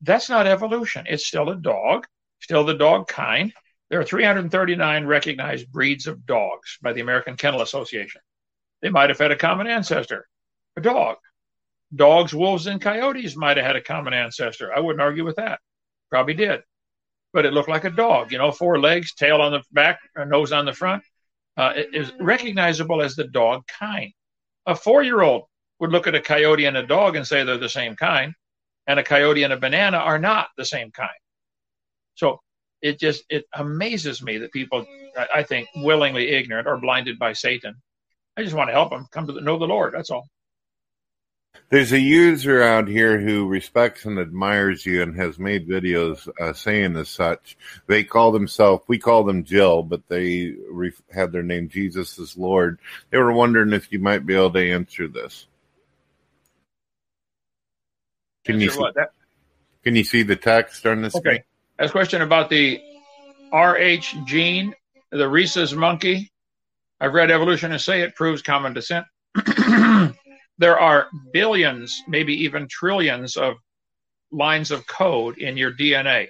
that's 0.00 0.28
not 0.28 0.46
evolution. 0.46 1.06
It's 1.08 1.26
still 1.26 1.50
a 1.50 1.56
dog, 1.56 2.06
still 2.40 2.64
the 2.64 2.74
dog 2.74 3.08
kind. 3.08 3.52
There 3.90 4.00
are 4.00 4.04
339 4.04 5.06
recognized 5.06 5.72
breeds 5.72 6.06
of 6.06 6.26
dogs 6.26 6.78
by 6.82 6.92
the 6.92 7.00
American 7.00 7.36
Kennel 7.36 7.62
Association. 7.62 8.20
They 8.82 8.90
might 8.90 9.10
have 9.10 9.18
had 9.18 9.32
a 9.32 9.36
common 9.36 9.66
ancestor, 9.66 10.28
a 10.76 10.80
dog. 10.80 11.16
Dogs, 11.94 12.34
wolves, 12.34 12.66
and 12.66 12.80
coyotes 12.80 13.34
might 13.34 13.56
have 13.56 13.64
had 13.64 13.76
a 13.76 13.80
common 13.80 14.12
ancestor. 14.12 14.74
I 14.74 14.80
wouldn't 14.80 15.00
argue 15.00 15.24
with 15.24 15.36
that. 15.36 15.60
Probably 16.10 16.34
did. 16.34 16.60
But 17.32 17.46
it 17.46 17.52
looked 17.52 17.68
like 17.68 17.84
a 17.84 17.90
dog, 17.90 18.30
you 18.30 18.38
know, 18.38 18.52
four 18.52 18.78
legs, 18.78 19.14
tail 19.14 19.40
on 19.40 19.52
the 19.52 19.62
back, 19.72 19.98
nose 20.16 20.52
on 20.52 20.66
the 20.66 20.72
front. 20.72 21.02
Uh, 21.56 21.72
is 21.92 22.12
recognizable 22.20 23.02
as 23.02 23.16
the 23.16 23.26
dog 23.26 23.66
kind. 23.66 24.12
A 24.68 24.74
four 24.74 25.02
year 25.02 25.22
old 25.22 25.44
would 25.80 25.90
look 25.90 26.06
at 26.06 26.14
a 26.14 26.20
coyote 26.20 26.66
and 26.66 26.76
a 26.76 26.86
dog 26.86 27.16
and 27.16 27.26
say 27.26 27.42
they're 27.42 27.58
the 27.58 27.68
same 27.68 27.96
kind, 27.96 28.34
and 28.86 29.00
a 29.00 29.02
coyote 29.02 29.42
and 29.42 29.52
a 29.52 29.56
banana 29.56 29.96
are 29.96 30.18
not 30.18 30.48
the 30.56 30.64
same 30.64 30.90
kind. 30.92 31.10
So 32.14 32.40
it 32.82 33.00
just 33.00 33.24
it 33.28 33.46
amazes 33.54 34.22
me 34.22 34.38
that 34.38 34.52
people, 34.52 34.86
I 35.34 35.42
think, 35.42 35.68
willingly 35.76 36.28
ignorant 36.28 36.68
or 36.68 36.76
blinded 36.76 37.18
by 37.18 37.32
Satan. 37.32 37.74
I 38.36 38.42
just 38.42 38.54
want 38.54 38.68
to 38.68 38.74
help 38.74 38.90
them 38.90 39.06
come 39.10 39.26
to 39.26 39.32
the, 39.32 39.40
know 39.40 39.58
the 39.58 39.66
Lord. 39.66 39.94
That's 39.94 40.10
all. 40.10 40.28
There's 41.70 41.92
a 41.92 42.00
user 42.00 42.62
out 42.62 42.88
here 42.88 43.20
who 43.20 43.46
respects 43.46 44.06
and 44.06 44.18
admires 44.18 44.86
you 44.86 45.02
and 45.02 45.14
has 45.16 45.38
made 45.38 45.68
videos 45.68 46.26
uh, 46.40 46.54
saying 46.54 46.96
as 46.96 47.10
such. 47.10 47.58
They 47.86 48.04
call 48.04 48.32
themselves, 48.32 48.84
we 48.88 48.98
call 48.98 49.24
them 49.24 49.44
Jill, 49.44 49.82
but 49.82 50.08
they 50.08 50.54
re- 50.70 50.92
have 51.12 51.30
their 51.30 51.42
name 51.42 51.68
Jesus 51.68 52.18
is 52.18 52.38
Lord. 52.38 52.78
They 53.10 53.18
were 53.18 53.32
wondering 53.32 53.74
if 53.74 53.92
you 53.92 53.98
might 53.98 54.24
be 54.24 54.34
able 54.34 54.52
to 54.52 54.72
answer 54.72 55.08
this. 55.08 55.46
Can 58.46 58.54
answer 58.54 58.64
you 58.64 58.70
see, 58.70 58.78
what, 58.78 58.94
that? 58.94 59.10
Can 59.84 59.94
you 59.94 60.04
see 60.04 60.22
the 60.22 60.36
text 60.36 60.86
on 60.86 61.02
the 61.02 61.10
screen? 61.10 61.34
Okay. 61.34 61.44
That's 61.78 61.90
a 61.90 61.92
question 61.92 62.22
about 62.22 62.48
the 62.48 62.80
RH 63.52 64.24
gene, 64.24 64.74
the 65.10 65.28
rhesus 65.28 65.74
monkey. 65.74 66.32
I've 66.98 67.12
read 67.12 67.30
Evolution 67.30 67.72
and 67.72 67.80
say 67.80 68.00
it 68.00 68.14
proves 68.14 68.40
common 68.40 68.72
descent. 68.72 69.04
there 70.58 70.78
are 70.78 71.08
billions, 71.32 72.02
maybe 72.08 72.34
even 72.34 72.66
trillions 72.68 73.36
of 73.36 73.56
lines 74.30 74.70
of 74.70 74.86
code 74.86 75.38
in 75.38 75.56
your 75.56 75.72
DNA. 75.72 76.28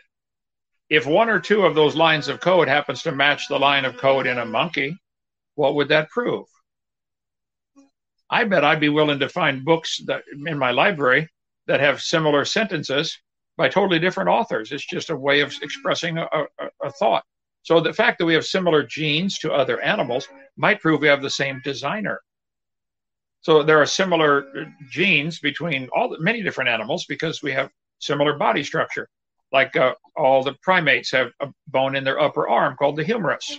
If 0.90 1.06
one 1.06 1.28
or 1.28 1.40
two 1.40 1.62
of 1.62 1.74
those 1.74 1.96
lines 1.96 2.28
of 2.28 2.40
code 2.40 2.68
happens 2.68 3.02
to 3.02 3.12
match 3.12 3.48
the 3.48 3.58
line 3.58 3.84
of 3.84 3.96
code 3.96 4.26
in 4.26 4.38
a 4.38 4.44
monkey, 4.44 4.96
what 5.54 5.74
would 5.74 5.88
that 5.88 6.10
prove? 6.10 6.46
I 8.30 8.44
bet 8.44 8.64
I'd 8.64 8.80
be 8.80 8.90
willing 8.90 9.18
to 9.20 9.28
find 9.28 9.64
books 9.64 10.00
that 10.06 10.22
in 10.32 10.58
my 10.58 10.70
library 10.70 11.28
that 11.66 11.80
have 11.80 12.02
similar 12.02 12.44
sentences 12.44 13.18
by 13.56 13.68
totally 13.68 13.98
different 13.98 14.28
authors. 14.28 14.70
It's 14.70 14.86
just 14.86 15.10
a 15.10 15.16
way 15.16 15.40
of 15.40 15.54
expressing 15.62 16.18
a, 16.18 16.26
a, 16.32 16.46
a 16.84 16.90
thought. 16.92 17.24
So 17.62 17.80
the 17.80 17.92
fact 17.92 18.18
that 18.18 18.26
we 18.26 18.34
have 18.34 18.46
similar 18.46 18.82
genes 18.82 19.38
to 19.40 19.52
other 19.52 19.80
animals 19.80 20.28
might 20.56 20.80
prove 20.80 21.00
we 21.00 21.08
have 21.08 21.22
the 21.22 21.30
same 21.30 21.60
designer. 21.64 22.20
So 23.48 23.62
there 23.62 23.80
are 23.80 23.86
similar 23.86 24.44
genes 24.90 25.38
between 25.38 25.88
all 25.96 26.10
the, 26.10 26.20
many 26.20 26.42
different 26.42 26.68
animals 26.68 27.06
because 27.06 27.42
we 27.42 27.50
have 27.52 27.70
similar 27.98 28.36
body 28.36 28.62
structure. 28.62 29.08
Like 29.50 29.74
uh, 29.74 29.94
all 30.14 30.42
the 30.42 30.52
primates 30.60 31.10
have 31.12 31.30
a 31.40 31.48
bone 31.66 31.96
in 31.96 32.04
their 32.04 32.20
upper 32.20 32.46
arm 32.46 32.76
called 32.76 32.96
the 32.96 33.04
humerus. 33.04 33.58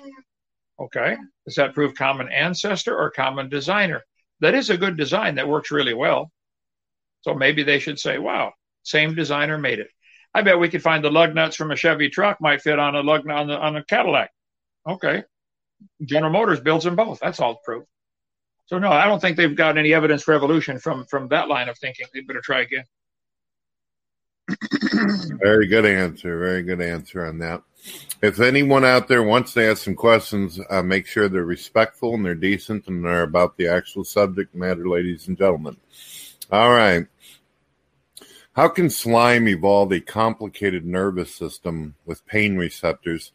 Okay, 0.79 1.17
does 1.43 1.55
that 1.55 1.73
prove 1.73 1.95
common 1.95 2.31
ancestor 2.31 2.95
or 2.95 3.09
common 3.09 3.49
designer? 3.49 4.03
That 4.41 4.53
is 4.53 4.69
a 4.69 4.77
good 4.77 4.95
design 4.95 5.33
that 5.35 5.47
works 5.47 5.71
really 5.71 5.95
well. 5.95 6.29
So 7.21 7.33
maybe 7.33 7.63
they 7.63 7.79
should 7.79 7.99
say, 7.99 8.19
"Wow, 8.19 8.53
same 8.83 9.15
designer 9.15 9.57
made 9.57 9.79
it." 9.79 9.89
I 10.35 10.43
bet 10.43 10.59
we 10.59 10.69
could 10.69 10.83
find 10.83 11.03
the 11.03 11.09
lug 11.09 11.33
nuts 11.33 11.55
from 11.55 11.71
a 11.71 11.75
Chevy 11.75 12.11
truck 12.11 12.39
might 12.39 12.61
fit 12.61 12.77
on 12.77 12.93
a 12.93 13.01
lug 13.01 13.27
on, 13.27 13.47
the, 13.47 13.57
on 13.57 13.75
a 13.75 13.83
Cadillac. 13.83 14.29
Okay, 14.87 15.23
General 16.05 16.31
Motors 16.31 16.59
builds 16.59 16.85
them 16.85 16.95
both. 16.95 17.19
That's 17.21 17.39
all 17.39 17.55
proof. 17.65 17.85
So 18.69 18.77
no, 18.77 18.91
I 18.91 19.05
don't 19.05 19.19
think 19.19 19.35
they've 19.35 19.55
got 19.55 19.79
any 19.79 19.95
evidence 19.95 20.21
for 20.21 20.35
evolution 20.35 20.77
from 20.77 21.03
from 21.05 21.27
that 21.29 21.47
line 21.47 21.69
of 21.69 21.77
thinking. 21.79 22.05
They 22.13 22.21
better 22.21 22.39
try 22.39 22.61
again. 22.61 22.83
very 25.41 25.65
good 25.65 25.87
answer. 25.87 26.37
Very 26.37 26.61
good 26.61 26.79
answer 26.79 27.25
on 27.25 27.39
that. 27.39 27.63
If 28.21 28.39
anyone 28.39 28.85
out 28.85 29.07
there 29.07 29.23
wants 29.23 29.53
to 29.53 29.65
ask 29.65 29.83
some 29.83 29.95
questions, 29.95 30.59
uh, 30.69 30.83
make 30.83 31.07
sure 31.07 31.27
they're 31.27 31.45
respectful 31.45 32.13
and 32.13 32.23
they're 32.23 32.35
decent 32.35 32.87
and 32.87 33.03
they're 33.03 33.23
about 33.23 33.57
the 33.57 33.67
actual 33.67 34.03
subject 34.03 34.53
matter, 34.53 34.87
ladies 34.87 35.27
and 35.27 35.35
gentlemen. 35.35 35.77
All 36.51 36.69
right. 36.69 37.07
How 38.53 38.67
can 38.67 38.91
slime 38.91 39.47
evolve 39.47 39.91
a 39.93 39.99
complicated 39.99 40.85
nervous 40.85 41.33
system 41.33 41.95
with 42.05 42.23
pain 42.27 42.55
receptors 42.55 43.31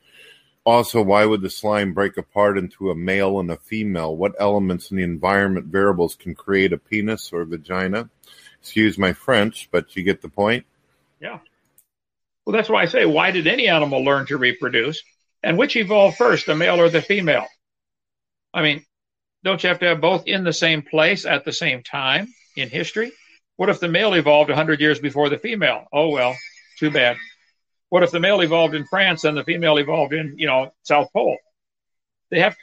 also, 0.64 1.02
why 1.02 1.26
would 1.26 1.42
the 1.42 1.50
slime 1.50 1.92
break 1.92 2.16
apart 2.16 2.56
into 2.56 2.90
a 2.90 2.94
male 2.94 3.38
and 3.38 3.50
a 3.50 3.56
female? 3.56 4.16
What 4.16 4.34
elements 4.38 4.90
in 4.90 4.96
the 4.96 5.02
environment 5.02 5.66
variables 5.66 6.14
can 6.14 6.34
create 6.34 6.72
a 6.72 6.78
penis 6.78 7.32
or 7.32 7.44
vagina? 7.44 8.08
Excuse 8.60 8.96
my 8.96 9.12
French, 9.12 9.68
but 9.70 9.94
you 9.94 10.02
get 10.02 10.22
the 10.22 10.28
point. 10.28 10.64
Yeah. 11.20 11.40
Well, 12.44 12.54
that's 12.54 12.68
why 12.68 12.82
I 12.82 12.86
say, 12.86 13.04
why 13.04 13.30
did 13.30 13.46
any 13.46 13.68
animal 13.68 14.02
learn 14.02 14.26
to 14.26 14.38
reproduce? 14.38 15.02
And 15.42 15.58
which 15.58 15.76
evolved 15.76 16.16
first, 16.16 16.46
the 16.46 16.54
male 16.54 16.80
or 16.80 16.88
the 16.88 17.02
female? 17.02 17.46
I 18.54 18.62
mean, 18.62 18.84
don't 19.42 19.62
you 19.62 19.68
have 19.68 19.80
to 19.80 19.86
have 19.86 20.00
both 20.00 20.26
in 20.26 20.44
the 20.44 20.52
same 20.52 20.80
place 20.80 21.26
at 21.26 21.44
the 21.44 21.52
same 21.52 21.82
time 21.82 22.28
in 22.56 22.70
history? 22.70 23.12
What 23.56 23.68
if 23.68 23.80
the 23.80 23.88
male 23.88 24.14
evolved 24.14 24.48
100 24.48 24.80
years 24.80 24.98
before 24.98 25.28
the 25.28 25.38
female? 25.38 25.86
Oh, 25.92 26.08
well, 26.08 26.34
too 26.78 26.90
bad. 26.90 27.18
What 27.94 28.02
if 28.02 28.10
the 28.10 28.18
male 28.18 28.40
evolved 28.40 28.74
in 28.74 28.86
France 28.86 29.22
and 29.22 29.36
the 29.36 29.44
female 29.44 29.76
evolved 29.76 30.12
in, 30.12 30.34
you 30.36 30.48
know, 30.48 30.72
South 30.82 31.12
Pole? 31.12 31.38
They 32.28 32.40
have 32.40 32.56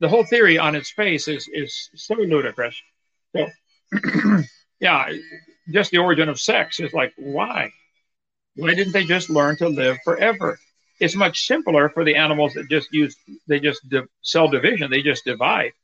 the 0.00 0.08
whole 0.08 0.24
theory 0.24 0.56
on 0.56 0.74
its 0.74 0.90
face 0.90 1.28
is 1.28 1.46
is 1.52 1.90
so 1.94 2.14
ludicrous. 2.14 2.80
So, 3.36 3.48
yeah, 4.80 5.12
just 5.70 5.90
the 5.90 5.98
origin 5.98 6.30
of 6.30 6.40
sex 6.40 6.80
is 6.80 6.94
like 6.94 7.12
why? 7.18 7.70
Why 8.56 8.72
didn't 8.72 8.94
they 8.94 9.04
just 9.04 9.28
learn 9.28 9.58
to 9.58 9.68
live 9.68 9.98
forever? 10.04 10.58
It's 10.98 11.14
much 11.14 11.46
simpler 11.46 11.90
for 11.90 12.02
the 12.02 12.16
animals 12.16 12.54
that 12.54 12.70
just 12.70 12.94
use 12.94 13.14
they 13.46 13.60
just 13.60 13.86
di- 13.90 14.08
cell 14.22 14.48
division. 14.48 14.90
They 14.90 15.02
just 15.02 15.26
divide. 15.26 15.74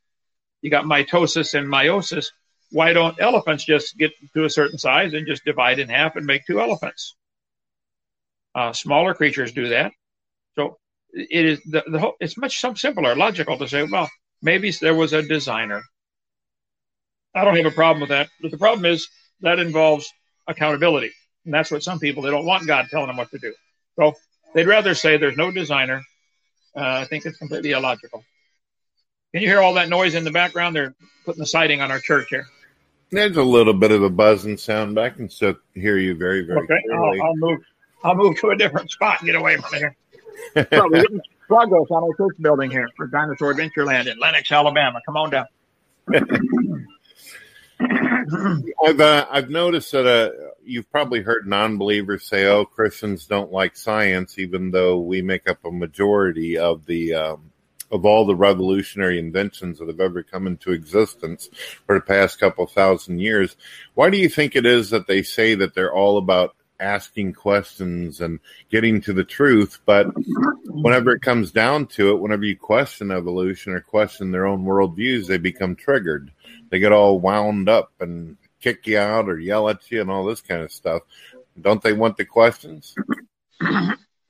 You 0.63 0.71
got 0.71 0.85
mitosis 0.85 1.53
and 1.53 1.67
meiosis. 1.67 2.31
Why 2.71 2.93
don't 2.93 3.21
elephants 3.21 3.65
just 3.65 3.99
get 3.99 4.13
to 4.33 4.45
a 4.45 4.49
certain 4.49 4.79
size 4.79 5.13
and 5.13 5.27
just 5.27 5.45
divide 5.45 5.77
in 5.77 5.89
half 5.89 6.15
and 6.15 6.25
make 6.25 6.47
two 6.47 6.59
elephants? 6.59 7.13
Uh, 8.55 8.73
smaller 8.73 9.13
creatures 9.13 9.51
do 9.51 9.69
that. 9.69 9.91
So 10.55 10.77
it 11.13 11.45
is 11.45 11.61
the, 11.63 11.83
the 11.87 11.99
whole, 11.99 12.13
it's 12.19 12.37
much 12.37 12.59
simpler, 12.59 13.15
logical 13.15 13.57
to 13.57 13.67
say, 13.67 13.83
well, 13.83 14.09
maybe 14.41 14.71
there 14.71 14.95
was 14.95 15.13
a 15.13 15.21
designer. 15.21 15.81
I 17.33 17.43
don't 17.45 17.55
have 17.55 17.65
a 17.65 17.71
problem 17.71 18.01
with 18.01 18.09
that. 18.09 18.29
But 18.41 18.51
the 18.51 18.57
problem 18.57 18.85
is 18.85 19.07
that 19.41 19.59
involves 19.59 20.11
accountability. 20.47 21.11
And 21.45 21.53
that's 21.53 21.71
what 21.71 21.83
some 21.83 21.99
people, 21.99 22.23
they 22.23 22.31
don't 22.31 22.45
want 22.45 22.67
God 22.67 22.87
telling 22.89 23.07
them 23.07 23.17
what 23.17 23.31
to 23.31 23.37
do. 23.37 23.53
So 23.95 24.13
they'd 24.53 24.67
rather 24.67 24.95
say 24.95 25.17
there's 25.17 25.37
no 25.37 25.51
designer. 25.51 26.01
Uh, 26.75 26.81
I 26.81 27.05
think 27.05 27.25
it's 27.25 27.37
completely 27.37 27.71
illogical. 27.71 28.23
Can 29.33 29.43
you 29.43 29.47
hear 29.47 29.61
all 29.61 29.75
that 29.75 29.89
noise 29.89 30.15
in 30.15 30.23
the 30.23 30.31
background? 30.31 30.75
They're 30.75 30.95
putting 31.25 31.39
the 31.39 31.45
siding 31.45 31.81
on 31.81 31.91
our 31.91 31.99
church 31.99 32.27
here. 32.29 32.47
There's 33.11 33.37
a 33.37 33.43
little 33.43 33.73
bit 33.73 33.91
of 33.91 34.03
a 34.03 34.09
buzzing 34.09 34.57
sound, 34.57 34.95
but 34.95 35.03
I 35.03 35.09
can 35.09 35.29
still 35.29 35.55
hear 35.73 35.97
you 35.97 36.15
very, 36.15 36.45
very 36.45 36.59
okay. 36.59 36.81
clearly. 36.85 37.19
I'll, 37.19 37.27
I'll 37.27 37.35
move. 37.35 37.59
I'll 38.03 38.15
move 38.15 38.39
to 38.39 38.49
a 38.49 38.55
different 38.55 38.91
spot 38.91 39.19
and 39.19 39.27
get 39.27 39.35
away 39.35 39.57
from 39.57 39.77
here. 39.77 39.95
getting 40.55 41.21
progress 41.47 41.87
on 41.89 42.03
our 42.03 42.13
church 42.15 42.35
building 42.39 42.71
here 42.71 42.87
for 42.95 43.07
Dinosaur 43.07 43.53
Adventureland 43.53 44.07
in 44.11 44.17
Lenox, 44.19 44.51
Alabama. 44.51 45.01
Come 45.05 45.17
on 45.17 45.29
down. 45.29 45.45
I've 48.85 48.99
uh, 48.99 49.25
I've 49.29 49.49
noticed 49.49 49.91
that 49.93 50.05
uh, 50.05 50.31
you've 50.63 50.89
probably 50.91 51.21
heard 51.21 51.47
non-believers 51.47 52.27
say, 52.27 52.45
"Oh, 52.45 52.65
Christians 52.65 53.25
don't 53.25 53.51
like 53.51 53.77
science," 53.77 54.37
even 54.37 54.71
though 54.71 54.99
we 54.99 55.21
make 55.21 55.49
up 55.49 55.63
a 55.63 55.71
majority 55.71 56.57
of 56.57 56.85
the 56.85 57.13
um, 57.13 57.51
of 57.91 58.05
all 58.05 58.25
the 58.25 58.35
revolutionary 58.35 59.17
inventions 59.17 59.79
that 59.79 59.87
have 59.87 59.99
ever 59.99 60.23
come 60.23 60.45
into 60.45 60.71
existence 60.71 61.49
for 61.85 61.95
the 61.95 62.01
past 62.01 62.39
couple 62.39 62.67
thousand 62.67 63.19
years. 63.19 63.55
Why 63.93 64.09
do 64.09 64.17
you 64.17 64.29
think 64.29 64.55
it 64.55 64.65
is 64.65 64.89
that 64.89 65.07
they 65.07 65.23
say 65.23 65.55
that 65.55 65.73
they're 65.73 65.93
all 65.93 66.17
about 66.17 66.55
asking 66.79 67.33
questions 67.33 68.21
and 68.21 68.39
getting 68.69 69.01
to 69.01 69.13
the 69.13 69.23
truth. 69.23 69.79
But 69.85 70.07
whenever 70.65 71.11
it 71.11 71.21
comes 71.21 71.51
down 71.51 71.87
to 71.87 72.11
it, 72.11 72.19
whenever 72.19 72.45
you 72.45 72.57
question 72.57 73.11
evolution 73.11 73.73
or 73.73 73.81
question 73.81 74.31
their 74.31 74.45
own 74.47 74.65
worldviews, 74.65 75.27
they 75.27 75.37
become 75.37 75.75
triggered. 75.75 76.31
They 76.69 76.79
get 76.79 76.91
all 76.91 77.19
wound 77.19 77.69
up 77.69 77.91
and 77.99 78.37
kick 78.61 78.87
you 78.87 78.97
out 78.97 79.29
or 79.29 79.39
yell 79.39 79.69
at 79.69 79.89
you 79.91 80.01
and 80.01 80.11
all 80.11 80.25
this 80.25 80.41
kind 80.41 80.61
of 80.61 80.71
stuff. 80.71 81.03
Don't 81.59 81.81
they 81.81 81.93
want 81.93 82.17
the 82.17 82.25
questions? 82.25 82.95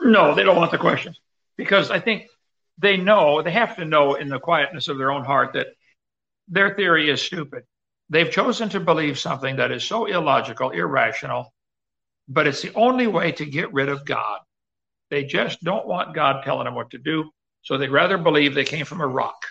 No, 0.01 0.33
they 0.33 0.43
don't 0.43 0.55
want 0.55 0.71
the 0.71 0.77
questions 0.77 1.19
because 1.57 1.91
I 1.91 1.99
think 1.99 2.27
they 2.77 2.97
know, 2.97 3.41
they 3.41 3.51
have 3.51 3.75
to 3.75 3.85
know 3.85 4.15
in 4.15 4.29
the 4.29 4.39
quietness 4.39 4.87
of 4.87 4.97
their 4.97 5.11
own 5.11 5.25
heart 5.25 5.53
that 5.53 5.67
their 6.47 6.73
theory 6.73 7.09
is 7.09 7.21
stupid. 7.21 7.63
They've 8.09 8.31
chosen 8.31 8.69
to 8.69 8.79
believe 8.79 9.19
something 9.19 9.57
that 9.57 9.71
is 9.71 9.83
so 9.83 10.05
illogical, 10.05 10.71
irrational, 10.71 11.53
but 12.29 12.45
it's 12.45 12.61
the 12.61 12.73
only 12.75 13.07
way 13.07 13.31
to 13.33 13.45
get 13.45 13.73
rid 13.73 13.89
of 13.89 14.05
God. 14.05 14.39
They 15.09 15.23
just 15.23 15.63
don't 15.63 15.87
want 15.87 16.13
God 16.13 16.43
telling 16.43 16.65
them 16.65 16.75
what 16.75 16.91
to 16.91 16.99
do, 16.99 17.31
so 17.63 17.77
they'd 17.77 17.89
rather 17.89 18.19
believe 18.19 18.53
they 18.53 18.63
came 18.63 18.85
from 18.85 19.01
a 19.01 19.07
rock. 19.07 19.47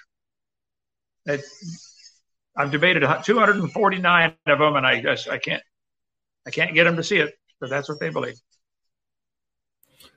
It, 1.26 1.42
I've 2.56 2.70
debated 2.70 3.00
249 3.00 4.34
of 4.46 4.58
them, 4.58 4.76
and 4.76 4.86
I 4.86 5.02
just 5.02 5.28
I 5.28 5.38
can't 5.38 5.62
I 6.46 6.50
can't 6.50 6.74
get 6.74 6.84
them 6.84 6.96
to 6.96 7.02
see 7.02 7.18
it, 7.18 7.34
but 7.60 7.68
that's 7.68 7.88
what 7.88 7.98
they 7.98 8.10
believe. 8.10 8.40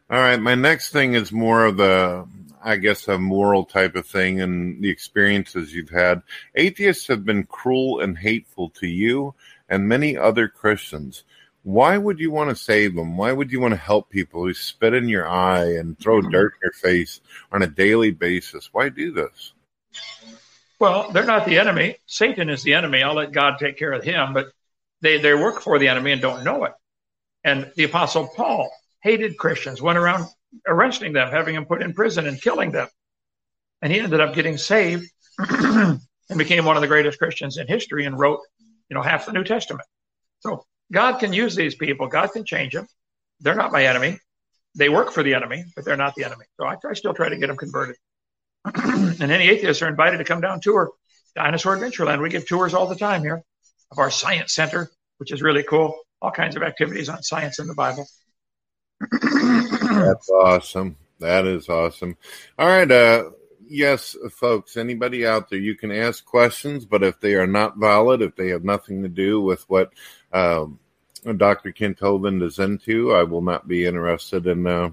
All 0.09 0.19
right, 0.19 0.39
my 0.39 0.55
next 0.55 0.91
thing 0.91 1.15
is 1.15 1.31
more 1.31 1.65
of 1.65 1.77
the 1.77 2.27
I 2.63 2.75
guess 2.75 3.07
a 3.07 3.17
moral 3.17 3.65
type 3.65 3.95
of 3.95 4.05
thing 4.05 4.39
and 4.39 4.83
the 4.83 4.89
experiences 4.89 5.73
you've 5.73 5.89
had. 5.89 6.21
Atheists 6.53 7.07
have 7.07 7.25
been 7.25 7.45
cruel 7.45 8.01
and 8.01 8.15
hateful 8.15 8.69
to 8.71 8.87
you 8.87 9.33
and 9.67 9.87
many 9.87 10.15
other 10.15 10.47
Christians 10.47 11.23
why 11.63 11.97
would 11.97 12.19
you 12.19 12.31
want 12.31 12.49
to 12.49 12.55
save 12.55 12.95
them? 12.95 13.17
Why 13.17 13.31
would 13.31 13.51
you 13.51 13.59
want 13.59 13.73
to 13.73 13.79
help 13.79 14.09
people 14.09 14.43
who 14.43 14.53
spit 14.53 14.93
in 14.93 15.07
your 15.07 15.27
eye 15.27 15.73
and 15.77 15.97
throw 15.99 16.19
mm-hmm. 16.19 16.31
dirt 16.31 16.53
in 16.55 16.59
your 16.63 16.73
face 16.73 17.21
on 17.51 17.61
a 17.61 17.67
daily 17.67 18.11
basis? 18.11 18.69
Why 18.71 18.89
do 18.89 19.11
this? 19.11 19.53
Well, 20.79 21.11
they're 21.11 21.25
not 21.25 21.45
the 21.45 21.59
enemy. 21.59 21.97
Satan 22.07 22.49
is 22.49 22.63
the 22.63 22.73
enemy. 22.73 23.03
I'll 23.03 23.13
let 23.13 23.31
God 23.31 23.57
take 23.59 23.77
care 23.77 23.93
of 23.93 24.03
him, 24.03 24.33
but 24.33 24.47
they, 25.01 25.19
they 25.19 25.33
work 25.33 25.61
for 25.61 25.77
the 25.77 25.87
enemy 25.87 26.11
and 26.11 26.21
don't 26.21 26.43
know 26.43 26.63
it. 26.63 26.73
And 27.43 27.71
the 27.75 27.83
Apostle 27.83 28.27
Paul 28.35 28.71
hated 29.03 29.37
Christians, 29.37 29.81
went 29.81 29.99
around 29.99 30.25
arresting 30.67 31.13
them, 31.13 31.29
having 31.29 31.55
them 31.55 31.65
put 31.65 31.81
in 31.81 31.93
prison 31.93 32.27
and 32.27 32.41
killing 32.41 32.71
them. 32.71 32.87
And 33.81 33.91
he 33.91 33.99
ended 33.99 34.21
up 34.21 34.33
getting 34.33 34.57
saved 34.57 35.05
and 35.37 35.99
became 36.37 36.65
one 36.65 36.77
of 36.77 36.81
the 36.81 36.87
greatest 36.87 37.19
Christians 37.19 37.57
in 37.57 37.67
history 37.67 38.05
and 38.05 38.17
wrote, 38.17 38.39
you 38.89 38.95
know, 38.95 39.01
half 39.01 39.25
the 39.25 39.33
New 39.33 39.43
Testament. 39.43 39.87
So 40.39 40.65
God 40.91 41.19
can 41.19 41.33
use 41.33 41.55
these 41.55 41.75
people. 41.75 42.07
God 42.07 42.31
can 42.33 42.45
change 42.45 42.73
them. 42.73 42.87
They're 43.39 43.55
not 43.55 43.71
my 43.71 43.85
enemy. 43.85 44.17
They 44.75 44.89
work 44.89 45.11
for 45.11 45.23
the 45.23 45.33
enemy, 45.33 45.65
but 45.75 45.85
they're 45.85 45.97
not 45.97 46.15
the 46.15 46.23
enemy. 46.23 46.45
So 46.57 46.65
I, 46.65 46.75
I 46.87 46.93
still 46.93 47.13
try 47.13 47.29
to 47.29 47.37
get 47.37 47.47
them 47.47 47.57
converted. 47.57 47.95
and 48.75 49.21
any 49.21 49.49
atheists 49.49 49.81
are 49.81 49.87
invited 49.87 50.17
to 50.17 50.23
come 50.23 50.41
down 50.41 50.61
tour 50.61 50.91
Dinosaur 51.35 51.77
Adventureland. 51.77 52.21
We 52.21 52.29
give 52.29 52.47
tours 52.47 52.73
all 52.73 52.87
the 52.87 52.95
time 52.95 53.21
here 53.21 53.43
of 53.91 53.99
our 53.99 54.11
science 54.11 54.53
center, 54.53 54.89
which 55.17 55.31
is 55.31 55.41
really 55.41 55.63
cool. 55.63 55.97
All 56.21 56.31
kinds 56.31 56.55
of 56.55 56.63
activities 56.63 57.09
on 57.09 57.23
science 57.23 57.59
in 57.59 57.67
the 57.67 57.73
Bible. 57.73 58.07
That's 58.99 60.29
awesome. 60.29 60.97
That 61.19 61.45
is 61.45 61.69
awesome. 61.69 62.17
All 62.59 62.67
right. 62.67 62.89
Uh, 62.89 63.31
yes, 63.65 64.15
folks, 64.31 64.77
anybody 64.77 65.25
out 65.25 65.49
there, 65.49 65.59
you 65.59 65.75
can 65.75 65.91
ask 65.91 66.23
questions, 66.25 66.85
but 66.85 67.03
if 67.03 67.19
they 67.19 67.35
are 67.35 67.47
not 67.47 67.77
valid, 67.77 68.21
if 68.21 68.35
they 68.35 68.49
have 68.49 68.63
nothing 68.63 69.01
to 69.03 69.09
do 69.09 69.41
with 69.41 69.67
what 69.69 69.93
um, 70.31 70.79
Dr. 71.37 71.71
Kent 71.71 71.99
Hovind 71.99 72.43
is 72.43 72.59
into, 72.59 73.13
I 73.13 73.23
will 73.23 73.41
not 73.41 73.67
be 73.67 73.85
interested 73.85 74.47
in 74.47 74.65
uh, 74.65 74.89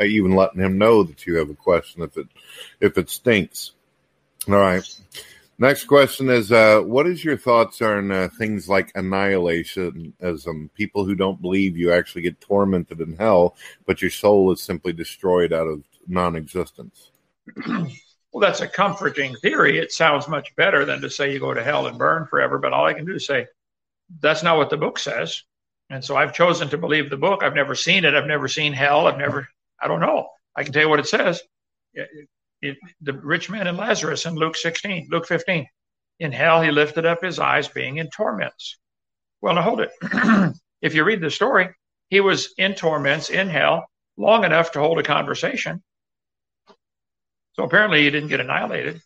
even 0.00 0.34
letting 0.34 0.60
him 0.60 0.78
know 0.78 1.02
that 1.02 1.26
you 1.26 1.36
have 1.36 1.50
a 1.50 1.54
question 1.54 2.02
if 2.02 2.16
it 2.16 2.28
if 2.80 2.98
it 2.98 3.10
stinks. 3.10 3.72
All 4.48 4.54
right. 4.54 4.82
Next 5.58 5.84
question 5.84 6.28
is, 6.28 6.50
uh, 6.50 6.80
what 6.80 7.06
is 7.06 7.24
your 7.24 7.36
thoughts 7.36 7.80
on 7.82 8.10
uh, 8.10 8.28
things 8.36 8.68
like 8.68 8.92
annihilationism? 8.94 10.70
People 10.74 11.04
who 11.04 11.14
don't 11.14 11.40
believe 11.40 11.76
you 11.76 11.92
actually 11.92 12.22
get 12.22 12.40
tormented 12.40 13.00
in 13.00 13.16
hell, 13.16 13.54
but 13.86 14.02
your 14.02 14.10
soul 14.10 14.50
is 14.50 14.60
simply 14.60 14.92
destroyed 14.92 15.52
out 15.52 15.68
of 15.68 15.84
non-existence. 16.08 17.10
well, 17.66 18.40
that's 18.40 18.60
a 18.60 18.66
comforting 18.66 19.36
theory. 19.36 19.78
It 19.78 19.92
sounds 19.92 20.26
much 20.26 20.56
better 20.56 20.84
than 20.84 21.00
to 21.02 21.10
say 21.10 21.32
you 21.32 21.38
go 21.38 21.54
to 21.54 21.62
hell 21.62 21.86
and 21.86 21.98
burn 21.98 22.26
forever. 22.26 22.58
But 22.58 22.72
all 22.72 22.86
I 22.86 22.94
can 22.94 23.04
do 23.04 23.14
is 23.14 23.26
say 23.26 23.46
that's 24.20 24.42
not 24.42 24.56
what 24.56 24.70
the 24.70 24.76
book 24.76 24.98
says. 24.98 25.44
And 25.92 26.02
so 26.02 26.16
I've 26.16 26.32
chosen 26.32 26.70
to 26.70 26.78
believe 26.78 27.10
the 27.10 27.18
book. 27.18 27.42
I've 27.42 27.54
never 27.54 27.74
seen 27.74 28.06
it. 28.06 28.14
I've 28.14 28.26
never 28.26 28.48
seen 28.48 28.72
hell. 28.72 29.06
I've 29.06 29.18
never, 29.18 29.46
I 29.80 29.88
don't 29.88 30.00
know. 30.00 30.26
I 30.56 30.64
can 30.64 30.72
tell 30.72 30.82
you 30.82 30.88
what 30.88 31.00
it 31.00 31.06
says. 31.06 31.42
It, 31.92 32.08
it, 32.62 32.78
the 33.02 33.12
rich 33.12 33.50
man 33.50 33.66
and 33.66 33.76
Lazarus 33.76 34.24
in 34.24 34.34
Luke 34.34 34.56
16, 34.56 35.08
Luke 35.10 35.26
15. 35.26 35.66
In 36.20 36.32
hell, 36.32 36.62
he 36.62 36.70
lifted 36.70 37.04
up 37.04 37.22
his 37.22 37.38
eyes, 37.38 37.68
being 37.68 37.98
in 37.98 38.08
torments. 38.08 38.78
Well, 39.42 39.54
now 39.54 39.62
hold 39.62 39.80
it. 39.80 39.90
if 40.80 40.94
you 40.94 41.04
read 41.04 41.20
the 41.20 41.30
story, 41.30 41.68
he 42.08 42.20
was 42.20 42.54
in 42.56 42.74
torments 42.74 43.28
in 43.28 43.48
hell 43.48 43.84
long 44.16 44.44
enough 44.44 44.72
to 44.72 44.80
hold 44.80 44.98
a 44.98 45.02
conversation. 45.02 45.82
So 47.52 47.64
apparently, 47.64 48.02
he 48.02 48.10
didn't 48.10 48.30
get 48.30 48.40
annihilated. 48.40 49.02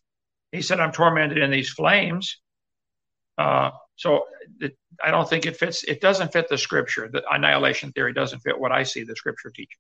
He 0.53 0.63
said, 0.63 0.79
I'm 0.79 0.93
tormented 0.93 1.39
in 1.39 1.51
these 1.51 1.71
flames. 1.71 2.39
Uh, 3.37 3.71
so 3.97 4.27
it, 4.61 4.77
I 5.03 5.11
don't 5.11 5.29
think 5.29 5.47
it 5.47 5.57
fits. 5.57 5.85
It 5.85 6.01
doesn't 6.01 6.33
fit 6.33 6.49
the 6.49 6.59
scripture. 6.59 7.09
The 7.09 7.25
annihilation 7.31 7.93
theory 7.93 8.13
doesn't 8.13 8.41
fit 8.41 8.59
what 8.59 8.73
I 8.73 8.83
see 8.83 9.03
the 9.03 9.17
scripture 9.17 9.51
teaching. 9.51 9.79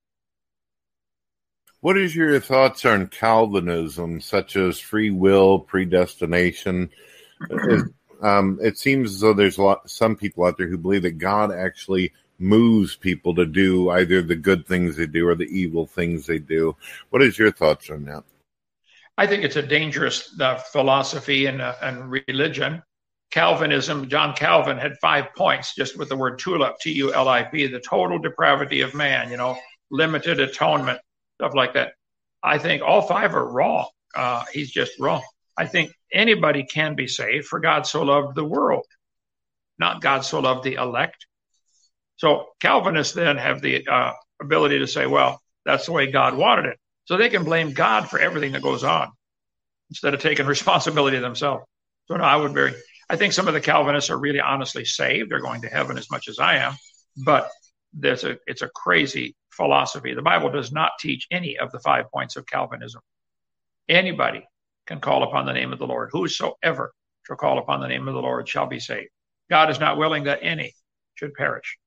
What 1.80 1.98
is 1.98 2.16
your 2.16 2.40
thoughts 2.40 2.84
on 2.84 3.06
Calvinism, 3.08 4.20
such 4.20 4.56
as 4.56 4.80
free 4.80 5.10
will, 5.10 5.58
predestination? 5.58 6.90
um, 8.22 8.58
it 8.62 8.78
seems 8.78 9.12
as 9.12 9.20
though 9.20 9.34
there's 9.34 9.58
a 9.58 9.62
lot, 9.62 9.88
some 9.88 10.16
people 10.16 10.44
out 10.44 10.56
there 10.56 10.68
who 10.68 10.78
believe 10.78 11.02
that 11.02 11.18
God 11.18 11.52
actually 11.52 12.12
moves 12.38 12.96
people 12.96 13.34
to 13.34 13.46
do 13.46 13.90
either 13.90 14.22
the 14.22 14.36
good 14.36 14.66
things 14.66 14.96
they 14.96 15.06
do 15.06 15.28
or 15.28 15.34
the 15.34 15.44
evil 15.44 15.86
things 15.86 16.26
they 16.26 16.38
do. 16.38 16.74
What 17.10 17.22
is 17.22 17.38
your 17.38 17.52
thoughts 17.52 17.90
on 17.90 18.04
that? 18.06 18.24
I 19.18 19.26
think 19.26 19.44
it's 19.44 19.56
a 19.56 19.62
dangerous 19.62 20.38
uh, 20.40 20.56
philosophy 20.56 21.46
and, 21.46 21.62
uh, 21.62 21.74
and 21.82 22.10
religion. 22.10 22.82
Calvinism, 23.30 24.08
John 24.08 24.34
Calvin 24.34 24.78
had 24.78 24.96
five 25.00 25.34
points 25.36 25.74
just 25.74 25.98
with 25.98 26.08
the 26.08 26.16
word 26.16 26.38
tulip, 26.38 26.78
T 26.80 26.92
U 26.92 27.12
L 27.12 27.28
I 27.28 27.42
P, 27.42 27.66
the 27.66 27.80
total 27.80 28.18
depravity 28.18 28.80
of 28.80 28.94
man, 28.94 29.30
you 29.30 29.36
know, 29.36 29.58
limited 29.90 30.40
atonement, 30.40 31.00
stuff 31.34 31.54
like 31.54 31.74
that. 31.74 31.92
I 32.42 32.58
think 32.58 32.82
all 32.82 33.02
five 33.02 33.34
are 33.34 33.48
wrong. 33.48 33.88
Uh, 34.14 34.44
he's 34.52 34.70
just 34.70 34.98
wrong. 34.98 35.22
I 35.58 35.66
think 35.66 35.92
anybody 36.12 36.64
can 36.64 36.94
be 36.94 37.08
saved, 37.08 37.46
for 37.46 37.60
God 37.60 37.86
so 37.86 38.02
loved 38.02 38.36
the 38.36 38.44
world, 38.44 38.86
not 39.78 40.02
God 40.02 40.20
so 40.20 40.40
loved 40.40 40.64
the 40.64 40.74
elect. 40.74 41.26
So 42.16 42.46
Calvinists 42.60 43.14
then 43.14 43.36
have 43.36 43.60
the 43.60 43.86
uh, 43.86 44.12
ability 44.40 44.78
to 44.78 44.86
say, 44.86 45.06
well, 45.06 45.40
that's 45.64 45.86
the 45.86 45.92
way 45.92 46.10
God 46.10 46.36
wanted 46.36 46.66
it. 46.66 46.78
So 47.04 47.16
they 47.16 47.28
can 47.28 47.44
blame 47.44 47.72
God 47.72 48.08
for 48.08 48.18
everything 48.18 48.52
that 48.52 48.62
goes 48.62 48.84
on 48.84 49.10
instead 49.90 50.14
of 50.14 50.20
taking 50.20 50.46
responsibility 50.56 51.18
themselves. 51.18 51.64
So 52.06 52.16
no, 52.16 52.24
I 52.24 52.36
would 52.36 52.52
very 52.52 52.74
I 53.08 53.16
think 53.16 53.32
some 53.32 53.48
of 53.48 53.54
the 53.54 53.60
Calvinists 53.60 54.10
are 54.10 54.18
really 54.18 54.40
honestly 54.40 54.84
saved. 54.84 55.30
They're 55.30 55.40
going 55.40 55.62
to 55.62 55.68
heaven 55.68 55.96
as 55.96 56.10
much 56.10 56.28
as 56.28 56.38
I 56.38 56.56
am, 56.56 56.74
but 57.24 57.50
there's 57.92 58.24
a 58.24 58.36
it's 58.46 58.62
a 58.62 58.68
crazy 58.68 59.36
philosophy. 59.50 60.14
The 60.14 60.22
Bible 60.22 60.50
does 60.50 60.72
not 60.72 60.92
teach 60.98 61.26
any 61.30 61.58
of 61.58 61.70
the 61.72 61.80
five 61.80 62.10
points 62.12 62.36
of 62.36 62.46
Calvinism. 62.46 63.00
Anybody 63.88 64.44
can 64.86 65.00
call 65.00 65.22
upon 65.22 65.46
the 65.46 65.52
name 65.52 65.72
of 65.72 65.78
the 65.78 65.86
Lord. 65.86 66.10
Whosoever 66.12 66.92
shall 67.26 67.36
call 67.36 67.58
upon 67.58 67.80
the 67.80 67.88
name 67.88 68.08
of 68.08 68.14
the 68.14 68.20
Lord 68.20 68.48
shall 68.48 68.66
be 68.66 68.80
saved. 68.80 69.10
God 69.50 69.70
is 69.70 69.80
not 69.80 69.96
willing 69.96 70.24
that 70.24 70.40
any 70.42 70.74
should 71.14 71.34
perish. 71.34 71.78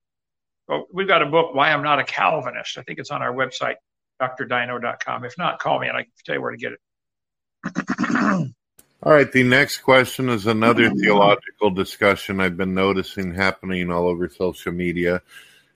Well, 0.68 0.86
we've 0.94 1.08
got 1.08 1.22
a 1.22 1.26
book, 1.26 1.54
Why 1.54 1.72
I'm 1.72 1.84
Not 1.84 2.00
a 2.00 2.04
Calvinist. 2.04 2.78
I 2.78 2.84
think 2.84 3.00
it's 3.00 3.12
on 3.12 3.22
our 3.22 3.34
website, 3.34 3.76
drdino.com. 4.22 5.26
If 5.26 5.38
not, 5.38 5.60
call 5.60 5.80
me 5.80 5.88
and 5.88 5.98
I 5.98 6.04
can 6.04 6.12
tell 6.26 6.36
you 6.36 6.42
where 6.42 6.52
to 6.52 6.58
get 6.58 6.74
it. 6.74 8.52
all 9.04 9.14
right. 9.14 9.32
The 9.32 9.44
next 9.44 9.80
question 9.80 10.30
is 10.30 10.48
another 10.48 10.90
theological 10.96 11.70
discussion 11.70 12.40
I've 12.40 12.58
been 12.58 12.74
noticing 12.74 13.34
happening 13.34 13.92
all 13.92 14.08
over 14.08 14.30
social 14.30 14.72
media. 14.72 15.22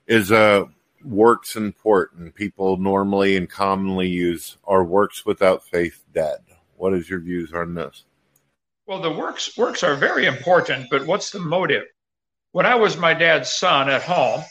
Is 0.08 0.32
uh, 0.32 0.66
works 1.04 1.56
important? 1.56 2.36
People 2.36 2.78
normally 2.78 3.38
and 3.38 3.50
commonly 3.50 4.08
use 4.08 4.58
are 4.66 4.84
works 4.84 5.26
without 5.26 5.64
faith 5.64 6.04
dead? 6.14 6.40
What 6.76 6.94
is 6.94 7.10
your 7.10 7.20
views 7.20 7.54
on 7.54 7.76
this? 7.76 8.04
Well, 8.86 9.02
the 9.02 9.12
works 9.12 9.58
works 9.58 9.84
are 9.84 9.96
very 9.96 10.26
important, 10.26 10.88
but 10.90 11.06
what's 11.06 11.32
the 11.32 11.40
motive? 11.40 11.86
When 12.52 12.66
I 12.66 12.76
was 12.76 12.98
my 12.98 13.14
dad's 13.14 13.52
son 13.52 13.90
at 13.90 14.04
home, 14.04 14.44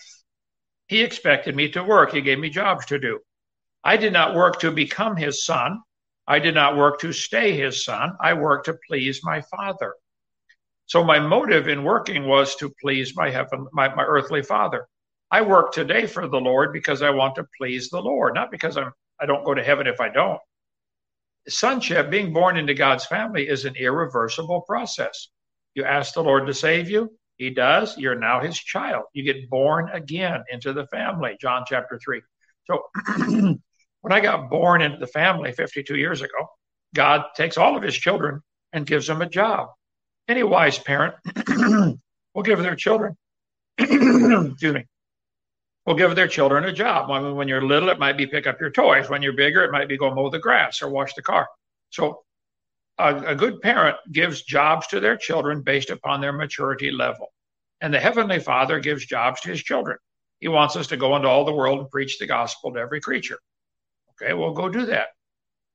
he 0.88 1.02
expected 1.02 1.54
me 1.54 1.70
to 1.72 1.84
work. 1.84 2.12
He 2.12 2.20
gave 2.20 2.38
me 2.38 2.48
jobs 2.48 2.86
to 2.86 2.98
do. 2.98 3.20
I 3.84 3.96
did 3.96 4.12
not 4.12 4.34
work 4.34 4.60
to 4.60 4.70
become 4.70 5.16
his 5.16 5.44
son. 5.44 5.80
I 6.32 6.38
did 6.38 6.54
not 6.54 6.76
work 6.76 7.00
to 7.00 7.12
stay 7.12 7.56
his 7.56 7.84
son. 7.84 8.12
I 8.20 8.34
worked 8.34 8.66
to 8.66 8.78
please 8.88 9.20
my 9.22 9.42
father. 9.42 9.94
So 10.86 11.04
my 11.04 11.18
motive 11.20 11.68
in 11.68 11.84
working 11.84 12.26
was 12.26 12.56
to 12.56 12.74
please 12.80 13.16
my 13.16 13.30
heaven, 13.30 13.66
my, 13.72 13.94
my 13.94 14.04
earthly 14.04 14.42
father. 14.42 14.86
I 15.30 15.42
work 15.42 15.72
today 15.72 16.06
for 16.06 16.28
the 16.28 16.40
Lord 16.40 16.72
because 16.72 17.02
I 17.02 17.10
want 17.10 17.36
to 17.36 17.46
please 17.58 17.88
the 17.88 18.00
Lord, 18.00 18.34
not 18.34 18.50
because 18.50 18.76
I'm 18.76 18.92
I 19.20 19.26
don't 19.26 19.44
go 19.44 19.54
to 19.54 19.62
heaven 19.62 19.86
if 19.86 20.00
I 20.00 20.08
don't 20.08 20.40
sonship, 21.48 22.10
being 22.10 22.32
born 22.32 22.56
into 22.56 22.74
God's 22.74 23.06
family, 23.06 23.48
is 23.48 23.64
an 23.64 23.76
irreversible 23.76 24.62
process. 24.62 25.28
You 25.74 25.84
ask 25.84 26.14
the 26.14 26.22
Lord 26.22 26.46
to 26.46 26.54
save 26.54 26.90
you, 26.90 27.10
He 27.36 27.50
does. 27.50 27.96
You're 27.98 28.18
now 28.18 28.40
His 28.40 28.58
child. 28.58 29.04
You 29.12 29.24
get 29.24 29.48
born 29.50 29.90
again 29.92 30.44
into 30.50 30.72
the 30.72 30.86
family, 30.86 31.36
John 31.40 31.64
chapter 31.66 31.98
3. 32.02 32.22
So 32.66 33.58
when 34.02 34.12
I 34.12 34.20
got 34.20 34.50
born 34.50 34.82
into 34.82 34.98
the 34.98 35.06
family 35.06 35.52
52 35.52 35.96
years 35.96 36.20
ago, 36.20 36.48
God 36.94 37.24
takes 37.34 37.56
all 37.56 37.76
of 37.76 37.82
His 37.82 37.96
children 37.96 38.42
and 38.72 38.86
gives 38.86 39.06
them 39.06 39.22
a 39.22 39.28
job. 39.28 39.68
Any 40.28 40.42
wise 40.42 40.78
parent 40.78 41.14
will 42.34 42.42
give 42.42 42.60
their 42.60 42.76
children, 42.76 43.16
excuse 43.78 44.74
me, 44.74 44.86
will 45.86 45.94
give 45.94 46.14
their 46.14 46.28
children 46.28 46.64
a 46.64 46.72
job. 46.72 47.08
When, 47.08 47.34
when 47.34 47.48
you're 47.48 47.62
little, 47.62 47.88
it 47.88 47.98
might 47.98 48.16
be 48.16 48.26
pick 48.26 48.46
up 48.46 48.60
your 48.60 48.70
toys. 48.70 49.08
When 49.08 49.22
you're 49.22 49.32
bigger, 49.32 49.64
it 49.64 49.72
might 49.72 49.88
be 49.88 49.96
go 49.96 50.14
mow 50.14 50.30
the 50.30 50.38
grass 50.38 50.82
or 50.82 50.90
wash 50.90 51.14
the 51.14 51.22
car. 51.22 51.48
So 51.90 52.22
a, 52.98 53.16
a 53.16 53.34
good 53.34 53.60
parent 53.60 53.96
gives 54.10 54.42
jobs 54.42 54.86
to 54.88 55.00
their 55.00 55.16
children 55.16 55.62
based 55.62 55.90
upon 55.90 56.20
their 56.20 56.32
maturity 56.32 56.90
level. 56.90 57.32
And 57.80 57.92
the 57.92 58.00
Heavenly 58.00 58.38
Father 58.38 58.78
gives 58.78 59.04
jobs 59.06 59.40
to 59.40 59.48
his 59.48 59.62
children. 59.62 59.98
He 60.40 60.48
wants 60.48 60.76
us 60.76 60.88
to 60.88 60.96
go 60.96 61.16
into 61.16 61.28
all 61.28 61.44
the 61.44 61.52
world 61.52 61.80
and 61.80 61.90
preach 61.90 62.18
the 62.18 62.26
gospel 62.26 62.72
to 62.72 62.80
every 62.80 63.00
creature. 63.00 63.38
Okay, 64.20 64.34
well, 64.34 64.52
go 64.52 64.68
do 64.68 64.86
that. 64.86 65.08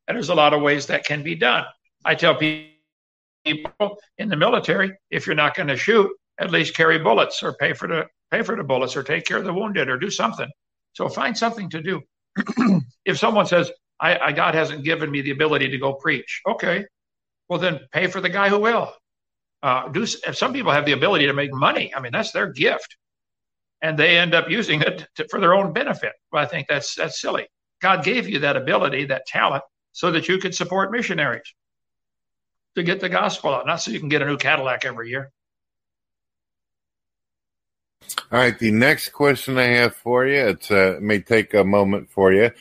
And 0.07 0.15
there's 0.15 0.29
a 0.29 0.35
lot 0.35 0.53
of 0.53 0.61
ways 0.61 0.85
that 0.87 1.05
can 1.05 1.23
be 1.23 1.35
done. 1.35 1.65
I 2.05 2.15
tell 2.15 2.35
people 2.35 3.97
in 4.17 4.29
the 4.29 4.35
military, 4.35 4.93
if 5.09 5.25
you're 5.25 5.35
not 5.35 5.55
going 5.55 5.67
to 5.67 5.77
shoot, 5.77 6.09
at 6.39 6.51
least 6.51 6.75
carry 6.75 6.99
bullets 6.99 7.41
or 7.43 7.53
pay 7.53 7.73
for 7.73 7.87
the 7.87 8.05
pay 8.31 8.41
for 8.41 8.55
the 8.55 8.63
bullets 8.63 8.95
or 8.95 9.03
take 9.03 9.25
care 9.25 9.37
of 9.37 9.45
the 9.45 9.53
wounded 9.53 9.89
or 9.89 9.97
do 9.97 10.09
something. 10.09 10.49
So 10.93 11.07
find 11.09 11.37
something 11.37 11.69
to 11.69 11.81
do. 11.81 12.01
if 13.05 13.17
someone 13.17 13.45
says, 13.45 13.71
I, 13.99 14.17
I, 14.17 14.31
God 14.31 14.53
hasn't 14.53 14.83
given 14.83 15.09
me 15.09 15.21
the 15.21 15.31
ability 15.31 15.69
to 15.69 15.77
go 15.77 15.93
preach, 15.93 16.41
okay, 16.47 16.85
well 17.49 17.59
then 17.59 17.79
pay 17.91 18.07
for 18.07 18.21
the 18.21 18.29
guy 18.29 18.49
who 18.49 18.59
will. 18.59 18.93
Uh, 19.63 19.87
do 19.89 20.05
some 20.05 20.53
people 20.53 20.71
have 20.71 20.85
the 20.85 20.91
ability 20.91 21.25
to 21.25 21.33
make 21.33 21.51
money. 21.51 21.93
I 21.95 21.99
mean, 21.99 22.11
that's 22.11 22.31
their 22.31 22.51
gift, 22.51 22.95
and 23.81 23.97
they 23.97 24.17
end 24.17 24.35
up 24.35 24.49
using 24.49 24.81
it 24.81 25.07
to, 25.15 25.27
for 25.29 25.39
their 25.39 25.55
own 25.55 25.73
benefit. 25.73 26.13
Well, 26.31 26.43
I 26.43 26.45
think 26.45 26.67
that's 26.67 26.93
that's 26.93 27.19
silly. 27.19 27.47
God 27.81 28.03
gave 28.03 28.27
you 28.27 28.39
that 28.39 28.57
ability, 28.57 29.05
that 29.05 29.25
talent, 29.25 29.63
so 29.91 30.11
that 30.11 30.27
you 30.27 30.37
could 30.37 30.55
support 30.55 30.91
missionaries 30.91 31.53
to 32.75 32.83
get 32.83 32.99
the 32.99 33.09
gospel 33.09 33.53
out, 33.53 33.65
not 33.65 33.77
so 33.77 33.91
you 33.91 33.99
can 33.99 34.09
get 34.09 34.21
a 34.21 34.25
new 34.25 34.37
Cadillac 34.37 34.85
every 34.85 35.09
year. 35.09 35.31
All 38.31 38.39
right, 38.39 38.57
the 38.57 38.71
next 38.71 39.09
question 39.09 39.57
I 39.57 39.63
have 39.63 39.95
for 39.95 40.25
you, 40.27 40.57
uh, 40.69 40.95
it 40.95 41.01
may 41.01 41.19
take 41.19 41.53
a 41.53 41.63
moment 41.63 42.09
for 42.09 42.31
you. 42.31 42.51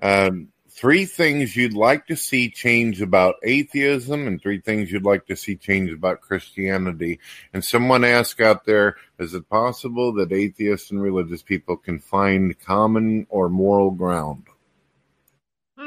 Um, 0.00 0.48
three 0.70 1.04
things 1.04 1.56
you'd 1.56 1.74
like 1.74 2.06
to 2.06 2.16
see 2.16 2.48
change 2.48 3.02
about 3.02 3.34
atheism 3.42 4.26
and 4.26 4.40
three 4.40 4.60
things 4.60 4.90
you'd 4.90 5.04
like 5.04 5.26
to 5.26 5.36
see 5.36 5.56
change 5.56 5.90
about 5.90 6.20
Christianity. 6.20 7.18
And 7.52 7.64
someone 7.64 8.04
asked 8.04 8.40
out 8.40 8.64
there, 8.64 8.96
is 9.18 9.34
it 9.34 9.48
possible 9.48 10.12
that 10.14 10.32
atheists 10.32 10.90
and 10.90 11.02
religious 11.02 11.42
people 11.42 11.76
can 11.76 11.98
find 11.98 12.58
common 12.60 13.26
or 13.28 13.48
moral 13.48 13.90
ground? 13.90 14.44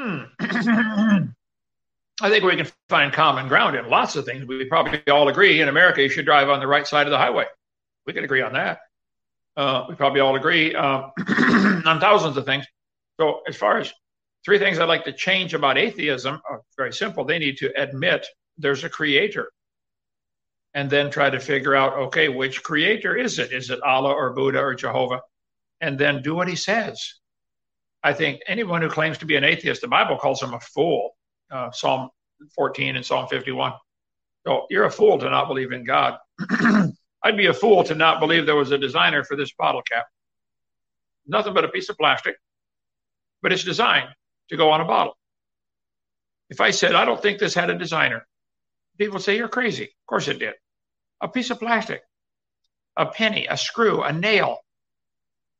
Hmm. 0.02 0.22
I 2.20 2.28
think 2.28 2.44
we 2.44 2.56
can 2.56 2.66
find 2.88 3.12
common 3.12 3.46
ground 3.46 3.76
in 3.76 3.88
lots 3.88 4.16
of 4.16 4.24
things. 4.24 4.44
We 4.46 4.64
probably 4.64 5.00
all 5.08 5.28
agree 5.28 5.60
in 5.60 5.68
America 5.68 6.02
you 6.02 6.08
should 6.08 6.24
drive 6.24 6.48
on 6.48 6.58
the 6.60 6.66
right 6.66 6.86
side 6.86 7.06
of 7.06 7.12
the 7.12 7.18
highway. 7.18 7.46
We 8.06 8.12
can 8.12 8.24
agree 8.24 8.42
on 8.42 8.52
that. 8.54 8.80
Uh, 9.56 9.86
we 9.88 9.94
probably 9.94 10.20
all 10.20 10.34
agree 10.34 10.74
uh, 10.74 11.08
on 11.86 12.00
thousands 12.00 12.36
of 12.36 12.44
things. 12.44 12.66
So, 13.20 13.42
as 13.46 13.56
far 13.56 13.78
as 13.78 13.92
three 14.44 14.58
things 14.58 14.78
I'd 14.78 14.88
like 14.88 15.04
to 15.04 15.12
change 15.12 15.54
about 15.54 15.78
atheism, 15.78 16.40
are 16.50 16.62
very 16.76 16.92
simple. 16.92 17.24
They 17.24 17.38
need 17.38 17.58
to 17.58 17.72
admit 17.80 18.26
there's 18.58 18.82
a 18.82 18.88
creator 18.88 19.50
and 20.74 20.90
then 20.90 21.10
try 21.10 21.30
to 21.30 21.38
figure 21.38 21.76
out 21.76 21.92
okay, 21.94 22.28
which 22.28 22.62
creator 22.62 23.14
is 23.14 23.38
it? 23.38 23.52
Is 23.52 23.70
it 23.70 23.82
Allah 23.82 24.12
or 24.12 24.32
Buddha 24.32 24.58
or 24.58 24.74
Jehovah? 24.74 25.20
And 25.80 25.98
then 25.98 26.22
do 26.22 26.34
what 26.34 26.48
he 26.48 26.56
says. 26.56 27.20
I 28.02 28.12
think 28.12 28.40
anyone 28.46 28.82
who 28.82 28.88
claims 28.88 29.18
to 29.18 29.26
be 29.26 29.36
an 29.36 29.44
atheist, 29.44 29.80
the 29.80 29.88
Bible 29.88 30.16
calls 30.16 30.42
him 30.42 30.54
a 30.54 30.60
fool. 30.60 31.10
Uh, 31.50 31.70
Psalm 31.70 32.08
14 32.56 32.96
and 32.96 33.04
Psalm 33.04 33.28
51. 33.28 33.72
So 34.46 34.66
you're 34.70 34.84
a 34.84 34.90
fool 34.90 35.18
to 35.18 35.30
not 35.30 35.46
believe 35.48 35.72
in 35.72 35.84
God. 35.84 36.18
I'd 37.22 37.36
be 37.36 37.46
a 37.46 37.54
fool 37.54 37.84
to 37.84 37.94
not 37.94 38.18
believe 38.18 38.46
there 38.46 38.56
was 38.56 38.72
a 38.72 38.78
designer 38.78 39.22
for 39.22 39.36
this 39.36 39.52
bottle 39.52 39.82
cap. 39.82 40.06
Nothing 41.26 41.54
but 41.54 41.64
a 41.64 41.68
piece 41.68 41.88
of 41.88 41.96
plastic, 41.96 42.34
but 43.42 43.52
it's 43.52 43.62
designed 43.62 44.08
to 44.48 44.56
go 44.56 44.70
on 44.70 44.80
a 44.80 44.84
bottle. 44.84 45.16
If 46.50 46.60
I 46.60 46.72
said, 46.72 46.94
I 46.94 47.04
don't 47.04 47.22
think 47.22 47.38
this 47.38 47.54
had 47.54 47.70
a 47.70 47.78
designer, 47.78 48.26
people 48.98 49.20
say, 49.20 49.36
You're 49.36 49.48
crazy. 49.48 49.84
Of 49.84 50.06
course 50.08 50.26
it 50.26 50.40
did. 50.40 50.54
A 51.20 51.28
piece 51.28 51.50
of 51.50 51.60
plastic, 51.60 52.02
a 52.96 53.06
penny, 53.06 53.46
a 53.46 53.56
screw, 53.56 54.02
a 54.02 54.12
nail, 54.12 54.58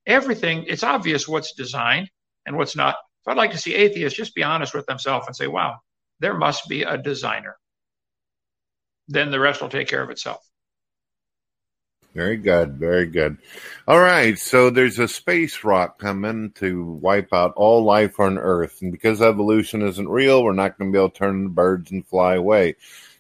everything, 0.05 0.65
it's 0.67 0.83
obvious 0.83 1.29
what's 1.29 1.55
designed 1.55 2.11
and 2.47 2.57
what's 2.57 2.77
not. 2.77 2.97
So 3.23 3.31
I'd 3.31 3.37
like 3.37 3.53
to 3.53 3.59
see 3.59 3.75
atheists 3.75 4.17
just 4.17 4.35
be 4.35 4.43
honest 4.43 4.75
with 4.75 4.87
themselves 4.87 5.27
and 5.27 5.37
say, 5.37 5.47
Wow, 5.47 5.79
there 6.21 6.35
must 6.35 6.69
be 6.69 6.83
a 6.83 6.99
designer. 6.99 7.57
Then 9.09 9.31
the 9.31 9.41
rest 9.41 9.61
will 9.61 9.69
take 9.69 9.89
care 9.89 10.03
of 10.03 10.11
itself. 10.11 10.43
Very 12.15 12.37
good, 12.37 12.75
very 12.75 13.07
good. 13.07 13.39
All 13.89 13.99
right, 13.99 14.39
so 14.39 14.69
there's 14.69 14.99
a 14.99 15.09
space 15.09 15.65
rock 15.65 15.99
coming 15.99 16.51
to 16.57 16.85
wipe 16.85 17.33
out 17.33 17.55
all 17.57 17.85
life 17.85 18.21
on 18.21 18.37
Earth, 18.37 18.83
and 18.83 18.93
because 18.93 19.23
evolution 19.23 19.81
isn't 19.81 20.09
real, 20.09 20.45
we're 20.45 20.53
not 20.53 20.77
going 20.77 20.91
to 20.91 20.95
be 20.95 20.99
able 20.99 21.09
to 21.09 21.19
turn 21.19 21.45
the 21.45 21.51
birds 21.51 21.91
and 21.91 22.07
fly 22.07 22.35
away. 22.35 22.77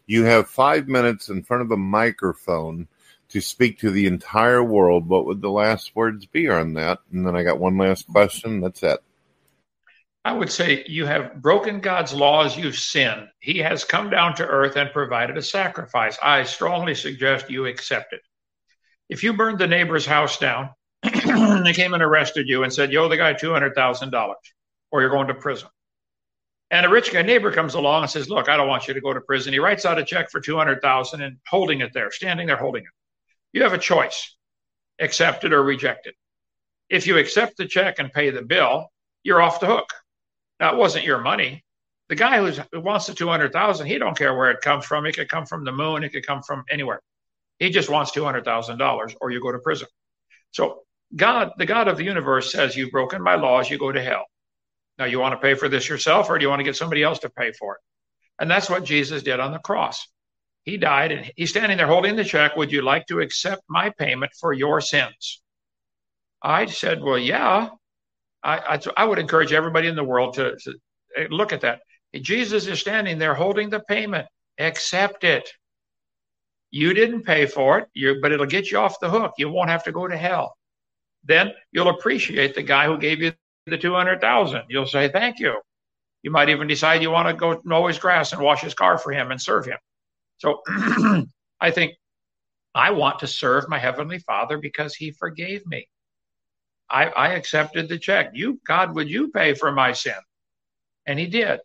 You 0.06 0.24
have 0.24 0.46
five 0.46 0.88
minutes 0.88 1.30
in 1.30 1.42
front 1.42 1.62
of 1.62 1.70
a 1.70 1.76
microphone 1.76 2.86
to 3.30 3.40
speak 3.40 3.78
to 3.78 3.90
the 3.90 4.06
entire 4.06 4.62
world. 4.62 5.08
What 5.08 5.24
would 5.24 5.40
the 5.40 5.50
last 5.50 5.96
words 5.96 6.26
be 6.26 6.50
on 6.50 6.74
that? 6.74 6.98
And 7.10 7.26
then 7.26 7.34
I 7.34 7.44
got 7.44 7.58
one 7.58 7.78
last 7.78 8.06
question. 8.08 8.60
That's 8.60 8.82
it. 8.82 9.02
I 10.24 10.32
would 10.32 10.52
say 10.52 10.84
you 10.86 11.04
have 11.06 11.42
broken 11.42 11.80
God's 11.80 12.14
laws, 12.14 12.56
you've 12.56 12.78
sinned. 12.78 13.28
He 13.40 13.58
has 13.58 13.84
come 13.84 14.08
down 14.08 14.36
to 14.36 14.46
earth 14.46 14.76
and 14.76 14.92
provided 14.92 15.36
a 15.36 15.42
sacrifice. 15.42 16.16
I 16.22 16.44
strongly 16.44 16.94
suggest 16.94 17.50
you 17.50 17.66
accept 17.66 18.12
it. 18.12 18.20
If 19.08 19.24
you 19.24 19.32
burned 19.32 19.58
the 19.58 19.66
neighbor's 19.66 20.06
house 20.06 20.38
down 20.38 20.70
and 21.02 21.66
they 21.66 21.72
came 21.72 21.92
and 21.92 22.02
arrested 22.02 22.48
you 22.48 22.62
and 22.62 22.72
said, 22.72 22.92
you 22.92 23.00
owe 23.00 23.08
the 23.08 23.16
guy 23.16 23.34
$200,000 23.34 24.34
or 24.92 25.00
you're 25.00 25.10
going 25.10 25.26
to 25.26 25.34
prison. 25.34 25.68
And 26.70 26.86
a 26.86 26.88
rich 26.88 27.12
guy 27.12 27.22
neighbor 27.22 27.50
comes 27.52 27.74
along 27.74 28.02
and 28.02 28.10
says, 28.10 28.30
look, 28.30 28.48
I 28.48 28.56
don't 28.56 28.68
want 28.68 28.86
you 28.86 28.94
to 28.94 29.00
go 29.00 29.12
to 29.12 29.20
prison. 29.20 29.52
He 29.52 29.58
writes 29.58 29.84
out 29.84 29.98
a 29.98 30.04
check 30.04 30.30
for 30.30 30.40
200,000 30.40 31.20
and 31.20 31.36
holding 31.48 31.80
it 31.80 31.92
there, 31.92 32.10
standing 32.12 32.46
there 32.46 32.56
holding 32.56 32.84
it. 32.84 32.88
You 33.52 33.64
have 33.64 33.74
a 33.74 33.78
choice, 33.78 34.36
accept 35.00 35.44
it 35.44 35.52
or 35.52 35.62
reject 35.62 36.06
it. 36.06 36.14
If 36.88 37.06
you 37.06 37.18
accept 37.18 37.56
the 37.56 37.66
check 37.66 37.98
and 37.98 38.12
pay 38.12 38.30
the 38.30 38.42
bill, 38.42 38.86
you're 39.22 39.42
off 39.42 39.60
the 39.60 39.66
hook. 39.66 39.92
It 40.70 40.76
wasn't 40.76 41.04
your 41.04 41.20
money. 41.20 41.64
The 42.08 42.14
guy 42.16 42.38
who 42.38 42.80
wants 42.80 43.06
the 43.06 43.14
200,000, 43.14 43.86
he 43.86 43.98
don't 43.98 44.16
care 44.16 44.34
where 44.34 44.50
it 44.50 44.60
comes 44.60 44.84
from. 44.84 45.06
It 45.06 45.16
could 45.16 45.28
come 45.28 45.46
from 45.46 45.64
the 45.64 45.72
moon. 45.72 46.04
It 46.04 46.10
could 46.10 46.26
come 46.26 46.42
from 46.42 46.64
anywhere. 46.70 47.00
He 47.58 47.70
just 47.70 47.88
wants 47.88 48.12
$200,000 48.12 49.14
or 49.20 49.30
you 49.30 49.40
go 49.40 49.52
to 49.52 49.58
prison. 49.58 49.88
So 50.50 50.80
God, 51.14 51.52
the 51.58 51.66
God 51.66 51.88
of 51.88 51.96
the 51.96 52.04
universe 52.04 52.52
says, 52.52 52.76
you've 52.76 52.90
broken 52.90 53.22
my 53.22 53.36
laws, 53.36 53.70
you 53.70 53.78
go 53.78 53.92
to 53.92 54.02
hell. 54.02 54.24
Now 54.98 55.06
you 55.06 55.18
want 55.20 55.32
to 55.32 55.38
pay 55.38 55.54
for 55.54 55.68
this 55.68 55.88
yourself 55.88 56.28
or 56.28 56.38
do 56.38 56.44
you 56.44 56.48
want 56.48 56.60
to 56.60 56.64
get 56.64 56.76
somebody 56.76 57.02
else 57.02 57.20
to 57.20 57.30
pay 57.30 57.52
for 57.52 57.74
it? 57.74 57.80
And 58.38 58.50
that's 58.50 58.68
what 58.68 58.84
Jesus 58.84 59.22
did 59.22 59.40
on 59.40 59.52
the 59.52 59.58
cross. 59.58 60.06
He 60.64 60.76
died 60.76 61.12
and 61.12 61.30
he's 61.36 61.50
standing 61.50 61.78
there 61.78 61.86
holding 61.86 62.16
the 62.16 62.24
check. 62.24 62.56
Would 62.56 62.72
you 62.72 62.82
like 62.82 63.06
to 63.06 63.20
accept 63.20 63.62
my 63.68 63.90
payment 63.90 64.32
for 64.38 64.52
your 64.52 64.80
sins? 64.80 65.42
I 66.42 66.66
said, 66.66 67.02
Well, 67.02 67.18
yeah. 67.18 67.68
I, 68.42 68.76
I, 68.76 68.80
I 68.96 69.04
would 69.04 69.18
encourage 69.18 69.52
everybody 69.52 69.88
in 69.88 69.96
the 69.96 70.04
world 70.04 70.34
to, 70.34 70.56
to 70.56 70.74
eh, 71.16 71.26
look 71.30 71.52
at 71.52 71.60
that. 71.62 71.80
Jesus 72.14 72.66
is 72.66 72.80
standing 72.80 73.18
there 73.18 73.34
holding 73.34 73.70
the 73.70 73.80
payment. 73.80 74.26
Accept 74.58 75.24
it. 75.24 75.50
You 76.70 76.94
didn't 76.94 77.22
pay 77.22 77.46
for 77.46 77.78
it, 77.80 77.88
you, 77.94 78.18
but 78.20 78.32
it'll 78.32 78.46
get 78.46 78.70
you 78.70 78.78
off 78.78 79.00
the 79.00 79.10
hook. 79.10 79.32
You 79.38 79.48
won't 79.50 79.70
have 79.70 79.84
to 79.84 79.92
go 79.92 80.08
to 80.08 80.16
hell. 80.16 80.56
Then 81.24 81.52
you'll 81.70 81.90
appreciate 81.90 82.54
the 82.54 82.62
guy 82.62 82.86
who 82.86 82.98
gave 82.98 83.20
you 83.20 83.32
the 83.66 83.78
200,000. 83.78 84.62
You'll 84.68 84.86
say, 84.86 85.08
thank 85.08 85.38
you. 85.38 85.60
You 86.22 86.30
might 86.30 86.48
even 86.48 86.66
decide 86.66 87.02
you 87.02 87.10
want 87.10 87.28
to 87.28 87.34
go 87.34 87.60
mow 87.64 87.86
his 87.86 87.98
grass 87.98 88.32
and 88.32 88.40
wash 88.40 88.62
his 88.62 88.74
car 88.74 88.98
for 88.98 89.12
him 89.12 89.30
and 89.30 89.40
serve 89.40 89.66
him. 89.66 89.78
So 90.38 90.62
I 91.60 91.70
think 91.70 91.94
I 92.74 92.90
want 92.90 93.18
to 93.20 93.26
serve 93.26 93.68
my 93.68 93.78
heavenly 93.78 94.18
father 94.20 94.58
because 94.58 94.94
he 94.94 95.10
forgave 95.12 95.66
me. 95.66 95.86
I, 96.92 97.06
I 97.06 97.28
accepted 97.34 97.88
the 97.88 97.98
check. 97.98 98.32
You, 98.34 98.60
God, 98.66 98.94
would 98.94 99.08
you 99.08 99.28
pay 99.28 99.54
for 99.54 99.72
my 99.72 99.92
sin? 99.92 100.14
And 101.06 101.18
he 101.18 101.26
did. 101.26 101.60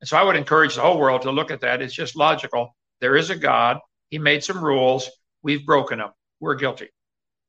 And 0.00 0.08
so 0.08 0.16
I 0.16 0.22
would 0.22 0.36
encourage 0.36 0.74
the 0.74 0.82
whole 0.82 0.98
world 0.98 1.22
to 1.22 1.30
look 1.30 1.50
at 1.50 1.60
that. 1.62 1.82
It's 1.82 1.94
just 1.94 2.16
logical. 2.16 2.76
There 3.00 3.16
is 3.16 3.30
a 3.30 3.36
God. 3.36 3.78
He 4.10 4.18
made 4.18 4.44
some 4.44 4.62
rules. 4.62 5.08
We've 5.42 5.64
broken 5.64 5.98
them. 5.98 6.10
We're 6.40 6.54
guilty. 6.54 6.88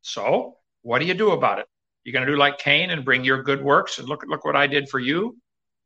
So 0.01 0.55
what 0.81 0.99
do 0.99 1.05
you 1.05 1.13
do 1.13 1.31
about 1.31 1.59
it? 1.59 1.67
You're 2.03 2.13
going 2.13 2.25
to 2.25 2.31
do 2.31 2.37
like 2.37 2.57
Cain 2.57 2.89
and 2.89 3.05
bring 3.05 3.23
your 3.23 3.43
good 3.43 3.61
works 3.61 3.99
and 3.99 4.07
look 4.07 4.23
look 4.27 4.43
what 4.43 4.55
I 4.55 4.67
did 4.67 4.89
for 4.89 4.99
you. 4.99 5.37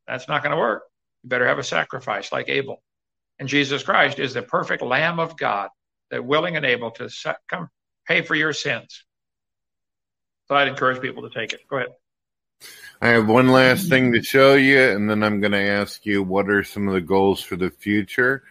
That's 0.07 0.27
not 0.27 0.43
going 0.43 0.51
to 0.51 0.57
work. 0.57 0.83
You 1.23 1.29
better 1.29 1.47
have 1.47 1.59
a 1.59 1.63
sacrifice 1.63 2.31
like 2.31 2.49
Abel. 2.49 2.81
And 3.39 3.49
Jesus 3.49 3.83
Christ 3.83 4.19
is 4.19 4.33
the 4.33 4.41
perfect 4.41 4.81
Lamb 4.81 5.19
of 5.19 5.37
God 5.37 5.69
that 6.11 6.23
willing 6.23 6.55
and 6.55 6.65
able 6.65 6.91
to 6.91 7.09
come 7.49 7.69
pay 8.07 8.21
for 8.21 8.35
your 8.35 8.53
sins. 8.53 9.03
So 10.47 10.55
I'd 10.55 10.67
encourage 10.67 11.01
people 11.01 11.27
to 11.27 11.29
take 11.29 11.53
it. 11.53 11.61
Go 11.67 11.77
ahead. 11.77 11.89
I 13.01 13.09
have 13.09 13.27
one 13.27 13.49
last 13.49 13.89
thing 13.89 14.13
to 14.13 14.23
show 14.23 14.55
you, 14.55 14.79
and 14.79 15.09
then 15.09 15.21
I'm 15.23 15.41
going 15.41 15.51
to 15.51 15.61
ask 15.61 16.05
you 16.05 16.23
what 16.23 16.49
are 16.49 16.63
some 16.63 16.87
of 16.87 16.93
the 16.93 17.01
goals 17.01 17.41
for 17.41 17.55
the 17.55 17.69
future. 17.69 18.43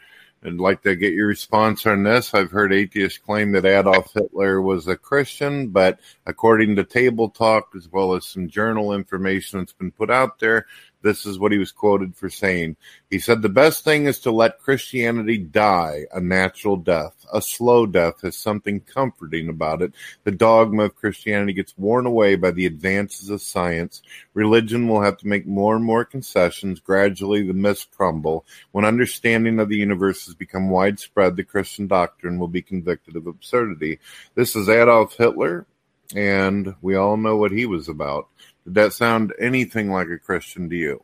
I'd 0.45 0.55
like 0.55 0.83
to 0.83 0.95
get 0.95 1.15
your 1.15 1.29
response 1.29 1.87
on 1.87 2.03
this. 2.03 2.35
I've 2.35 2.51
heard 2.51 2.73
atheists 2.73 3.19
claim 3.19 3.53
that 3.53 3.65
Adolf 3.65 4.13
Hitler 4.13 4.61
was 4.61 4.87
a 4.87 4.97
Christian, 4.97 5.69
but 5.69 6.01
according 6.27 6.77
to 6.77 6.85
Table 6.85 7.31
Talk, 7.31 7.73
as 7.75 7.91
well 7.91 8.15
as 8.15 8.27
some 8.27 8.49
journal 8.49 8.93
information 8.93 9.61
that's 9.61 9.73
been 9.73 9.91
put 9.91 10.11
out 10.11 10.39
there, 10.41 10.67
this 11.05 11.27
is 11.27 11.39
what 11.39 11.53
he 11.53 11.59
was 11.59 11.71
quoted 11.71 12.17
for 12.17 12.31
saying. 12.31 12.77
He 13.11 13.19
said, 13.19 13.43
The 13.43 13.51
best 13.51 13.85
thing 13.85 14.07
is 14.07 14.19
to 14.21 14.31
let 14.31 14.59
Christianity 14.59 15.37
die 15.37 16.07
a 16.13 16.19
natural 16.19 16.79
death. 16.79 17.15
A 17.31 17.43
slow 17.43 17.85
death 17.85 18.23
has 18.23 18.39
something 18.39 18.81
comforting 18.81 19.51
about 19.51 19.83
it. 19.83 19.93
The 20.25 20.31
dogma 20.31 20.85
of 20.85 20.97
Christianity 20.97 21.53
gets 21.53 21.77
worn 21.77 22.07
away 22.07 22.37
by 22.37 22.53
the 22.53 22.65
advances 22.65 23.29
of 23.29 23.43
science. 23.43 24.01
Religion 24.33 24.89
will 24.89 25.03
have 25.03 25.19
to 25.19 25.29
make 25.29 25.47
more 25.47 25.77
and 25.77 25.85
more 25.85 26.07
concessions. 26.07 26.81
Gradually, 26.81 27.47
the 27.47 27.53
myths 27.53 27.87
crumble. 27.95 28.47
When 28.73 28.87
understanding 28.87 29.61
of 29.61 29.69
the 29.69 29.77
universe 29.77 30.25
has 30.25 30.35
become 30.35 30.71
widespread, 30.71 31.37
the 31.37 31.45
Christian 31.45 31.87
doctrine 31.87 32.39
will 32.39 32.49
be 32.49 32.63
convicted 32.63 33.15
of 33.15 33.27
absurdity. 33.27 33.99
This 34.37 34.57
is 34.57 34.71
Adolf 34.71 35.19
Hitler, 35.19 35.67
and 36.15 36.75
we 36.81 36.95
all 36.95 37.19
know 37.19 37.37
what 37.37 37.53
he 37.53 37.67
was 37.67 37.91
about. 37.91 38.29
Did 38.65 38.75
that 38.75 38.93
sound 38.93 39.33
anything 39.39 39.91
like 39.91 40.09
a 40.09 40.19
Christian 40.19 40.71
to 40.71 40.77
you? 40.77 41.03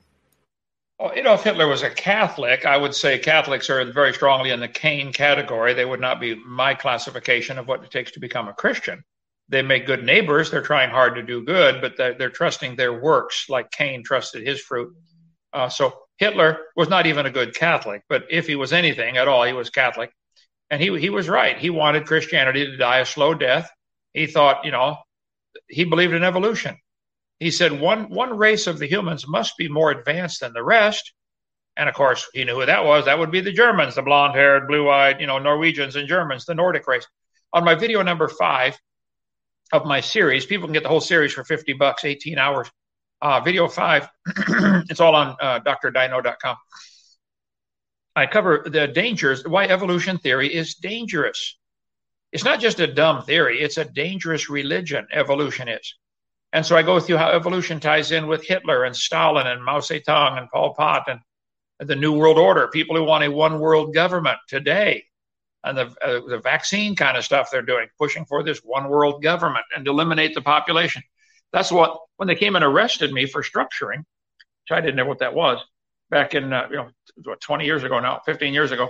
Well, 0.98 1.16
you 1.16 1.22
know, 1.22 1.34
if 1.34 1.42
Hitler 1.42 1.66
was 1.66 1.82
a 1.82 1.90
Catholic, 1.90 2.66
I 2.66 2.76
would 2.76 2.94
say 2.94 3.18
Catholics 3.18 3.70
are 3.70 3.90
very 3.90 4.12
strongly 4.12 4.50
in 4.50 4.60
the 4.60 4.68
Cain 4.68 5.12
category. 5.12 5.72
They 5.72 5.84
would 5.84 6.00
not 6.00 6.20
be 6.20 6.34
my 6.34 6.74
classification 6.74 7.58
of 7.58 7.66
what 7.66 7.82
it 7.82 7.90
takes 7.90 8.12
to 8.12 8.20
become 8.20 8.48
a 8.48 8.52
Christian. 8.52 9.02
They 9.48 9.62
make 9.62 9.86
good 9.86 10.04
neighbors. 10.04 10.50
They're 10.50 10.62
trying 10.62 10.90
hard 10.90 11.14
to 11.14 11.22
do 11.22 11.42
good, 11.42 11.80
but 11.80 11.96
they're, 11.96 12.14
they're 12.14 12.30
trusting 12.30 12.76
their 12.76 12.92
works 12.92 13.46
like 13.48 13.70
Cain 13.70 14.04
trusted 14.04 14.46
his 14.46 14.60
fruit. 14.60 14.94
Uh, 15.52 15.68
so 15.68 15.92
Hitler 16.18 16.58
was 16.76 16.88
not 16.88 17.06
even 17.06 17.26
a 17.26 17.30
good 17.30 17.54
Catholic, 17.54 18.02
but 18.08 18.24
if 18.30 18.46
he 18.46 18.54
was 18.54 18.72
anything 18.72 19.16
at 19.16 19.26
all, 19.26 19.42
he 19.44 19.54
was 19.54 19.70
Catholic. 19.70 20.12
And 20.70 20.80
he, 20.80 20.96
he 21.00 21.10
was 21.10 21.28
right. 21.28 21.58
He 21.58 21.70
wanted 21.70 22.06
Christianity 22.06 22.66
to 22.66 22.76
die 22.76 22.98
a 22.98 23.06
slow 23.06 23.34
death. 23.34 23.70
He 24.12 24.26
thought, 24.26 24.64
you 24.64 24.70
know, 24.70 24.98
he 25.66 25.84
believed 25.84 26.12
in 26.12 26.22
evolution. 26.22 26.76
He 27.40 27.50
said 27.50 27.80
one 27.80 28.10
one 28.10 28.36
race 28.36 28.66
of 28.66 28.78
the 28.78 28.86
humans 28.86 29.26
must 29.26 29.56
be 29.56 29.68
more 29.68 29.90
advanced 29.90 30.40
than 30.40 30.52
the 30.52 30.62
rest. 30.62 31.12
And 31.76 31.88
of 31.88 31.94
course, 31.94 32.28
he 32.34 32.44
knew 32.44 32.54
who 32.54 32.66
that 32.66 32.84
was. 32.84 33.06
That 33.06 33.18
would 33.18 33.30
be 33.30 33.40
the 33.40 33.52
Germans, 33.52 33.94
the 33.94 34.02
blonde 34.02 34.34
haired, 34.34 34.68
blue 34.68 34.90
eyed, 34.90 35.20
you 35.20 35.26
know, 35.26 35.38
Norwegians 35.38 35.96
and 35.96 36.06
Germans, 36.06 36.44
the 36.44 36.54
Nordic 36.54 36.86
race. 36.86 37.06
On 37.54 37.64
my 37.64 37.74
video 37.74 38.02
number 38.02 38.28
five 38.28 38.78
of 39.72 39.86
my 39.86 40.00
series, 40.00 40.44
people 40.44 40.66
can 40.66 40.74
get 40.74 40.82
the 40.82 40.90
whole 40.90 41.00
series 41.00 41.32
for 41.32 41.42
50 41.42 41.72
bucks, 41.72 42.04
18 42.04 42.38
hours. 42.38 42.70
Uh, 43.22 43.40
video 43.40 43.68
five, 43.68 44.08
it's 44.26 45.00
all 45.00 45.14
on 45.14 45.36
uh, 45.40 45.60
drdino.com. 45.60 46.56
I 48.16 48.26
cover 48.26 48.64
the 48.66 48.88
dangers, 48.88 49.46
why 49.46 49.66
evolution 49.66 50.18
theory 50.18 50.52
is 50.52 50.74
dangerous. 50.74 51.58
It's 52.32 52.44
not 52.44 52.60
just 52.60 52.80
a 52.80 52.86
dumb 52.86 53.22
theory, 53.22 53.60
it's 53.60 53.78
a 53.78 53.84
dangerous 53.84 54.48
religion, 54.50 55.06
evolution 55.12 55.68
is. 55.68 55.94
And 56.52 56.66
so 56.66 56.76
I 56.76 56.82
go 56.82 56.98
through 56.98 57.18
how 57.18 57.30
evolution 57.30 57.78
ties 57.78 58.10
in 58.10 58.26
with 58.26 58.44
Hitler 58.44 58.84
and 58.84 58.96
Stalin 58.96 59.46
and 59.46 59.64
Mao 59.64 59.78
Zedong 59.78 60.38
and 60.38 60.50
Pol 60.50 60.74
Pot 60.74 61.08
and 61.08 61.20
the 61.88 61.96
New 61.96 62.12
World 62.12 62.38
Order, 62.38 62.68
people 62.68 62.96
who 62.96 63.04
want 63.04 63.24
a 63.24 63.30
one 63.30 63.60
world 63.60 63.94
government 63.94 64.38
today, 64.48 65.04
and 65.64 65.78
the, 65.78 65.94
uh, 66.02 66.20
the 66.28 66.40
vaccine 66.42 66.96
kind 66.96 67.16
of 67.16 67.24
stuff 67.24 67.50
they're 67.50 67.62
doing, 67.62 67.86
pushing 67.98 68.24
for 68.24 68.42
this 68.42 68.58
one 68.64 68.88
world 68.88 69.22
government 69.22 69.64
and 69.74 69.86
eliminate 69.86 70.34
the 70.34 70.42
population. 70.42 71.02
That's 71.52 71.70
what, 71.70 71.98
when 72.16 72.26
they 72.26 72.34
came 72.34 72.56
and 72.56 72.64
arrested 72.64 73.12
me 73.12 73.26
for 73.26 73.42
structuring, 73.42 73.98
which 73.98 74.72
I 74.72 74.80
didn't 74.80 74.96
know 74.96 75.06
what 75.06 75.18
that 75.18 75.34
was 75.34 75.58
back 76.10 76.34
in, 76.34 76.52
uh, 76.52 76.66
you 76.70 76.76
know, 76.76 76.88
what, 77.24 77.40
20 77.40 77.64
years 77.64 77.84
ago 77.84 78.00
now, 78.00 78.20
15 78.26 78.52
years 78.52 78.72
ago, 78.72 78.88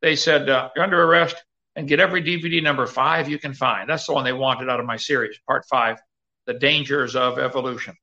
they 0.00 0.16
said, 0.16 0.48
uh, 0.48 0.70
you're 0.74 0.84
under 0.84 1.02
arrest 1.02 1.36
and 1.76 1.88
get 1.88 2.00
every 2.00 2.22
DVD 2.22 2.62
number 2.62 2.86
five 2.86 3.28
you 3.28 3.38
can 3.38 3.54
find. 3.54 3.88
That's 3.88 4.06
the 4.06 4.12
one 4.12 4.24
they 4.24 4.32
wanted 4.32 4.68
out 4.68 4.80
of 4.80 4.86
my 4.86 4.96
series, 4.96 5.38
part 5.46 5.64
five 5.68 5.98
the 6.46 6.54
dangers 6.54 7.16
of 7.16 7.38
evolution. 7.38 7.94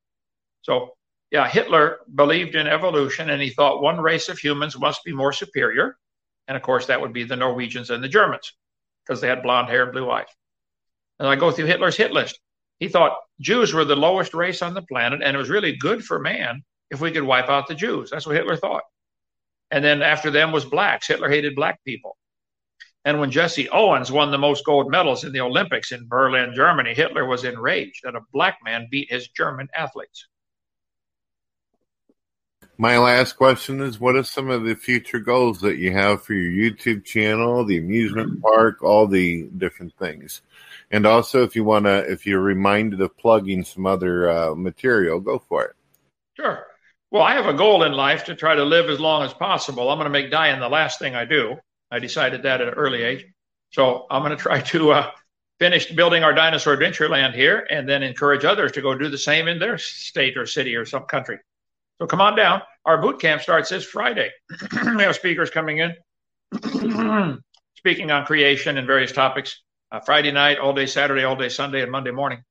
So, 0.61 0.91
yeah, 1.31 1.47
Hitler 1.47 1.99
believed 2.15 2.55
in 2.55 2.67
evolution 2.67 3.29
and 3.29 3.41
he 3.41 3.49
thought 3.49 3.81
one 3.81 3.99
race 3.99 4.29
of 4.29 4.39
humans 4.39 4.77
must 4.77 5.03
be 5.03 5.13
more 5.13 5.33
superior. 5.33 5.97
And 6.47 6.57
of 6.57 6.63
course, 6.63 6.87
that 6.87 6.99
would 6.99 7.13
be 7.13 7.23
the 7.23 7.35
Norwegians 7.35 7.89
and 7.89 8.03
the 8.03 8.09
Germans 8.09 8.53
because 9.05 9.21
they 9.21 9.27
had 9.27 9.43
blonde 9.43 9.69
hair 9.69 9.83
and 9.83 9.91
blue 9.91 10.09
eyes. 10.09 10.27
And 11.19 11.27
I 11.27 11.35
go 11.35 11.51
through 11.51 11.65
Hitler's 11.65 11.97
hit 11.97 12.11
list. 12.11 12.39
He 12.79 12.87
thought 12.87 13.17
Jews 13.39 13.73
were 13.73 13.85
the 13.85 13.95
lowest 13.95 14.33
race 14.33 14.61
on 14.61 14.73
the 14.73 14.81
planet 14.81 15.21
and 15.23 15.35
it 15.35 15.39
was 15.39 15.49
really 15.49 15.75
good 15.75 16.03
for 16.03 16.17
man 16.17 16.63
if 16.89 17.01
we 17.01 17.11
could 17.11 17.23
wipe 17.23 17.49
out 17.49 17.67
the 17.67 17.75
Jews. 17.75 18.09
That's 18.09 18.25
what 18.25 18.35
Hitler 18.35 18.55
thought. 18.55 18.83
And 19.71 19.83
then 19.83 20.01
after 20.01 20.31
them 20.31 20.51
was 20.51 20.65
blacks. 20.65 21.07
Hitler 21.07 21.29
hated 21.29 21.55
black 21.55 21.83
people. 21.85 22.17
And 23.09 23.19
when 23.19 23.31
Jesse 23.31 23.67
Owens 23.69 24.11
won 24.11 24.29
the 24.29 24.37
most 24.37 24.63
gold 24.63 24.91
medals 24.91 25.23
in 25.23 25.31
the 25.31 25.41
Olympics 25.41 25.91
in 25.91 26.07
Berlin, 26.07 26.53
Germany, 26.53 26.93
Hitler 26.93 27.25
was 27.25 27.43
enraged 27.43 28.01
that 28.03 28.13
a 28.13 28.21
black 28.31 28.59
man 28.63 28.87
beat 28.91 29.11
his 29.11 29.27
German 29.29 29.67
athletes. 29.75 30.27
My 32.77 32.99
last 32.99 33.33
question 33.33 33.81
is 33.81 33.99
what 33.99 34.15
are 34.15 34.21
some 34.21 34.51
of 34.51 34.63
the 34.63 34.75
future 34.75 35.17
goals 35.17 35.59
that 35.61 35.77
you 35.77 35.91
have 35.91 36.21
for 36.21 36.35
your 36.35 36.71
YouTube 36.71 37.03
channel, 37.03 37.65
the 37.65 37.79
amusement 37.79 38.43
park, 38.43 38.83
all 38.83 39.07
the 39.07 39.49
different 39.57 39.95
things? 39.97 40.43
And 40.91 41.07
also, 41.07 41.41
if 41.41 41.55
you 41.55 41.63
want 41.63 41.85
to, 41.85 42.07
if 42.11 42.27
you're 42.27 42.39
reminded 42.39 43.01
of 43.01 43.17
plugging 43.17 43.63
some 43.63 43.87
other 43.87 44.29
uh, 44.29 44.53
material, 44.53 45.19
go 45.19 45.39
for 45.39 45.65
it. 45.65 45.75
Sure. 46.35 46.63
Well, 47.09 47.23
I 47.23 47.33
have 47.33 47.47
a 47.47 47.57
goal 47.57 47.81
in 47.81 47.93
life 47.93 48.25
to 48.25 48.35
try 48.35 48.53
to 48.53 48.63
live 48.63 48.87
as 48.87 48.99
long 48.99 49.23
as 49.23 49.33
possible. 49.33 49.89
I'm 49.89 49.97
going 49.97 50.05
to 50.05 50.11
make 50.11 50.29
dying 50.29 50.59
the 50.59 50.69
last 50.69 50.99
thing 50.99 51.15
I 51.15 51.25
do. 51.25 51.57
I 51.91 51.99
decided 51.99 52.43
that 52.43 52.61
at 52.61 52.67
an 52.67 52.73
early 52.73 53.03
age. 53.03 53.25
So 53.71 54.05
I'm 54.09 54.23
going 54.23 54.35
to 54.35 54.41
try 54.41 54.61
to 54.61 54.91
uh, 54.91 55.11
finish 55.59 55.91
building 55.91 56.23
our 56.23 56.33
dinosaur 56.33 56.73
adventure 56.73 57.09
land 57.09 57.35
here 57.35 57.67
and 57.69 57.87
then 57.87 58.03
encourage 58.03 58.45
others 58.45 58.71
to 58.73 58.81
go 58.81 58.95
do 58.95 59.09
the 59.09 59.17
same 59.17 59.47
in 59.47 59.59
their 59.59 59.77
state 59.77 60.37
or 60.37 60.45
city 60.45 60.75
or 60.75 60.85
some 60.85 61.03
country. 61.03 61.37
So 61.99 62.07
come 62.07 62.21
on 62.21 62.35
down. 62.35 62.61
Our 62.85 63.01
boot 63.01 63.19
camp 63.19 63.41
starts 63.41 63.69
this 63.69 63.83
Friday. 63.83 64.31
we 64.95 65.03
have 65.03 65.15
speakers 65.15 65.49
coming 65.49 65.79
in, 65.79 65.95
speaking 67.75 68.09
on 68.09 68.25
creation 68.25 68.77
and 68.77 68.87
various 68.87 69.11
topics. 69.11 69.61
Uh, 69.91 69.99
Friday 69.99 70.31
night, 70.31 70.59
all 70.59 70.71
day 70.71 70.85
Saturday, 70.85 71.23
all 71.23 71.35
day 71.35 71.49
Sunday, 71.49 71.81
and 71.81 71.91
Monday 71.91 72.11
morning. 72.11 72.43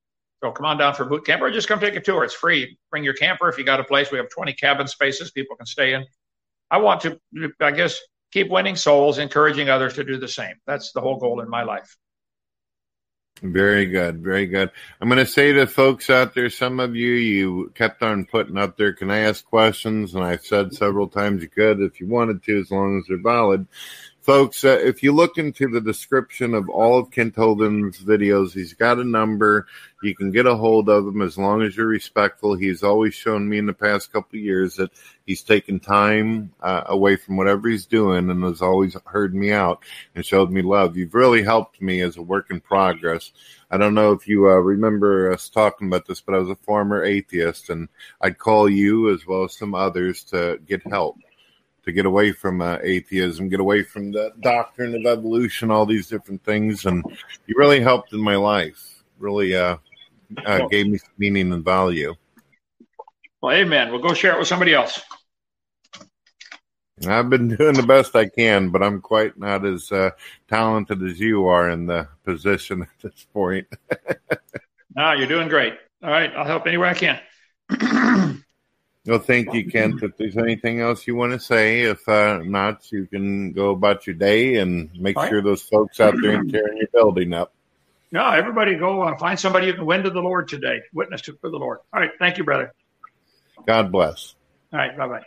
So 0.42 0.50
come 0.52 0.66
on 0.66 0.76
down 0.76 0.94
for 0.94 1.04
boot 1.04 1.24
camp 1.24 1.40
or 1.42 1.50
just 1.50 1.68
come 1.68 1.80
take 1.80 1.96
a 1.96 2.00
tour. 2.00 2.24
It's 2.24 2.34
free. 2.34 2.78
Bring 2.90 3.04
your 3.04 3.14
camper 3.14 3.48
if 3.48 3.58
you 3.58 3.64
got 3.64 3.80
a 3.80 3.84
place. 3.84 4.10
We 4.10 4.18
have 4.18 4.28
20 4.28 4.52
cabin 4.54 4.86
spaces 4.86 5.30
people 5.30 5.56
can 5.56 5.66
stay 5.66 5.94
in. 5.94 6.04
I 6.70 6.78
want 6.78 7.00
to, 7.02 7.18
I 7.60 7.70
guess, 7.70 7.98
keep 8.32 8.50
winning 8.50 8.76
souls, 8.76 9.18
encouraging 9.18 9.68
others 9.68 9.94
to 9.94 10.04
do 10.04 10.18
the 10.18 10.28
same. 10.28 10.54
That's 10.66 10.92
the 10.92 11.00
whole 11.00 11.18
goal 11.18 11.40
in 11.40 11.48
my 11.48 11.62
life. 11.62 11.96
Very 13.40 13.86
good, 13.86 14.20
very 14.20 14.46
good. 14.46 14.70
I'm 15.00 15.08
going 15.08 15.24
to 15.24 15.30
say 15.30 15.52
to 15.52 15.66
folks 15.68 16.10
out 16.10 16.34
there, 16.34 16.50
some 16.50 16.80
of 16.80 16.96
you, 16.96 17.12
you 17.12 17.72
kept 17.74 18.02
on 18.02 18.24
putting 18.24 18.58
up 18.58 18.76
there, 18.76 18.92
can 18.92 19.12
I 19.12 19.18
ask 19.18 19.44
questions? 19.44 20.14
And 20.14 20.24
I've 20.24 20.44
said 20.44 20.74
several 20.74 21.06
times 21.06 21.42
you 21.42 21.48
could 21.48 21.80
if 21.80 22.00
you 22.00 22.08
wanted 22.08 22.42
to, 22.44 22.58
as 22.58 22.70
long 22.72 22.98
as 22.98 23.04
they're 23.06 23.22
valid. 23.22 23.68
Folks, 24.28 24.62
uh, 24.62 24.78
if 24.84 25.02
you 25.02 25.12
look 25.12 25.38
into 25.38 25.68
the 25.68 25.80
description 25.80 26.52
of 26.52 26.68
all 26.68 26.98
of 26.98 27.10
Kent 27.10 27.34
Hovind's 27.34 28.04
videos, 28.04 28.52
he's 28.52 28.74
got 28.74 28.98
a 28.98 29.02
number. 29.02 29.66
You 30.02 30.14
can 30.14 30.30
get 30.30 30.44
a 30.44 30.54
hold 30.54 30.90
of 30.90 31.06
him 31.06 31.22
as 31.22 31.38
long 31.38 31.62
as 31.62 31.74
you're 31.74 31.86
respectful. 31.86 32.54
He's 32.54 32.82
always 32.82 33.14
shown 33.14 33.48
me 33.48 33.56
in 33.56 33.64
the 33.64 33.72
past 33.72 34.12
couple 34.12 34.38
years 34.38 34.76
that 34.76 34.90
he's 35.24 35.42
taken 35.42 35.80
time 35.80 36.52
uh, 36.60 36.82
away 36.84 37.16
from 37.16 37.38
whatever 37.38 37.70
he's 37.70 37.86
doing 37.86 38.28
and 38.28 38.44
has 38.44 38.60
always 38.60 38.94
heard 39.06 39.34
me 39.34 39.50
out 39.50 39.82
and 40.14 40.26
showed 40.26 40.50
me 40.50 40.60
love. 40.60 40.94
You've 40.94 41.14
really 41.14 41.42
helped 41.42 41.80
me 41.80 42.02
as 42.02 42.18
a 42.18 42.22
work 42.22 42.50
in 42.50 42.60
progress. 42.60 43.32
I 43.70 43.78
don't 43.78 43.94
know 43.94 44.12
if 44.12 44.28
you 44.28 44.46
uh, 44.46 44.56
remember 44.56 45.32
us 45.32 45.48
talking 45.48 45.86
about 45.86 46.04
this, 46.04 46.20
but 46.20 46.34
I 46.34 46.38
was 46.38 46.50
a 46.50 46.56
former 46.56 47.02
atheist 47.02 47.70
and 47.70 47.88
I'd 48.20 48.36
call 48.36 48.68
you 48.68 49.10
as 49.10 49.26
well 49.26 49.44
as 49.44 49.56
some 49.56 49.74
others 49.74 50.22
to 50.24 50.60
get 50.66 50.86
help 50.86 51.16
to 51.88 51.92
get 51.92 52.04
away 52.04 52.32
from 52.32 52.60
uh, 52.60 52.76
atheism, 52.82 53.48
get 53.48 53.60
away 53.60 53.82
from 53.82 54.12
the 54.12 54.30
doctrine 54.40 54.94
of 54.94 55.06
evolution, 55.06 55.70
all 55.70 55.86
these 55.86 56.06
different 56.06 56.44
things. 56.44 56.84
And 56.84 57.02
you 57.46 57.54
really 57.56 57.80
helped 57.80 58.12
in 58.12 58.20
my 58.20 58.36
life, 58.36 59.02
really 59.18 59.56
uh, 59.56 59.78
uh, 60.44 60.66
gave 60.66 60.88
me 60.88 60.98
meaning 61.16 61.50
and 61.50 61.64
value. 61.64 62.14
Well, 63.40 63.56
amen. 63.56 63.90
We'll 63.90 64.02
go 64.02 64.12
share 64.12 64.34
it 64.34 64.38
with 64.38 64.48
somebody 64.48 64.74
else. 64.74 65.00
I've 67.06 67.30
been 67.30 67.56
doing 67.56 67.74
the 67.74 67.86
best 67.86 68.14
I 68.14 68.26
can, 68.26 68.68
but 68.68 68.82
I'm 68.82 69.00
quite 69.00 69.38
not 69.38 69.64
as 69.64 69.90
uh, 69.90 70.10
talented 70.46 71.02
as 71.02 71.18
you 71.18 71.46
are 71.46 71.70
in 71.70 71.86
the 71.86 72.06
position 72.22 72.82
at 73.02 73.02
this 73.02 73.26
point. 73.32 73.66
no, 74.94 75.12
you're 75.12 75.26
doing 75.26 75.48
great. 75.48 75.72
All 76.02 76.10
right, 76.10 76.30
I'll 76.36 76.44
help 76.44 76.66
any 76.66 76.76
way 76.76 76.90
I 76.90 77.18
can. 77.70 78.44
Well, 79.08 79.18
thank 79.18 79.54
you, 79.54 79.70
Kent. 79.70 80.02
If 80.02 80.18
there's 80.18 80.36
anything 80.36 80.82
else 80.82 81.06
you 81.06 81.16
want 81.16 81.32
to 81.32 81.40
say, 81.40 81.84
if 81.84 82.06
uh, 82.06 82.42
not, 82.44 82.92
you 82.92 83.06
can 83.06 83.52
go 83.52 83.70
about 83.70 84.06
your 84.06 84.12
day 84.12 84.56
and 84.56 84.90
make 85.00 85.16
right. 85.16 85.30
sure 85.30 85.40
those 85.40 85.62
folks 85.62 85.98
out 85.98 86.12
there 86.20 86.32
and 86.32 86.50
tearing 86.52 86.76
your 86.76 86.88
building 86.92 87.32
up. 87.32 87.54
No, 88.12 88.28
everybody 88.28 88.74
go 88.76 89.00
uh, 89.00 89.16
find 89.16 89.40
somebody 89.40 89.68
you 89.68 89.72
can 89.72 89.86
win 89.86 90.02
to 90.02 90.10
the 90.10 90.20
Lord 90.20 90.46
today. 90.46 90.82
Witness 90.92 91.22
to 91.22 91.38
for 91.40 91.48
the 91.48 91.56
Lord. 91.56 91.78
All 91.90 92.00
right. 92.00 92.10
Thank 92.18 92.36
you, 92.36 92.44
brother. 92.44 92.74
God 93.66 93.90
bless. 93.90 94.34
All 94.74 94.78
right. 94.78 94.94
Bye 94.94 95.08
bye. 95.08 95.24